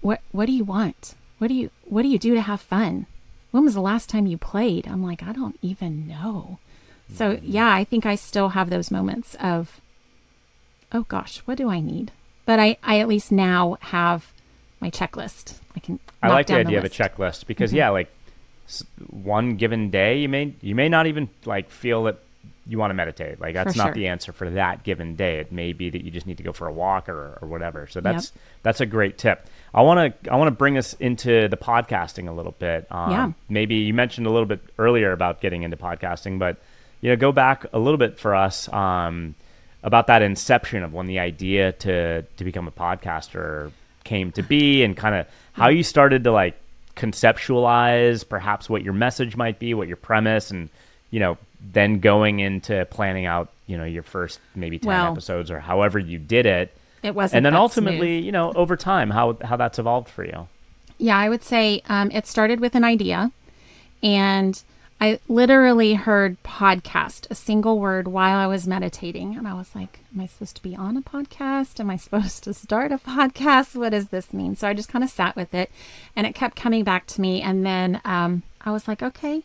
what 0.00 0.20
what 0.30 0.46
do 0.46 0.52
you 0.52 0.64
want? 0.64 1.14
What 1.38 1.48
do 1.48 1.54
you 1.54 1.70
what 1.84 2.02
do 2.02 2.08
you 2.08 2.18
do 2.18 2.34
to 2.34 2.40
have 2.40 2.60
fun? 2.60 3.06
when 3.52 3.64
was 3.64 3.74
the 3.74 3.80
last 3.80 4.08
time 4.08 4.26
you 4.26 4.36
played? 4.36 4.88
I'm 4.88 5.04
like, 5.04 5.22
I 5.22 5.32
don't 5.32 5.58
even 5.62 6.08
know. 6.08 6.58
So, 7.14 7.36
mm-hmm. 7.36 7.46
yeah, 7.46 7.72
I 7.72 7.84
think 7.84 8.04
I 8.04 8.16
still 8.16 8.50
have 8.50 8.70
those 8.70 8.90
moments 8.90 9.36
of, 9.36 9.80
oh 10.90 11.02
gosh, 11.02 11.38
what 11.44 11.58
do 11.58 11.70
I 11.70 11.78
need? 11.78 12.10
But 12.44 12.58
I, 12.58 12.78
I 12.82 12.98
at 12.98 13.08
least 13.08 13.30
now 13.30 13.76
have 13.80 14.32
my 14.80 14.90
checklist. 14.90 15.58
I 15.76 15.80
can. 15.80 16.00
I 16.22 16.28
like 16.28 16.46
the 16.46 16.54
idea 16.54 16.80
the 16.80 16.86
of 16.86 16.92
a 16.92 16.94
checklist 16.94 17.46
because, 17.46 17.70
mm-hmm. 17.70 17.78
yeah, 17.78 17.90
like 17.90 18.10
one 19.10 19.56
given 19.56 19.90
day, 19.90 20.18
you 20.20 20.28
may 20.28 20.54
you 20.60 20.74
may 20.74 20.88
not 20.88 21.06
even 21.06 21.28
like 21.44 21.70
feel 21.70 22.04
that 22.04 22.18
you 22.66 22.78
want 22.78 22.90
to 22.90 22.94
meditate. 22.94 23.40
Like 23.40 23.54
that's 23.54 23.76
not 23.76 23.94
the 23.94 24.06
answer 24.06 24.32
for 24.32 24.48
that 24.50 24.84
given 24.84 25.16
day. 25.16 25.38
It 25.38 25.50
may 25.50 25.72
be 25.72 25.90
that 25.90 26.04
you 26.04 26.10
just 26.10 26.26
need 26.26 26.36
to 26.36 26.42
go 26.42 26.52
for 26.52 26.68
a 26.68 26.72
walk 26.72 27.08
or, 27.08 27.38
or 27.42 27.48
whatever. 27.48 27.86
So 27.88 28.00
that's 28.00 28.26
yep. 28.26 28.42
that's 28.62 28.80
a 28.80 28.86
great 28.86 29.18
tip. 29.18 29.46
I 29.74 29.82
want 29.82 30.22
to 30.22 30.32
I 30.32 30.36
want 30.36 30.48
to 30.48 30.56
bring 30.56 30.78
us 30.78 30.94
into 30.94 31.48
the 31.48 31.56
podcasting 31.56 32.28
a 32.28 32.32
little 32.32 32.54
bit. 32.58 32.86
Um, 32.90 33.10
yeah. 33.10 33.32
Maybe 33.48 33.76
you 33.76 33.94
mentioned 33.94 34.26
a 34.26 34.30
little 34.30 34.46
bit 34.46 34.60
earlier 34.78 35.12
about 35.12 35.40
getting 35.40 35.62
into 35.62 35.76
podcasting, 35.76 36.38
but 36.38 36.58
you 37.00 37.10
know, 37.10 37.16
go 37.16 37.32
back 37.32 37.66
a 37.72 37.78
little 37.78 37.98
bit 37.98 38.18
for 38.18 38.34
us 38.34 38.72
um, 38.72 39.34
about 39.82 40.06
that 40.06 40.22
inception 40.22 40.84
of 40.84 40.92
when 40.92 41.06
the 41.06 41.18
idea 41.18 41.72
to 41.72 42.22
to 42.22 42.44
become 42.44 42.68
a 42.68 42.72
podcaster 42.72 43.72
came 44.04 44.30
to 44.32 44.42
be, 44.42 44.84
and 44.84 44.96
kind 44.96 45.16
of 45.16 45.26
how 45.52 45.68
you 45.68 45.82
started 45.82 46.24
to 46.24 46.32
like 46.32 46.56
conceptualize 46.96 48.28
perhaps 48.28 48.68
what 48.68 48.82
your 48.82 48.92
message 48.92 49.36
might 49.36 49.58
be, 49.58 49.74
what 49.74 49.88
your 49.88 49.96
premise, 49.96 50.50
and 50.50 50.68
you 51.10 51.20
know, 51.20 51.38
then 51.72 52.00
going 52.00 52.40
into 52.40 52.86
planning 52.90 53.26
out, 53.26 53.50
you 53.66 53.76
know, 53.78 53.84
your 53.84 54.02
first 54.02 54.40
maybe 54.54 54.78
10 54.78 54.88
well, 54.88 55.12
episodes 55.12 55.50
or 55.50 55.60
however 55.60 55.98
you 55.98 56.18
did 56.18 56.46
it. 56.46 56.74
It 57.02 57.14
wasn't. 57.14 57.38
And 57.38 57.46
then 57.46 57.54
ultimately, 57.54 58.16
smooth. 58.16 58.24
you 58.24 58.32
know, 58.32 58.52
over 58.54 58.76
time, 58.76 59.10
how, 59.10 59.36
how 59.42 59.56
that's 59.56 59.78
evolved 59.78 60.08
for 60.08 60.24
you. 60.24 60.48
Yeah, 60.98 61.18
I 61.18 61.28
would 61.28 61.42
say 61.42 61.82
um, 61.88 62.10
it 62.10 62.26
started 62.26 62.60
with 62.60 62.74
an 62.74 62.84
idea. 62.84 63.30
And 64.02 64.60
I 65.02 65.18
literally 65.26 65.94
heard 65.94 66.40
podcast, 66.44 67.28
a 67.28 67.34
single 67.34 67.80
word, 67.80 68.06
while 68.06 68.38
I 68.38 68.46
was 68.46 68.68
meditating. 68.68 69.36
And 69.36 69.48
I 69.48 69.54
was 69.54 69.74
like, 69.74 69.98
Am 70.14 70.20
I 70.20 70.26
supposed 70.26 70.54
to 70.54 70.62
be 70.62 70.76
on 70.76 70.96
a 70.96 71.02
podcast? 71.02 71.80
Am 71.80 71.90
I 71.90 71.96
supposed 71.96 72.44
to 72.44 72.54
start 72.54 72.92
a 72.92 72.98
podcast? 72.98 73.74
What 73.74 73.88
does 73.88 74.10
this 74.10 74.32
mean? 74.32 74.54
So 74.54 74.68
I 74.68 74.74
just 74.74 74.88
kind 74.88 75.02
of 75.02 75.10
sat 75.10 75.34
with 75.34 75.54
it 75.54 75.72
and 76.14 76.24
it 76.24 76.36
kept 76.36 76.54
coming 76.54 76.84
back 76.84 77.08
to 77.08 77.20
me. 77.20 77.42
And 77.42 77.66
then 77.66 78.00
um, 78.04 78.44
I 78.60 78.70
was 78.70 78.86
like, 78.86 79.02
Okay, 79.02 79.42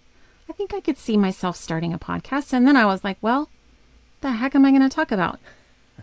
I 0.47 0.53
think 0.53 0.75
I 0.75 0.79
could 0.79 0.99
see 0.99 1.17
myself 1.17 1.57
starting 1.57 1.91
a 1.91 1.97
podcast. 1.97 2.53
And 2.53 2.67
then 2.67 2.77
I 2.77 2.85
was 2.85 3.03
like, 3.03 3.17
well, 3.19 3.49
the 4.21 4.33
heck 4.33 4.53
am 4.53 4.63
I 4.63 4.69
going 4.69 4.87
to 4.87 4.95
talk 4.95 5.11
about? 5.11 5.39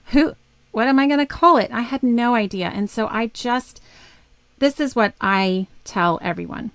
Who, 0.07 0.35
what 0.72 0.89
am 0.89 0.99
I 0.99 1.07
going 1.07 1.20
to 1.20 1.26
call 1.26 1.59
it? 1.59 1.70
I 1.72 1.83
had 1.83 2.03
no 2.03 2.35
idea. 2.35 2.72
And 2.74 2.91
so 2.91 3.07
I 3.07 3.29
just, 3.29 3.81
this 4.59 4.81
is 4.81 4.97
what 4.97 5.14
I 5.20 5.68
tell 5.85 6.18
everyone. 6.22 6.72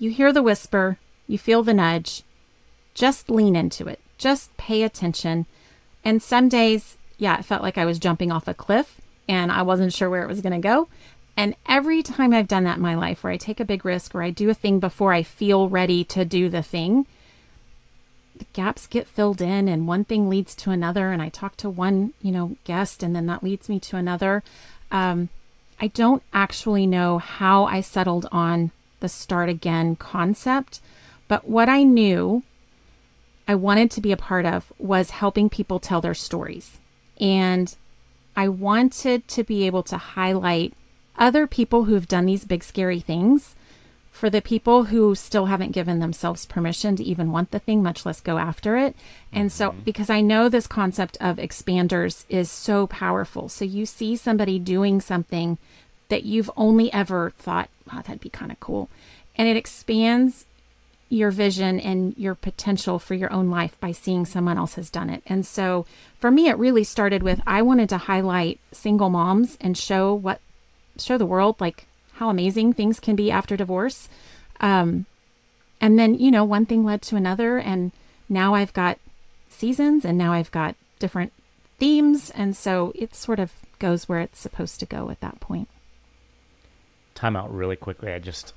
You 0.00 0.10
hear 0.10 0.32
the 0.32 0.42
whisper, 0.42 0.98
you 1.32 1.38
feel 1.38 1.62
the 1.62 1.74
nudge, 1.74 2.22
just 2.94 3.30
lean 3.30 3.56
into 3.56 3.88
it, 3.88 3.98
just 4.18 4.54
pay 4.58 4.82
attention. 4.82 5.46
And 6.04 6.22
some 6.22 6.48
days, 6.48 6.98
yeah, 7.16 7.38
it 7.38 7.44
felt 7.44 7.62
like 7.62 7.78
I 7.78 7.86
was 7.86 7.98
jumping 7.98 8.30
off 8.30 8.46
a 8.46 8.54
cliff 8.54 9.00
and 9.28 9.50
I 9.50 9.62
wasn't 9.62 9.94
sure 9.94 10.10
where 10.10 10.22
it 10.22 10.28
was 10.28 10.42
going 10.42 10.52
to 10.52 10.68
go. 10.68 10.88
And 11.34 11.56
every 11.66 12.02
time 12.02 12.34
I've 12.34 12.48
done 12.48 12.64
that 12.64 12.76
in 12.76 12.82
my 12.82 12.94
life, 12.94 13.24
where 13.24 13.32
I 13.32 13.38
take 13.38 13.60
a 13.60 13.64
big 13.64 13.84
risk, 13.84 14.12
where 14.12 14.22
I 14.22 14.30
do 14.30 14.50
a 14.50 14.54
thing 14.54 14.78
before 14.78 15.14
I 15.14 15.22
feel 15.22 15.70
ready 15.70 16.04
to 16.04 16.26
do 16.26 16.50
the 16.50 16.62
thing, 16.62 17.06
the 18.36 18.44
gaps 18.52 18.86
get 18.86 19.08
filled 19.08 19.40
in 19.40 19.68
and 19.68 19.88
one 19.88 20.04
thing 20.04 20.28
leads 20.28 20.54
to 20.56 20.70
another. 20.70 21.12
And 21.12 21.22
I 21.22 21.30
talk 21.30 21.56
to 21.58 21.70
one, 21.70 22.12
you 22.20 22.30
know, 22.30 22.56
guest 22.64 23.02
and 23.02 23.16
then 23.16 23.26
that 23.26 23.42
leads 23.42 23.70
me 23.70 23.80
to 23.80 23.96
another. 23.96 24.42
Um, 24.90 25.30
I 25.80 25.86
don't 25.86 26.22
actually 26.34 26.86
know 26.86 27.16
how 27.16 27.64
I 27.64 27.80
settled 27.80 28.28
on 28.30 28.70
the 29.00 29.08
start 29.08 29.48
again 29.48 29.96
concept, 29.96 30.80
but 31.32 31.48
what 31.48 31.70
I 31.70 31.82
knew 31.82 32.42
I 33.48 33.54
wanted 33.54 33.90
to 33.92 34.02
be 34.02 34.12
a 34.12 34.18
part 34.18 34.44
of 34.44 34.70
was 34.78 35.12
helping 35.12 35.48
people 35.48 35.80
tell 35.80 36.02
their 36.02 36.12
stories. 36.12 36.78
And 37.18 37.74
I 38.36 38.50
wanted 38.50 39.26
to 39.28 39.42
be 39.42 39.64
able 39.64 39.82
to 39.84 39.96
highlight 39.96 40.74
other 41.16 41.46
people 41.46 41.84
who've 41.84 42.06
done 42.06 42.26
these 42.26 42.44
big, 42.44 42.62
scary 42.62 43.00
things 43.00 43.54
for 44.10 44.28
the 44.28 44.42
people 44.42 44.84
who 44.84 45.14
still 45.14 45.46
haven't 45.46 45.72
given 45.72 46.00
themselves 46.00 46.44
permission 46.44 46.96
to 46.96 47.02
even 47.02 47.32
want 47.32 47.50
the 47.50 47.60
thing, 47.60 47.82
much 47.82 48.04
less 48.04 48.20
go 48.20 48.36
after 48.36 48.76
it. 48.76 48.94
And 49.32 49.50
so, 49.50 49.70
mm-hmm. 49.70 49.80
because 49.84 50.10
I 50.10 50.20
know 50.20 50.50
this 50.50 50.66
concept 50.66 51.16
of 51.18 51.38
expanders 51.38 52.26
is 52.28 52.50
so 52.50 52.86
powerful. 52.86 53.48
So, 53.48 53.64
you 53.64 53.86
see 53.86 54.16
somebody 54.16 54.58
doing 54.58 55.00
something 55.00 55.56
that 56.10 56.24
you've 56.24 56.50
only 56.58 56.92
ever 56.92 57.32
thought, 57.38 57.70
oh, 57.90 58.02
that'd 58.04 58.20
be 58.20 58.28
kind 58.28 58.52
of 58.52 58.60
cool. 58.60 58.90
And 59.34 59.48
it 59.48 59.56
expands 59.56 60.44
your 61.12 61.30
vision 61.30 61.78
and 61.78 62.16
your 62.16 62.34
potential 62.34 62.98
for 62.98 63.12
your 63.12 63.30
own 63.30 63.50
life 63.50 63.78
by 63.80 63.92
seeing 63.92 64.24
someone 64.24 64.56
else 64.56 64.76
has 64.76 64.88
done 64.88 65.10
it. 65.10 65.22
And 65.26 65.44
so 65.44 65.84
for 66.18 66.30
me 66.30 66.48
it 66.48 66.56
really 66.56 66.84
started 66.84 67.22
with 67.22 67.42
I 67.46 67.60
wanted 67.60 67.90
to 67.90 67.98
highlight 67.98 68.58
single 68.72 69.10
moms 69.10 69.58
and 69.60 69.76
show 69.76 70.14
what 70.14 70.40
show 70.98 71.18
the 71.18 71.26
world 71.26 71.60
like 71.60 71.86
how 72.14 72.30
amazing 72.30 72.72
things 72.72 72.98
can 72.98 73.14
be 73.14 73.30
after 73.30 73.58
divorce. 73.58 74.08
Um, 74.60 75.04
and 75.82 75.98
then, 75.98 76.14
you 76.14 76.30
know, 76.30 76.44
one 76.44 76.64
thing 76.64 76.82
led 76.82 77.02
to 77.02 77.16
another 77.16 77.58
and 77.58 77.92
now 78.30 78.54
I've 78.54 78.72
got 78.72 78.98
seasons 79.50 80.06
and 80.06 80.16
now 80.16 80.32
I've 80.32 80.50
got 80.50 80.76
different 80.98 81.34
themes 81.78 82.30
and 82.30 82.56
so 82.56 82.90
it 82.94 83.14
sort 83.14 83.38
of 83.38 83.52
goes 83.78 84.08
where 84.08 84.20
it's 84.20 84.38
supposed 84.38 84.80
to 84.80 84.86
go 84.86 85.10
at 85.10 85.20
that 85.20 85.40
point. 85.40 85.68
Time 87.14 87.36
out 87.36 87.54
really 87.54 87.76
quickly. 87.76 88.14
I 88.14 88.18
just 88.18 88.54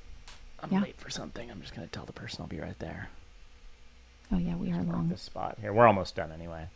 I'm 0.66 0.72
yeah. 0.72 0.82
late 0.82 0.98
for 0.98 1.10
something. 1.10 1.48
I'm 1.48 1.60
just 1.60 1.74
gonna 1.74 1.86
tell 1.86 2.04
the 2.04 2.12
person 2.12 2.42
I'll 2.42 2.48
be 2.48 2.58
right 2.58 2.78
there. 2.80 3.08
Oh 4.32 4.38
yeah, 4.38 4.56
we 4.56 4.72
are 4.72 4.82
long. 4.82 5.08
This 5.08 5.22
spot 5.22 5.58
here. 5.60 5.72
We're 5.72 5.86
almost 5.86 6.16
done 6.16 6.32
anyway. 6.32 6.66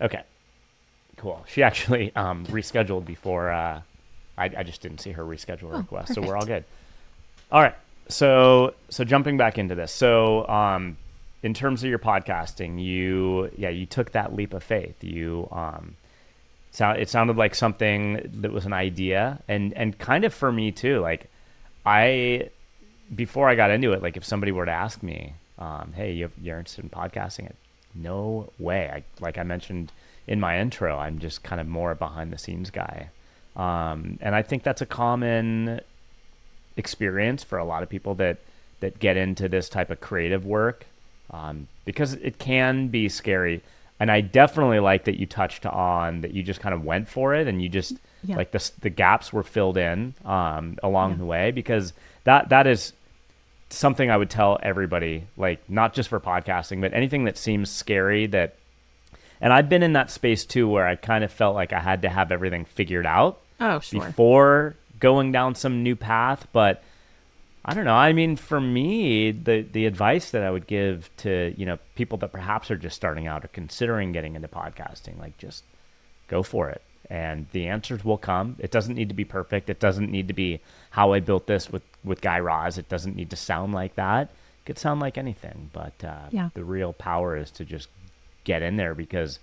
Okay. 0.00 0.22
Cool. 1.18 1.44
She 1.46 1.62
actually 1.62 2.14
um, 2.16 2.46
rescheduled 2.46 3.04
before. 3.04 3.50
Uh, 3.50 3.82
I, 4.38 4.44
I 4.44 4.62
just 4.62 4.80
didn't 4.80 4.98
see 4.98 5.10
her 5.10 5.24
reschedule 5.24 5.74
oh, 5.74 5.78
request, 5.78 6.08
perfect. 6.08 6.14
so 6.14 6.22
we're 6.22 6.36
all 6.36 6.46
good. 6.46 6.64
All 7.52 7.60
right 7.60 7.74
so 8.08 8.74
so 8.88 9.04
jumping 9.04 9.36
back 9.36 9.58
into 9.58 9.74
this 9.74 9.92
so 9.92 10.48
um 10.48 10.96
in 11.42 11.54
terms 11.54 11.82
of 11.84 11.90
your 11.90 11.98
podcasting 11.98 12.82
you 12.82 13.50
yeah 13.56 13.68
you 13.68 13.86
took 13.86 14.12
that 14.12 14.34
leap 14.34 14.54
of 14.54 14.62
faith. 14.62 15.02
You 15.02 15.48
um 15.52 15.96
it 16.80 17.08
sounded 17.08 17.36
like 17.36 17.54
something 17.54 18.28
that 18.40 18.52
was 18.52 18.66
an 18.66 18.72
idea. 18.72 19.42
And 19.48 19.72
and 19.74 19.98
kind 19.98 20.24
of 20.24 20.34
for 20.34 20.52
me 20.52 20.72
too 20.72 21.00
like 21.00 21.30
i 21.86 22.50
before 23.14 23.48
i 23.48 23.54
got 23.54 23.70
into 23.70 23.92
it 23.92 24.02
like 24.02 24.16
if 24.16 24.24
somebody 24.24 24.52
were 24.52 24.66
to 24.66 24.72
ask 24.72 25.02
me 25.02 25.32
um 25.58 25.92
hey 25.94 26.12
you, 26.12 26.30
you're 26.40 26.58
interested 26.58 26.84
in 26.84 26.90
podcasting? 26.90 27.46
It 27.46 27.56
no 27.94 28.52
way. 28.58 28.90
I, 28.92 29.02
like 29.20 29.38
i 29.38 29.42
mentioned 29.42 29.92
in 30.26 30.40
my 30.40 30.60
intro 30.60 30.96
i'm 30.98 31.18
just 31.18 31.42
kind 31.42 31.60
of 31.60 31.66
more 31.66 31.92
a 31.92 31.96
behind 31.96 32.32
the 32.32 32.38
scenes 32.38 32.70
guy. 32.70 33.10
Um 33.56 34.18
and 34.20 34.34
i 34.34 34.42
think 34.42 34.62
that's 34.62 34.82
a 34.82 34.86
common 34.86 35.80
experience 36.78 37.42
for 37.44 37.58
a 37.58 37.64
lot 37.64 37.82
of 37.82 37.88
people 37.88 38.14
that 38.16 38.38
that 38.80 38.98
get 38.98 39.16
into 39.16 39.48
this 39.48 39.68
type 39.68 39.90
of 39.90 40.00
creative 40.00 40.46
work 40.46 40.86
um, 41.30 41.68
because 41.84 42.14
it 42.14 42.38
can 42.38 42.88
be 42.88 43.08
scary. 43.08 43.62
And 44.00 44.10
I 44.10 44.20
definitely 44.20 44.78
like 44.78 45.04
that 45.04 45.18
you 45.18 45.26
touched 45.26 45.66
on 45.66 46.20
that 46.20 46.32
you 46.32 46.42
just 46.42 46.60
kind 46.60 46.74
of 46.74 46.84
went 46.84 47.08
for 47.08 47.34
it 47.34 47.48
and 47.48 47.60
you 47.60 47.68
just 47.68 47.94
yeah. 48.22 48.36
like 48.36 48.52
the 48.52 48.70
the 48.80 48.90
gaps 48.90 49.32
were 49.32 49.42
filled 49.42 49.76
in 49.76 50.14
um, 50.24 50.78
along 50.82 51.12
yeah. 51.12 51.16
the 51.16 51.24
way 51.24 51.50
because 51.50 51.92
that 52.24 52.48
that 52.50 52.66
is 52.66 52.92
something 53.70 54.10
I 54.10 54.16
would 54.16 54.30
tell 54.30 54.58
everybody 54.62 55.24
like 55.36 55.68
not 55.68 55.94
just 55.94 56.08
for 56.08 56.20
podcasting 56.20 56.80
but 56.80 56.94
anything 56.94 57.24
that 57.24 57.36
seems 57.36 57.70
scary 57.70 58.26
that 58.28 58.54
and 59.40 59.52
I've 59.52 59.68
been 59.68 59.82
in 59.82 59.92
that 59.92 60.10
space 60.10 60.44
too 60.44 60.68
where 60.68 60.86
I 60.86 60.94
kind 60.94 61.22
of 61.22 61.30
felt 61.30 61.54
like 61.54 61.72
I 61.72 61.80
had 61.80 62.02
to 62.02 62.08
have 62.08 62.32
everything 62.32 62.64
figured 62.64 63.04
out 63.04 63.40
oh, 63.60 63.80
sure. 63.80 64.00
before 64.00 64.76
going 64.98 65.32
down 65.32 65.54
some 65.54 65.82
new 65.82 65.96
path, 65.96 66.46
but 66.52 66.82
I 67.64 67.74
don't 67.74 67.84
know. 67.84 67.94
I 67.94 68.12
mean, 68.14 68.36
for 68.36 68.60
me, 68.60 69.30
the 69.30 69.60
the 69.60 69.86
advice 69.86 70.30
that 70.30 70.42
I 70.42 70.50
would 70.50 70.66
give 70.66 71.10
to 71.18 71.54
you 71.56 71.66
know 71.66 71.78
people 71.96 72.16
that 72.18 72.32
perhaps 72.32 72.70
are 72.70 72.76
just 72.76 72.96
starting 72.96 73.26
out 73.26 73.44
or 73.44 73.48
considering 73.48 74.12
getting 74.12 74.36
into 74.36 74.48
podcasting, 74.48 75.18
like 75.18 75.36
just 75.36 75.64
go 76.28 76.42
for 76.42 76.70
it, 76.70 76.80
and 77.10 77.46
the 77.52 77.68
answers 77.68 78.04
will 78.04 78.16
come. 78.16 78.56
It 78.58 78.70
doesn't 78.70 78.94
need 78.94 79.08
to 79.08 79.14
be 79.14 79.24
perfect. 79.24 79.68
It 79.68 79.80
doesn't 79.80 80.10
need 80.10 80.28
to 80.28 80.34
be 80.34 80.60
how 80.90 81.12
I 81.12 81.20
built 81.20 81.46
this 81.46 81.70
with 81.70 81.82
with 82.02 82.20
Guy 82.20 82.38
Raz. 82.38 82.78
It 82.78 82.88
doesn't 82.88 83.16
need 83.16 83.30
to 83.30 83.36
sound 83.36 83.74
like 83.74 83.96
that. 83.96 84.30
It 84.30 84.64
could 84.64 84.78
sound 84.78 85.00
like 85.00 85.18
anything, 85.18 85.68
but 85.72 86.02
uh, 86.02 86.28
yeah. 86.30 86.48
the 86.54 86.64
real 86.64 86.92
power 86.94 87.36
is 87.36 87.50
to 87.52 87.66
just 87.66 87.88
get 88.44 88.62
in 88.62 88.76
there 88.76 88.94
because 88.94 89.40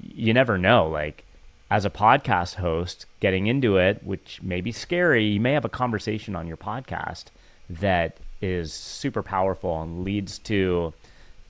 you 0.00 0.32
never 0.32 0.56
know. 0.56 0.88
Like 0.88 1.24
as 1.70 1.84
a 1.84 1.90
podcast 1.90 2.54
host 2.56 3.06
getting 3.20 3.46
into 3.46 3.76
it, 3.76 4.02
which 4.04 4.40
may 4.42 4.60
be 4.60 4.72
scary, 4.72 5.24
you 5.24 5.40
may 5.40 5.52
have 5.52 5.64
a 5.64 5.70
conversation 5.70 6.36
on 6.36 6.46
your 6.46 6.56
podcast 6.56 7.24
that 7.68 8.16
is 8.40 8.72
super 8.72 9.22
powerful 9.22 9.82
and 9.82 10.04
leads 10.04 10.38
to 10.38 10.92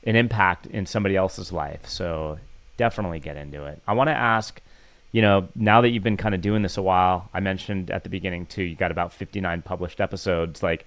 an 0.05 0.17
impact 0.17 0.67
in 0.67 0.87
somebody 0.87 1.17
else's 1.17 1.53
life. 1.53 1.87
So 1.89 2.39
definitely 2.77 3.21
get 3.21 3.37
into 3.37 3.67
it. 3.67 3.83
I 3.87 3.93
want 3.93 4.09
to 4.09 4.15
ask, 4.15 4.61
you 5.13 5.21
know, 5.21 5.49
now 5.55 5.81
that 5.81 5.91
you've 5.91 6.03
been 6.03 6.17
kind 6.17 6.35
of 6.35 6.41
doing 6.41 6.63
this 6.63 6.77
a 6.77 6.83
while, 6.83 7.29
I 7.35 7.41
mentioned 7.41 7.91
at 7.91 8.03
the 8.03 8.09
beginning 8.09 8.47
too, 8.47 8.63
you 8.63 8.77
got 8.77 8.91
about 8.91 9.13
59 9.13 9.63
published 9.63 10.01
episodes. 10.01 10.63
Like, 10.63 10.87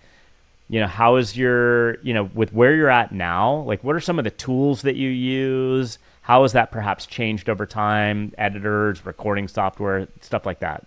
you 0.70 0.80
know, 0.80 0.88
how 0.88 1.18
is 1.18 1.36
your, 1.38 2.00
you 2.02 2.14
know, 2.14 2.30
with 2.34 2.54
where 2.54 2.76
you're 2.76 2.90
at 2.90 3.12
now, 3.12 3.58
like 3.62 3.84
what 3.84 3.96
are 3.96 4.00
some 4.00 4.18
of 4.20 4.24
the 4.24 4.32
tools 4.32 4.84
that 4.84 4.96
you 4.96 5.10
use? 5.10 6.00
How 6.30 6.44
has 6.44 6.52
that 6.52 6.70
perhaps 6.70 7.08
changed 7.08 7.50
over 7.50 7.66
time? 7.66 8.34
Editors, 8.38 9.04
recording 9.04 9.48
software, 9.48 10.08
stuff 10.22 10.46
like 10.46 10.60
that. 10.60 10.86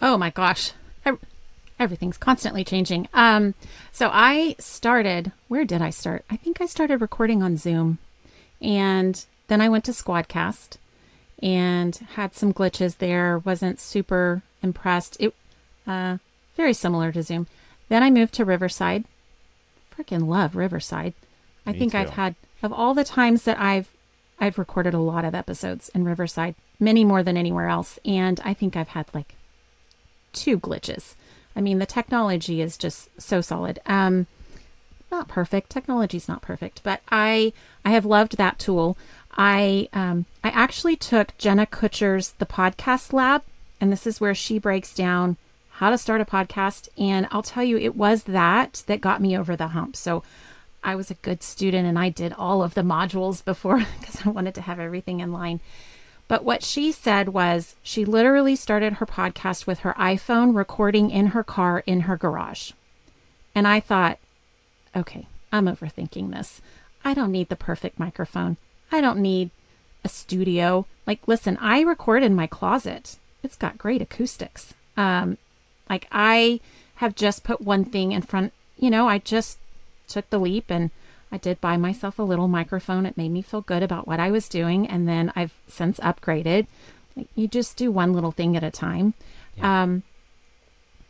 Oh 0.00 0.16
my 0.16 0.30
gosh. 0.30 0.72
Everything's 1.78 2.16
constantly 2.16 2.64
changing. 2.64 3.06
Um, 3.12 3.52
so 3.92 4.08
I 4.10 4.56
started, 4.58 5.32
where 5.48 5.66
did 5.66 5.82
I 5.82 5.90
start? 5.90 6.24
I 6.30 6.36
think 6.36 6.62
I 6.62 6.66
started 6.66 7.02
recording 7.02 7.42
on 7.42 7.58
Zoom. 7.58 7.98
And 8.62 9.22
then 9.48 9.60
I 9.60 9.68
went 9.68 9.84
to 9.84 9.90
Squadcast 9.90 10.78
and 11.42 11.94
had 12.14 12.34
some 12.34 12.54
glitches 12.54 12.96
there. 12.96 13.40
Wasn't 13.40 13.78
super 13.78 14.40
impressed. 14.62 15.18
It 15.20 15.34
uh, 15.86 16.16
very 16.56 16.72
similar 16.72 17.12
to 17.12 17.22
Zoom. 17.22 17.48
Then 17.90 18.02
I 18.02 18.08
moved 18.08 18.32
to 18.34 18.46
Riverside. 18.46 19.04
Freaking 19.94 20.26
love 20.26 20.56
Riverside. 20.56 21.12
I 21.66 21.72
Me 21.72 21.78
think 21.80 21.92
too. 21.92 21.98
I've 21.98 22.10
had 22.10 22.34
of 22.62 22.72
all 22.72 22.94
the 22.94 23.04
times 23.04 23.42
that 23.42 23.60
I've 23.60 23.93
I've 24.40 24.58
recorded 24.58 24.94
a 24.94 24.98
lot 24.98 25.24
of 25.24 25.34
episodes 25.34 25.88
in 25.90 26.04
Riverside, 26.04 26.54
many 26.78 27.04
more 27.04 27.22
than 27.22 27.36
anywhere 27.36 27.68
else, 27.68 27.98
and 28.04 28.40
I 28.44 28.54
think 28.54 28.76
I've 28.76 28.88
had 28.88 29.06
like 29.14 29.36
two 30.32 30.58
glitches. 30.58 31.14
I 31.56 31.60
mean, 31.60 31.78
the 31.78 31.86
technology 31.86 32.60
is 32.60 32.76
just 32.76 33.08
so 33.20 33.40
solid. 33.40 33.78
Um, 33.86 34.26
not 35.10 35.28
perfect. 35.28 35.70
Technology's 35.70 36.28
not 36.28 36.42
perfect, 36.42 36.82
but 36.82 37.00
I 37.10 37.52
I 37.84 37.90
have 37.90 38.04
loved 38.04 38.36
that 38.36 38.58
tool. 38.58 38.98
I 39.36 39.88
um, 39.92 40.26
I 40.42 40.48
actually 40.48 40.96
took 40.96 41.36
Jenna 41.38 41.66
Kutcher's 41.66 42.32
The 42.32 42.46
Podcast 42.46 43.12
Lab, 43.12 43.42
and 43.80 43.92
this 43.92 44.06
is 44.06 44.20
where 44.20 44.34
she 44.34 44.58
breaks 44.58 44.94
down 44.94 45.36
how 45.78 45.90
to 45.90 45.98
start 45.98 46.20
a 46.20 46.24
podcast. 46.24 46.88
And 46.98 47.28
I'll 47.30 47.42
tell 47.42 47.64
you, 47.64 47.76
it 47.78 47.96
was 47.96 48.24
that 48.24 48.82
that 48.86 49.00
got 49.00 49.20
me 49.20 49.36
over 49.36 49.56
the 49.56 49.68
hump. 49.68 49.96
So 49.96 50.22
I 50.84 50.94
was 50.94 51.10
a 51.10 51.14
good 51.14 51.42
student 51.42 51.88
and 51.88 51.98
I 51.98 52.10
did 52.10 52.32
all 52.34 52.62
of 52.62 52.74
the 52.74 52.82
modules 52.82 53.44
before 53.44 53.78
because 54.00 54.24
I 54.24 54.28
wanted 54.28 54.54
to 54.56 54.60
have 54.60 54.78
everything 54.78 55.20
in 55.20 55.32
line. 55.32 55.60
But 56.28 56.44
what 56.44 56.62
she 56.62 56.92
said 56.92 57.30
was 57.30 57.74
she 57.82 58.04
literally 58.04 58.56
started 58.56 58.94
her 58.94 59.06
podcast 59.06 59.66
with 59.66 59.80
her 59.80 59.94
iPhone 59.94 60.54
recording 60.54 61.10
in 61.10 61.28
her 61.28 61.42
car 61.42 61.82
in 61.86 62.00
her 62.00 62.16
garage. 62.16 62.72
And 63.54 63.66
I 63.66 63.80
thought, 63.80 64.18
okay, 64.96 65.26
I'm 65.52 65.66
overthinking 65.66 66.32
this. 66.32 66.60
I 67.04 67.14
don't 67.14 67.32
need 67.32 67.48
the 67.48 67.56
perfect 67.56 67.98
microphone. 67.98 68.56
I 68.90 69.00
don't 69.00 69.18
need 69.18 69.50
a 70.04 70.08
studio. 70.08 70.86
Like, 71.06 71.26
listen, 71.26 71.58
I 71.60 71.80
record 71.80 72.22
in 72.22 72.34
my 72.34 72.46
closet. 72.46 73.16
It's 73.42 73.56
got 73.56 73.78
great 73.78 74.00
acoustics. 74.00 74.74
Um, 74.96 75.38
like 75.90 76.06
I 76.10 76.60
have 76.96 77.14
just 77.14 77.44
put 77.44 77.60
one 77.60 77.84
thing 77.84 78.12
in 78.12 78.22
front, 78.22 78.52
you 78.78 78.90
know, 78.90 79.08
I 79.08 79.18
just 79.18 79.58
took 80.08 80.28
the 80.30 80.38
leap 80.38 80.70
and 80.70 80.90
I 81.32 81.38
did 81.38 81.60
buy 81.60 81.76
myself 81.76 82.18
a 82.18 82.22
little 82.22 82.46
microphone. 82.46 83.06
It 83.06 83.16
made 83.16 83.30
me 83.30 83.42
feel 83.42 83.60
good 83.60 83.82
about 83.82 84.06
what 84.06 84.20
I 84.20 84.30
was 84.30 84.48
doing. 84.48 84.86
And 84.86 85.08
then 85.08 85.32
I've 85.34 85.52
since 85.66 85.98
upgraded. 85.98 86.66
You 87.34 87.48
just 87.48 87.76
do 87.76 87.90
one 87.90 88.12
little 88.12 88.30
thing 88.30 88.56
at 88.56 88.62
a 88.62 88.70
time. 88.70 89.14
Yeah. 89.56 89.82
Um, 89.82 90.02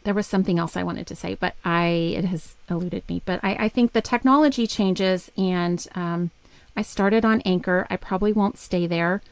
there 0.05 0.15
was 0.15 0.27
something 0.27 0.59
else 0.59 0.77
I 0.77 0.83
wanted 0.83 1.07
to 1.09 1.17
say, 1.17 1.35
but 1.35 1.55
I 1.65 1.87
it 2.17 2.25
has 2.27 2.55
eluded 2.71 3.09
me. 3.09 3.23
But 3.25 3.41
I, 3.43 3.65
I 3.65 3.69
think 3.69 3.93
the 3.93 4.03
technology 4.03 4.67
changes, 4.67 5.31
and 5.37 5.87
um, 5.95 6.31
I 6.77 6.83
started 6.83 7.25
on 7.25 7.41
Anchor. 7.43 7.87
I 7.91 7.97
probably 7.97 8.33
won't 8.33 8.59
stay 8.59 8.87
there. 8.87 9.23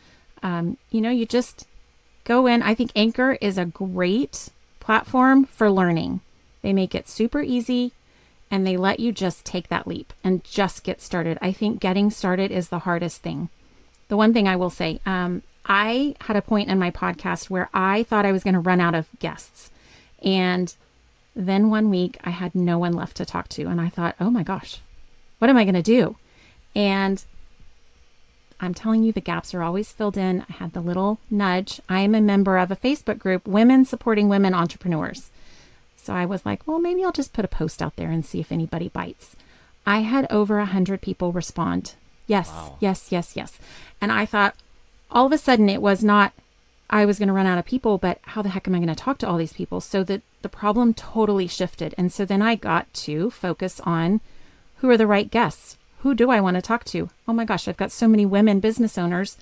Um, 0.43 0.79
you 0.91 1.01
know, 1.01 1.11
you 1.11 1.27
just 1.27 1.67
go 2.25 2.47
in. 2.47 2.63
I 2.63 2.75
think 2.75 2.91
Anchor 2.97 3.39
is 3.41 3.59
a 3.59 3.67
great 3.67 4.49
platform 4.81 5.45
for 5.45 5.71
learning. 5.71 6.21
They 6.63 6.73
make 6.73 6.95
it 6.95 7.09
super 7.09 7.43
easy 7.43 7.93
and 8.53 8.67
they 8.67 8.77
let 8.77 9.01
you 9.01 9.11
just 9.13 9.47
take 9.47 9.69
that 9.69 9.87
leap 9.87 10.13
and 10.23 10.45
just 10.45 10.85
get 10.85 11.01
started. 11.01 11.39
I 11.41 11.53
think 11.53 11.81
getting 11.81 12.11
started 12.11 12.53
is 12.53 12.69
the 12.69 12.81
hardest 12.81 13.23
thing. 13.23 13.49
The 14.09 14.17
one 14.17 14.35
thing 14.35 14.47
I 14.47 14.57
will 14.57 14.69
say, 14.69 15.01
um, 15.07 15.43
I 15.65 16.15
had 16.21 16.37
a 16.37 16.43
point 16.43 16.69
in 16.69 16.79
my 16.79 16.91
podcast 16.91 17.49
where 17.49 17.71
I 17.73 18.03
thought 18.03 18.27
I 18.27 18.33
was 18.33 18.45
going 18.45 18.53
to 18.53 18.61
run 18.61 18.79
out 18.79 18.95
of 18.95 19.09
guests. 19.21 19.71
And 20.23 20.75
then 21.35 21.71
one 21.71 21.89
week 21.89 22.19
I 22.25 22.29
had 22.29 22.55
no 22.55 22.79
one 22.79 22.93
left 22.93 23.17
to 23.17 23.25
talk 23.25 23.49
to. 23.51 23.65
And 23.65 23.81
I 23.81 23.89
thought, 23.89 24.17
oh 24.21 24.31
my 24.31 24.43
gosh, 24.43 24.81
what 25.39 25.49
am 25.49 25.57
I 25.57 25.65
going 25.65 25.75
to 25.75 25.83
do? 25.83 26.17
And 26.77 27.25
I'm 28.61 28.75
telling 28.75 29.03
you, 29.03 29.13
the 29.13 29.21
gaps 29.23 29.55
are 29.55 29.63
always 29.63 29.93
filled 29.93 30.19
in. 30.19 30.45
I 30.49 30.53
had 30.53 30.75
the 30.75 30.81
little 30.81 31.21
nudge. 31.31 31.81
I 31.89 32.01
am 32.01 32.15
a 32.15 32.21
member 32.21 32.59
of 32.59 32.71
a 32.71 32.77
Facebook 32.77 33.19
group, 33.19 33.49
Women 33.49 33.87
Supporting 33.87 34.29
Women 34.29 34.53
Entrepreneurs. 34.53 35.31
So 36.03 36.13
I 36.13 36.25
was 36.25 36.45
like, 36.45 36.67
well, 36.67 36.79
maybe 36.79 37.05
I'll 37.05 37.13
just 37.13 37.33
put 37.33 37.45
a 37.45 37.49
post 37.49 37.81
out 37.83 37.97
there 37.97 38.11
and 38.11 38.25
see 38.25 38.41
if 38.41 38.53
anybody 38.53 38.89
bites. 38.89 39.37
I 39.87 40.01
had 40.01 40.31
over 40.31 40.59
a 40.59 40.67
hundred 40.67 41.01
people 41.01 41.33
respond. 41.33 41.95
Yes, 42.27 42.49
wow. 42.49 42.77
yes, 42.81 43.11
yes, 43.11 43.37
yes. 43.37 43.59
And 44.01 44.13
I 44.13 44.27
thought, 44.27 44.55
all 45.11 45.27
of 45.27 45.33
a 45.33 45.39
sudden, 45.39 45.69
it 45.69 45.83
was 45.83 46.03
not 46.03 46.33
I 46.89 47.07
was 47.07 47.19
going 47.19 47.29
to 47.29 47.33
run 47.33 47.47
out 47.47 47.59
of 47.59 47.65
people, 47.65 47.97
but 47.97 48.19
how 48.23 48.43
the 48.43 48.51
heck 48.51 48.69
am 48.69 48.75
I 48.75 48.79
going 48.79 48.89
to 48.89 48.95
talk 48.95 49.17
to 49.19 49.29
all 49.29 49.39
these 49.39 49.55
people? 49.55 49.81
So 49.81 50.05
that 50.05 50.21
the 50.43 50.49
problem 50.51 50.93
totally 50.93 51.47
shifted. 51.47 51.95
And 51.97 52.13
so 52.13 52.27
then 52.27 52.43
I 52.43 52.55
got 52.55 52.93
to 52.95 53.31
focus 53.31 53.81
on 53.81 54.21
who 54.77 54.91
are 54.91 54.99
the 54.99 55.07
right 55.07 55.31
guests 55.31 55.79
who 56.03 56.15
do 56.17 56.31
I 56.31 56.41
want 56.41 56.57
to 56.57 56.63
talk 56.63 56.85
to? 56.87 57.11
Oh 57.29 57.33
my 57.33 57.45
gosh, 57.45 57.69
I've 57.69 57.77
got 57.77 57.93
so 57.93 58.09
many 58.09 58.27
women 58.27 58.59
business 58.59 58.99
owners. 58.99 59.37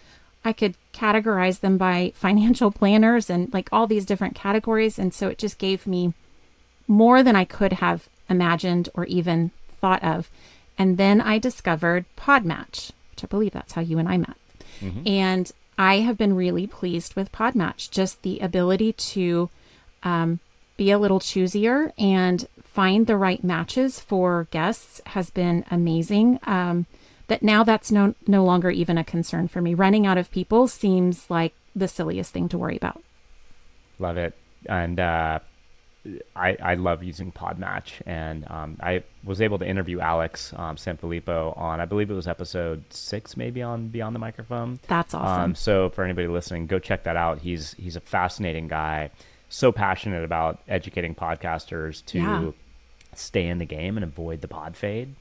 I 0.44 0.52
could 0.52 0.74
categorize 0.92 1.60
them 1.60 1.78
by 1.78 2.12
financial 2.16 2.70
planners 2.70 3.30
and 3.30 3.52
like 3.52 3.68
all 3.72 3.86
these 3.86 4.04
different 4.04 4.34
categories. 4.34 4.98
And 4.98 5.12
so 5.12 5.28
it 5.28 5.38
just 5.38 5.58
gave 5.58 5.86
me 5.86 6.12
more 6.90 7.22
than 7.22 7.36
I 7.36 7.44
could 7.44 7.74
have 7.74 8.08
imagined 8.28 8.88
or 8.94 9.04
even 9.04 9.52
thought 9.80 10.02
of. 10.02 10.28
And 10.76 10.98
then 10.98 11.20
I 11.20 11.38
discovered 11.38 12.04
Podmatch, 12.16 12.90
which 13.12 13.22
I 13.22 13.26
believe 13.28 13.52
that's 13.52 13.74
how 13.74 13.80
you 13.80 13.98
and 13.98 14.08
I 14.08 14.16
met. 14.16 14.36
Mm-hmm. 14.80 15.06
And 15.06 15.52
I 15.78 16.00
have 16.00 16.18
been 16.18 16.34
really 16.34 16.66
pleased 16.66 17.14
with 17.14 17.30
Podmatch, 17.30 17.90
just 17.90 18.22
the 18.22 18.40
ability 18.40 18.92
to 18.92 19.50
um, 20.02 20.40
be 20.76 20.90
a 20.90 20.98
little 20.98 21.20
choosier 21.20 21.92
and 21.96 22.48
find 22.64 23.06
the 23.06 23.16
right 23.16 23.44
matches 23.44 24.00
for 24.00 24.48
guests 24.50 25.00
has 25.06 25.30
been 25.30 25.64
amazing. 25.70 26.40
Um, 26.44 26.86
that 27.28 27.42
now 27.44 27.62
that's 27.62 27.92
no 27.92 28.16
no 28.26 28.44
longer 28.44 28.70
even 28.70 28.98
a 28.98 29.04
concern 29.04 29.46
for 29.46 29.60
me. 29.60 29.74
Running 29.74 30.04
out 30.04 30.18
of 30.18 30.32
people 30.32 30.66
seems 30.66 31.30
like 31.30 31.54
the 31.76 31.86
silliest 31.86 32.32
thing 32.32 32.48
to 32.48 32.58
worry 32.58 32.76
about. 32.76 33.00
Love 34.00 34.16
it, 34.16 34.34
and 34.66 34.98
uh, 34.98 35.38
I 36.34 36.56
I 36.62 36.74
love 36.74 37.02
using 37.02 37.32
Podmatch, 37.32 38.02
and 38.06 38.48
um, 38.50 38.76
I 38.80 39.02
was 39.24 39.40
able 39.40 39.58
to 39.58 39.66
interview 39.66 40.00
Alex 40.00 40.52
um, 40.56 40.76
Sanfilippo 40.76 41.56
on 41.56 41.80
I 41.80 41.84
believe 41.84 42.10
it 42.10 42.14
was 42.14 42.28
episode 42.28 42.84
six, 42.90 43.36
maybe 43.36 43.62
on 43.62 43.88
Beyond 43.88 44.14
the 44.14 44.20
Microphone. 44.20 44.80
That's 44.86 45.14
awesome. 45.14 45.42
Um, 45.42 45.54
so 45.54 45.90
for 45.90 46.04
anybody 46.04 46.28
listening, 46.28 46.66
go 46.66 46.78
check 46.78 47.04
that 47.04 47.16
out. 47.16 47.40
He's 47.40 47.74
he's 47.74 47.96
a 47.96 48.00
fascinating 48.00 48.68
guy 48.68 49.10
so 49.50 49.72
passionate 49.72 50.24
about 50.24 50.60
educating 50.68 51.14
podcasters 51.14 52.04
to 52.06 52.18
yeah. 52.18 52.50
stay 53.14 53.46
in 53.46 53.58
the 53.58 53.66
game 53.66 53.96
and 53.96 54.04
avoid 54.04 54.40
the 54.40 54.48
pod 54.48 54.76
fade. 54.76 55.14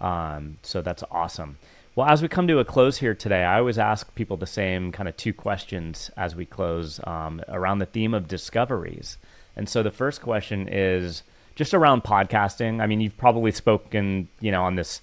Um, 0.00 0.58
so 0.62 0.82
that's 0.82 1.02
awesome. 1.10 1.58
Well, 1.96 2.08
as 2.08 2.22
we 2.22 2.28
come 2.28 2.46
to 2.46 2.58
a 2.60 2.64
close 2.64 2.98
here 2.98 3.14
today, 3.14 3.42
I 3.42 3.58
always 3.58 3.78
ask 3.78 4.14
people 4.14 4.36
the 4.36 4.46
same 4.46 4.92
kind 4.92 5.08
of 5.08 5.16
two 5.16 5.34
questions 5.34 6.10
as 6.16 6.36
we 6.36 6.46
close 6.46 7.00
um, 7.04 7.42
around 7.48 7.78
the 7.78 7.86
theme 7.86 8.14
of 8.14 8.28
discoveries. 8.28 9.18
And 9.56 9.68
so 9.68 9.82
the 9.82 9.90
first 9.90 10.22
question 10.22 10.68
is 10.68 11.22
just 11.54 11.74
around 11.74 12.04
podcasting. 12.04 12.80
I 12.80 12.86
mean, 12.86 13.00
you've 13.00 13.18
probably 13.18 13.52
spoken, 13.52 14.28
you 14.40 14.50
know, 14.50 14.64
on 14.64 14.76
this 14.76 15.00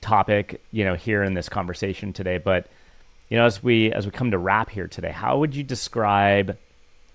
topic, 0.00 0.60
you 0.70 0.84
know, 0.84 0.94
here 0.94 1.22
in 1.22 1.34
this 1.34 1.48
conversation 1.48 2.12
today, 2.12 2.38
but 2.38 2.68
you 3.28 3.36
know, 3.36 3.46
as 3.46 3.62
we 3.62 3.90
as 3.92 4.06
we 4.06 4.12
come 4.12 4.30
to 4.30 4.38
wrap 4.38 4.70
here 4.70 4.86
today, 4.86 5.10
how 5.10 5.38
would 5.38 5.56
you 5.56 5.62
describe 5.62 6.56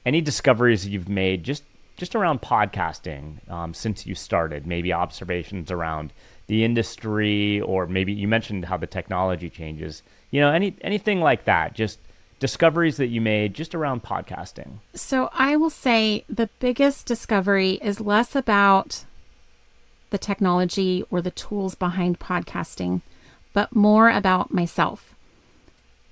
any 0.05 0.21
discoveries 0.21 0.87
you've 0.87 1.09
made 1.09 1.43
just 1.43 1.63
just 1.97 2.15
around 2.15 2.41
podcasting 2.41 3.47
um, 3.49 3.73
since 3.73 4.05
you 4.05 4.15
started? 4.15 4.65
Maybe 4.65 4.91
observations 4.91 5.71
around 5.71 6.11
the 6.47 6.63
industry, 6.63 7.61
or 7.61 7.85
maybe 7.85 8.11
you 8.11 8.27
mentioned 8.27 8.65
how 8.65 8.77
the 8.77 8.87
technology 8.87 9.49
changes. 9.49 10.01
You 10.31 10.41
know, 10.41 10.51
any 10.51 10.75
anything 10.81 11.21
like 11.21 11.45
that. 11.45 11.73
Just 11.73 11.99
discoveries 12.39 12.97
that 12.97 13.07
you 13.07 13.21
made 13.21 13.53
just 13.53 13.75
around 13.75 14.03
podcasting. 14.03 14.79
So 14.93 15.29
I 15.33 15.55
will 15.55 15.69
say 15.69 16.23
the 16.29 16.49
biggest 16.59 17.05
discovery 17.05 17.79
is 17.81 17.99
less 17.99 18.35
about 18.35 19.05
the 20.09 20.17
technology 20.17 21.03
or 21.11 21.21
the 21.21 21.31
tools 21.31 21.75
behind 21.75 22.19
podcasting, 22.19 23.01
but 23.53 23.75
more 23.75 24.09
about 24.09 24.53
myself. 24.53 25.13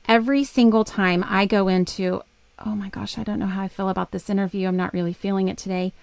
Every 0.08 0.44
single 0.44 0.84
time 0.84 1.26
I 1.28 1.46
go 1.46 1.68
into 1.68 2.22
oh 2.66 2.76
my 2.76 2.90
gosh, 2.90 3.18
I 3.18 3.24
don't 3.24 3.40
know 3.40 3.46
how 3.46 3.62
I 3.62 3.68
feel 3.68 3.90
about 3.90 4.12
this 4.12 4.30
interview. 4.30 4.68
I'm 4.68 4.76
not 4.76 4.94
really 4.94 5.14
feeling 5.14 5.48
it 5.48 5.58
today. 5.58 5.94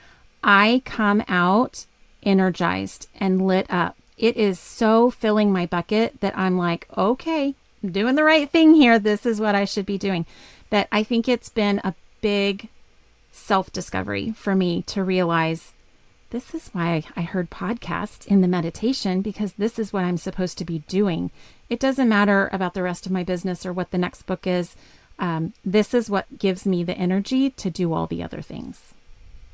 I 0.43 0.83
come 0.85 1.25
out 1.27 1.87
energized 2.23 3.09
and 3.19 3.45
lit 3.45 3.67
up. 3.69 3.97
It 4.17 4.37
is 4.37 4.59
so 4.59 5.11
filling 5.11 5.53
my 5.53 5.67
bucket 5.67 6.21
that 6.21 6.37
I'm 6.39 6.57
like, 6.57 6.87
okay, 6.97 7.55
I'm 7.85 7.93
doing 7.93 8.15
the 8.15 8.25
right 8.25 8.51
thing 8.51 8.75
here. 8.75 8.99
This 8.99 9.27
is 9.27 9.41
what 9.41 9.55
I 9.55 9.65
should 9.65 9.87
be 9.87 9.99
doing. 9.99 10.27
That 10.71 10.89
I 10.91 11.03
think 11.03 11.29
it's 11.29 11.51
been 11.51 11.81
a 11.85 11.95
big 12.21 12.69
self 13.31 13.71
discovery 13.71 14.33
for 14.33 14.55
me 14.55 14.83
to 14.83 15.05
realize 15.05 15.73
this 16.31 16.55
is 16.55 16.71
why 16.73 17.05
I 17.15 17.23
heard 17.23 17.51
podcasts 17.51 18.27
in 18.27 18.41
the 18.41 18.49
meditation 18.49 19.21
because 19.21 19.53
this 19.53 19.79
is 19.79 19.93
what 19.93 20.05
I'm 20.05 20.17
supposed 20.17 20.59
to 20.59 20.65
be 20.65 20.81
doing. 20.89 21.31
It 21.69 21.79
doesn't 21.79 22.09
matter 22.09 22.49
about 22.53 22.75
the 22.75 22.83
rest 22.83 23.07
of 23.07 23.13
my 23.13 23.23
business 23.23 23.65
or 23.65 23.73
what 23.73 23.91
the 23.93 23.99
next 23.99 24.23
book 24.23 24.47
is 24.47 24.75
um, 25.19 25.53
this 25.65 25.95
is 25.95 26.11
what 26.11 26.39
gives 26.39 26.67
me 26.67 26.83
the 26.83 26.97
energy 26.97 27.51
to 27.51 27.71
do 27.71 27.93
all 27.93 28.07
the 28.07 28.23
other 28.23 28.43
things. 28.43 28.95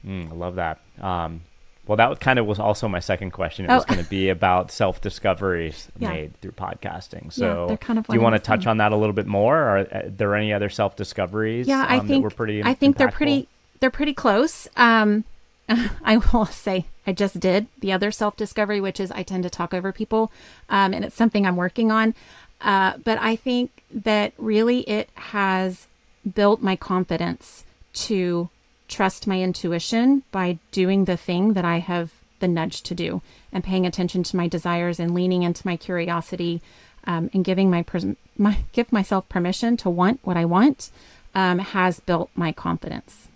Mm, 0.07 0.31
I 0.31 0.35
love 0.35 0.55
that. 0.55 0.81
Um, 1.01 1.43
well, 1.91 1.97
that 1.97 2.21
kind 2.21 2.39
of 2.39 2.47
was 2.47 2.61
also 2.61 2.87
my 2.87 3.01
second 3.01 3.33
question. 3.33 3.65
It 3.65 3.73
oh. 3.73 3.75
was 3.75 3.85
going 3.85 3.99
to 3.99 4.09
be 4.09 4.29
about 4.29 4.71
self 4.71 5.01
discoveries 5.01 5.89
yeah. 5.99 6.13
made 6.13 6.41
through 6.41 6.53
podcasting. 6.53 7.33
So, 7.33 7.67
yeah, 7.69 7.77
kind 7.79 7.99
of 7.99 8.07
do 8.07 8.15
you 8.15 8.21
want 8.21 8.37
to 8.37 8.39
touch 8.39 8.69
on 8.69 8.77
that 8.77 8.93
a 8.93 8.97
little 8.97 9.13
bit 9.13 9.27
more? 9.27 9.57
Are, 9.57 9.79
are 9.79 9.97
uh, 9.97 10.03
there 10.07 10.37
any 10.37 10.53
other 10.53 10.69
self 10.69 10.95
discoveries? 10.95 11.67
Yeah, 11.67 11.85
I 11.89 11.99
um, 11.99 12.07
think 12.07 12.23
we're 12.23 12.31
pretty. 12.31 12.63
I 12.63 12.75
think 12.75 12.95
impactful? 12.95 12.99
they're 12.99 13.11
pretty. 13.11 13.49
They're 13.81 13.91
pretty 13.91 14.15
close. 14.15 14.69
Um, 14.77 15.25
I 15.69 16.19
will 16.19 16.47
say 16.47 16.85
I 17.09 17.13
just 17.13 17.41
did 17.41 17.67
the 17.81 17.91
other 17.91 18.13
self 18.13 18.37
discovery, 18.37 18.81
which 18.81 19.01
is 19.01 19.11
I 19.11 19.25
tend 19.25 19.43
to 19.43 19.51
talk 19.51 19.75
over 19.75 19.91
people, 19.91 20.31
um, 20.69 20.95
and 20.95 21.05
it's 21.05 21.17
something 21.17 21.45
I'm 21.45 21.57
working 21.57 21.91
on. 21.91 22.15
Uh, 22.61 22.99
but 23.03 23.19
I 23.21 23.35
think 23.35 23.83
that 23.91 24.33
really 24.39 24.83
it 24.83 25.09
has 25.15 25.89
built 26.37 26.63
my 26.63 26.77
confidence 26.77 27.65
to 27.95 28.49
trust 28.91 29.27
my 29.27 29.41
intuition 29.41 30.23
by 30.31 30.59
doing 30.73 31.07
the 31.07 31.17
thing 31.17 31.55
that 31.55 31.65
I 31.65 31.79
have 31.79 32.13
the 32.41 32.49
nudge 32.49 32.83
to 32.83 32.95
do 32.95 33.23
and 33.53 33.63
paying 33.63 33.87
attention 33.87 34.23
to 34.25 34.37
my 34.37 34.49
desires 34.49 34.99
and 34.99 35.15
leaning 35.15 35.43
into 35.43 35.67
my 35.67 35.77
curiosity 35.77 36.61
um, 37.05 37.31
and 37.33 37.45
giving 37.45 37.71
my, 37.71 37.85
my 38.37 38.59
give 38.73 38.93
myself 38.93 39.29
permission 39.29 39.77
to 39.79 39.89
want 39.89 40.21
what 40.23 40.37
I 40.37 40.45
want 40.45 40.91
um, 41.35 41.61
has 41.61 42.01
built 42.01 42.31
my 42.35 42.53
confidence. 42.53 43.29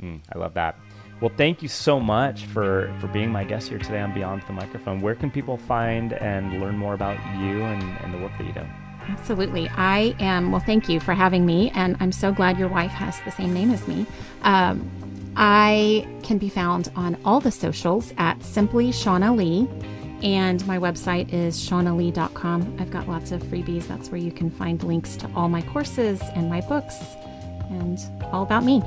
Mm, 0.00 0.20
I 0.32 0.38
love 0.38 0.54
that. 0.54 0.76
Well, 1.20 1.32
thank 1.36 1.62
you 1.62 1.68
so 1.68 2.00
much 2.00 2.46
for, 2.46 2.92
for 3.00 3.06
being 3.06 3.30
my 3.30 3.44
guest 3.44 3.68
here 3.68 3.78
today 3.78 4.00
on 4.00 4.12
Beyond 4.12 4.42
the 4.46 4.52
Microphone. 4.52 5.00
Where 5.00 5.14
can 5.14 5.30
people 5.30 5.56
find 5.56 6.12
and 6.14 6.60
learn 6.60 6.76
more 6.76 6.94
about 6.94 7.16
you 7.40 7.62
and, 7.62 7.82
and 8.00 8.12
the 8.12 8.18
work 8.18 8.32
that 8.38 8.46
you 8.46 8.52
do? 8.52 8.66
Absolutely. 9.08 9.68
I 9.68 10.14
am, 10.18 10.52
well, 10.52 10.60
thank 10.60 10.88
you 10.88 11.00
for 11.00 11.14
having 11.14 11.44
me. 11.46 11.70
And 11.74 11.96
I'm 12.00 12.12
so 12.12 12.32
glad 12.32 12.58
your 12.58 12.68
wife 12.68 12.90
has 12.92 13.20
the 13.22 13.30
same 13.30 13.52
name 13.52 13.70
as 13.70 13.86
me. 13.86 14.06
Um, 14.42 14.90
I 15.36 16.06
can 16.22 16.38
be 16.38 16.48
found 16.48 16.90
on 16.96 17.16
all 17.24 17.40
the 17.40 17.50
socials 17.50 18.12
at 18.18 18.42
Simply 18.42 18.90
Shaunna 18.90 19.36
Lee. 19.36 19.68
And 20.22 20.64
my 20.66 20.78
website 20.78 21.32
is 21.32 21.56
shaunnalee.com. 21.58 22.76
I've 22.78 22.90
got 22.90 23.08
lots 23.08 23.32
of 23.32 23.42
freebies. 23.42 23.88
That's 23.88 24.10
where 24.10 24.20
you 24.20 24.30
can 24.30 24.50
find 24.50 24.82
links 24.84 25.16
to 25.16 25.30
all 25.34 25.48
my 25.48 25.62
courses 25.62 26.20
and 26.34 26.48
my 26.48 26.60
books 26.60 26.96
and 27.70 27.98
all 28.32 28.42
about 28.42 28.64
me. 28.64 28.82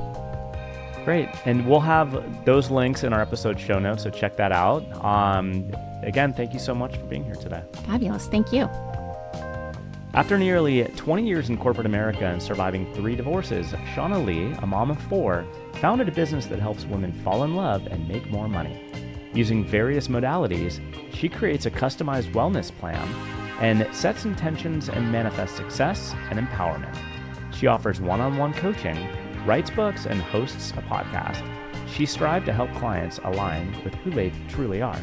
Great. 1.04 1.30
And 1.46 1.68
we'll 1.68 1.82
have 1.82 2.46
those 2.46 2.72
links 2.72 3.04
in 3.04 3.14
our 3.14 3.22
episode 3.22 3.60
show 3.60 3.80
notes, 3.80 4.04
so 4.04 4.10
check 4.10 4.38
that 4.38 4.52
out. 4.52 4.84
Um, 5.04 5.72
again, 6.02 6.34
thank 6.34 6.54
you 6.54 6.60
so 6.60 6.74
much 6.74 6.98
for 6.98 7.04
being 7.04 7.24
here 7.24 7.36
today. 7.36 7.64
Fabulous. 7.86 8.28
Thank 8.28 8.52
you. 8.52 8.70
After 10.16 10.38
nearly 10.38 10.86
20 10.86 11.28
years 11.28 11.50
in 11.50 11.58
corporate 11.58 11.86
America 11.86 12.26
and 12.26 12.42
surviving 12.42 12.90
three 12.94 13.18
divorces, 13.18 13.74
Shaunna 13.94 14.26
Lee, 14.26 14.56
a 14.60 14.66
mom 14.66 14.90
of 14.90 15.02
four, 15.10 15.46
founded 15.82 16.08
a 16.08 16.12
business 16.14 16.46
that 16.46 16.58
helps 16.58 16.86
women 16.86 17.12
fall 17.12 17.44
in 17.44 17.54
love 17.54 17.86
and 17.88 18.08
make 18.08 18.32
more 18.32 18.48
money. 18.48 18.82
Using 19.34 19.66
various 19.66 20.08
modalities, 20.08 20.80
she 21.14 21.28
creates 21.28 21.66
a 21.66 21.72
customized 21.72 22.32
wellness 22.32 22.72
plan 22.78 23.06
and 23.60 23.94
sets 23.94 24.24
intentions 24.24 24.88
and 24.88 25.12
manifests 25.12 25.58
success 25.58 26.16
and 26.30 26.40
empowerment. 26.40 26.98
She 27.54 27.68
offers 27.68 28.00
one 28.00 28.22
on 28.22 28.38
one 28.38 28.54
coaching, 28.54 28.98
writes 29.46 29.70
books, 29.70 30.06
and 30.06 30.22
hosts 30.22 30.72
a 30.78 30.82
podcast. 30.84 31.46
She 31.90 32.06
strives 32.06 32.46
to 32.46 32.54
help 32.54 32.74
clients 32.76 33.20
align 33.26 33.76
with 33.84 33.94
who 33.96 34.12
they 34.12 34.32
truly 34.48 34.82
are. 34.82 35.02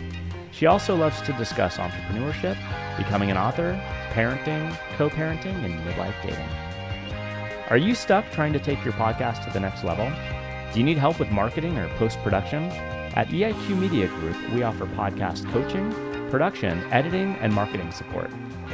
She 0.53 0.67
also 0.67 0.95
loves 0.95 1.21
to 1.23 1.33
discuss 1.33 1.79
entrepreneurship, 1.79 2.57
becoming 2.97 3.31
an 3.31 3.39
author, 3.39 3.81
parenting, 4.11 4.77
co 4.97 5.11
parenting, 5.11 5.65
and 5.65 5.81
midlife 5.81 6.15
dating. 6.23 6.49
Are 7.71 7.79
you 7.79 7.95
stuck 7.95 8.31
trying 8.31 8.53
to 8.53 8.61
take 8.61 8.85
your 8.85 8.93
podcast 8.95 9.45
to 9.47 9.53
the 9.53 9.61
next 9.61 9.83
level? 9.83 10.13
Do 10.73 10.79
you 10.79 10.85
need 10.85 10.99
help 10.99 11.19
with 11.19 11.31
marketing 11.31 11.79
or 11.79 11.89
post 11.97 12.19
production? 12.23 12.65
At 13.15 13.29
EIQ 13.29 13.79
Media 13.79 14.09
Group, 14.09 14.37
we 14.53 14.63
offer 14.63 14.87
podcast 14.87 15.51
coaching, 15.53 15.91
production, 16.31 16.83
editing, 16.93 17.35
and 17.37 17.53
marketing 17.53 17.93
support. 17.93 18.31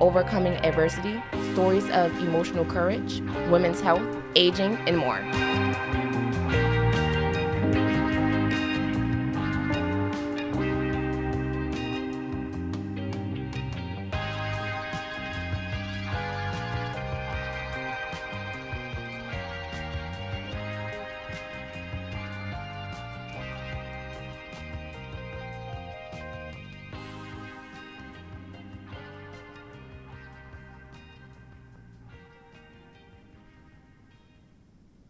overcoming 0.00 0.54
adversity, 0.64 1.22
stories 1.54 1.88
of 1.90 2.12
emotional 2.18 2.64
courage, 2.64 3.20
women's 3.48 3.80
health, 3.80 4.02
aging, 4.34 4.76
and 4.88 4.98
more. 4.98 5.20